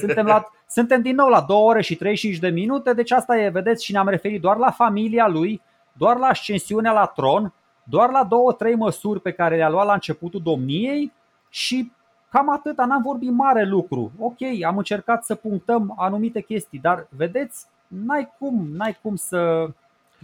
[0.00, 3.48] Suntem, la, suntem din nou la 2 ore și 35 de minute, deci asta e,
[3.48, 5.60] vedeți, și ne-am referit doar la familia lui,
[5.92, 7.52] doar la ascensiunea la tron,
[7.84, 11.12] doar la două, trei măsuri pe care le-a luat la începutul domniei
[11.48, 11.92] și
[12.30, 14.12] cam atâta, n-am vorbit mare lucru.
[14.18, 19.68] Ok, am încercat să punctăm anumite chestii, dar vedeți, n-ai cum, n-ai cum să.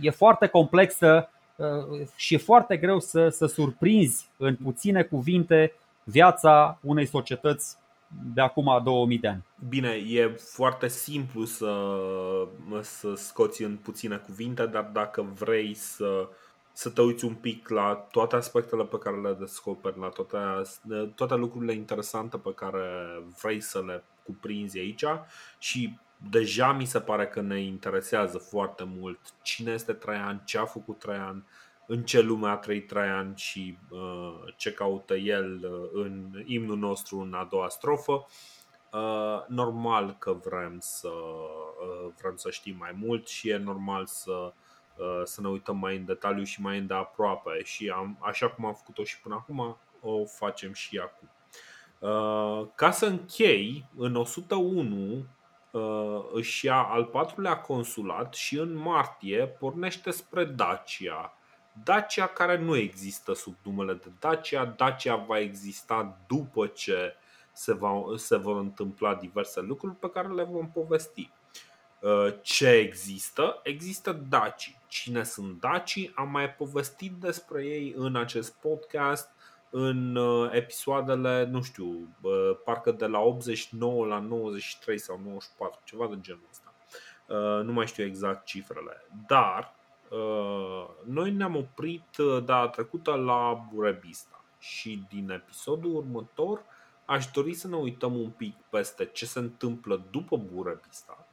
[0.00, 5.72] E foarte complexă uh, și e foarte greu să, să surprinzi în puține cuvinte
[6.04, 7.76] viața unei societăți
[8.34, 9.44] de acum 2000 de ani.
[9.68, 11.92] Bine, e foarte simplu să,
[12.80, 16.28] să scoți în puține cuvinte, dar dacă vrei să,
[16.72, 20.38] să te uiți un pic la toate aspectele pe care le descoperi, la toate,
[21.14, 22.82] toate lucrurile interesante pe care
[23.42, 25.04] vrei să le cuprinzi aici
[25.58, 25.98] și
[26.30, 30.98] deja mi se pare că ne interesează foarte mult cine este Traian, ce a făcut
[30.98, 31.44] Traian,
[31.90, 37.18] în ce lume a trăit Traian și uh, ce caută el uh, în imnul nostru
[37.18, 38.26] în a doua strofă.
[38.92, 44.52] Uh, normal că vrem să, uh, vrem să știm mai mult și e normal să,
[44.96, 48.74] uh, să ne uităm mai în detaliu și mai îndeaproape și am, așa cum am
[48.74, 51.28] făcut-o și până acum, o facem și acum.
[51.98, 55.24] Uh, ca să închei, în 101
[55.70, 61.37] uh, își ia al patrulea consulat și în martie pornește spre Dacia.
[61.84, 67.14] Dacia care nu există sub numele de Dacia, Dacia va exista după ce
[67.52, 71.30] se, va, se vor întâmpla diverse lucruri pe care le vom povesti.
[72.00, 73.60] Uh, ce există?
[73.62, 74.76] Există Daci.
[74.86, 76.10] Cine sunt Daci?
[76.14, 79.30] Am mai povestit despre ei în acest podcast
[79.70, 82.16] în uh, episoadele, nu știu,
[82.64, 86.74] parcă de la 89 la 93 sau 94, ceva de genul ăsta.
[87.26, 89.06] Uh, nu mai știu exact cifrele.
[89.26, 89.77] Dar uh,
[91.04, 96.62] noi ne-am oprit data trecută la Burebista și din episodul următor
[97.04, 101.26] aș dori să ne uităm un pic peste ce se întâmplă după Burebista,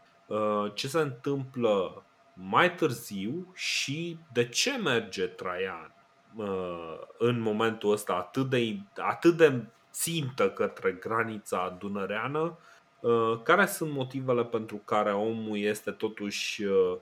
[0.74, 5.96] ce se întâmplă mai târziu și de ce merge Traian
[6.36, 12.58] Uh, în momentul ăsta atât de, atât de țintă către granița dunăreană,
[13.00, 16.98] uh, care sunt motivele pentru care omul este totuși uh,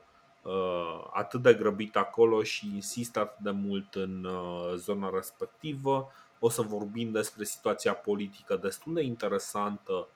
[1.13, 4.27] atât de grăbit acolo și insistă atât de mult în
[4.75, 6.11] zona respectivă.
[6.39, 10.07] O să vorbim despre situația politică destul de interesantă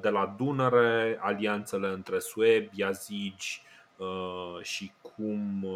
[0.00, 3.62] de la Dunăre, alianțele între suebi, yazigi
[4.62, 5.66] și cum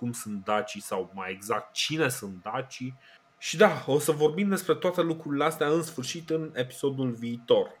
[0.00, 2.94] cum sunt dacii sau mai exact cine sunt dacii.
[3.38, 7.80] Și da, o să vorbim despre toate lucrurile astea în sfârșit în episodul viitor.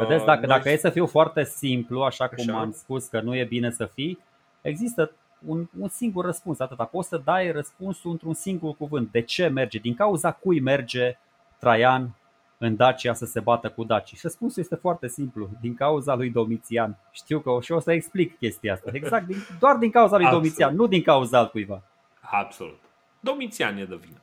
[0.00, 2.60] Vedeți, dacă, dacă e să fiu foarte simplu, așa cum așa.
[2.60, 4.18] am spus că nu e bine să fii,
[4.60, 5.12] există
[5.46, 6.84] un, un singur răspuns, atâta.
[6.84, 9.10] Poți să dai răspunsul într-un singur cuvânt.
[9.12, 9.78] De ce merge?
[9.78, 11.18] Din cauza cui merge
[11.58, 12.14] Traian
[12.58, 14.08] în Dacia să se bată cu Daci?
[14.08, 16.96] Și răspunsul este foarte simplu, din cauza lui Domitian.
[17.10, 18.90] Știu că o, și o să explic chestia asta.
[18.92, 20.44] Exact, din, doar din cauza lui Absolut.
[20.44, 21.82] Domitian, nu din cauza altcuiva.
[22.20, 22.78] Absolut.
[23.20, 24.20] Domitian e de vină.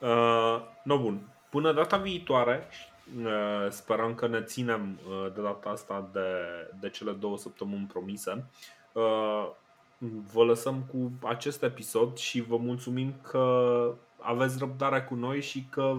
[0.00, 1.20] Uh, no bun.
[1.48, 2.66] Până data viitoare,
[3.24, 6.20] uh, sperăm că ne ținem uh, de data asta de,
[6.80, 8.44] de cele două săptămâni promise.
[9.00, 9.50] Uh,
[10.32, 15.96] vă lăsăm cu acest episod și vă mulțumim că aveți răbdare cu noi și că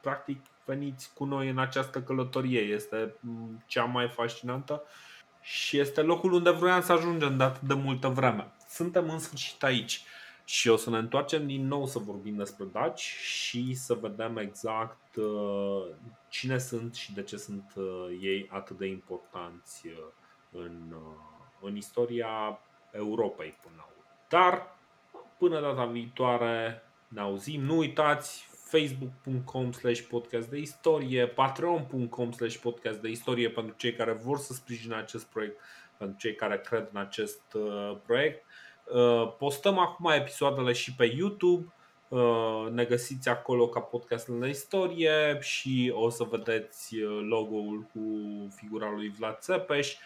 [0.00, 2.60] practic veniți cu noi în această călătorie.
[2.60, 4.82] Este mm, cea mai fascinantă
[5.40, 8.52] și este locul unde vroiam să ajungem de atât de multă vreme.
[8.68, 10.04] Suntem în sfârșit aici
[10.44, 15.16] și o să ne întoarcem din nou să vorbim despre daci și să vedem exact
[15.16, 15.86] uh,
[16.28, 19.92] cine sunt și de ce sunt uh, ei atât de importanți uh,
[20.52, 20.94] în,
[21.60, 22.60] în istoria
[22.92, 24.04] Europei până la urmă.
[24.28, 24.76] Dar
[25.38, 27.60] până data viitoare ne auzim.
[27.60, 34.12] Nu uitați, facebook.com slash podcast de istorie, patreon.com slash podcast de istorie pentru cei care
[34.12, 35.60] vor să sprijine acest proiect,
[35.98, 38.44] pentru cei care cred în acest uh, proiect.
[38.84, 41.72] Uh, postăm acum episoadele și pe YouTube,
[42.08, 48.00] uh, ne găsiți acolo ca podcast de istorie și o să vedeți uh, logo-ul cu
[48.54, 49.98] figura lui Vlad Țepeș uh,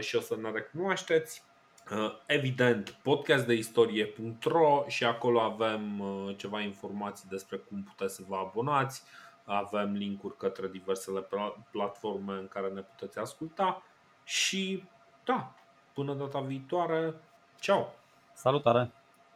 [0.00, 1.44] și o să ne recunoașteți.
[1.90, 9.02] Uh, evident, podcastdeistorie.ro și acolo avem uh, ceva informații despre cum puteți să vă abonați.
[9.44, 11.26] Avem linkuri către diversele
[11.70, 13.82] platforme în care ne puteți asculta
[14.24, 14.84] și
[15.24, 15.54] da,
[15.92, 17.14] până data viitoare,
[17.60, 17.94] ceau!
[18.32, 18.90] Salutare!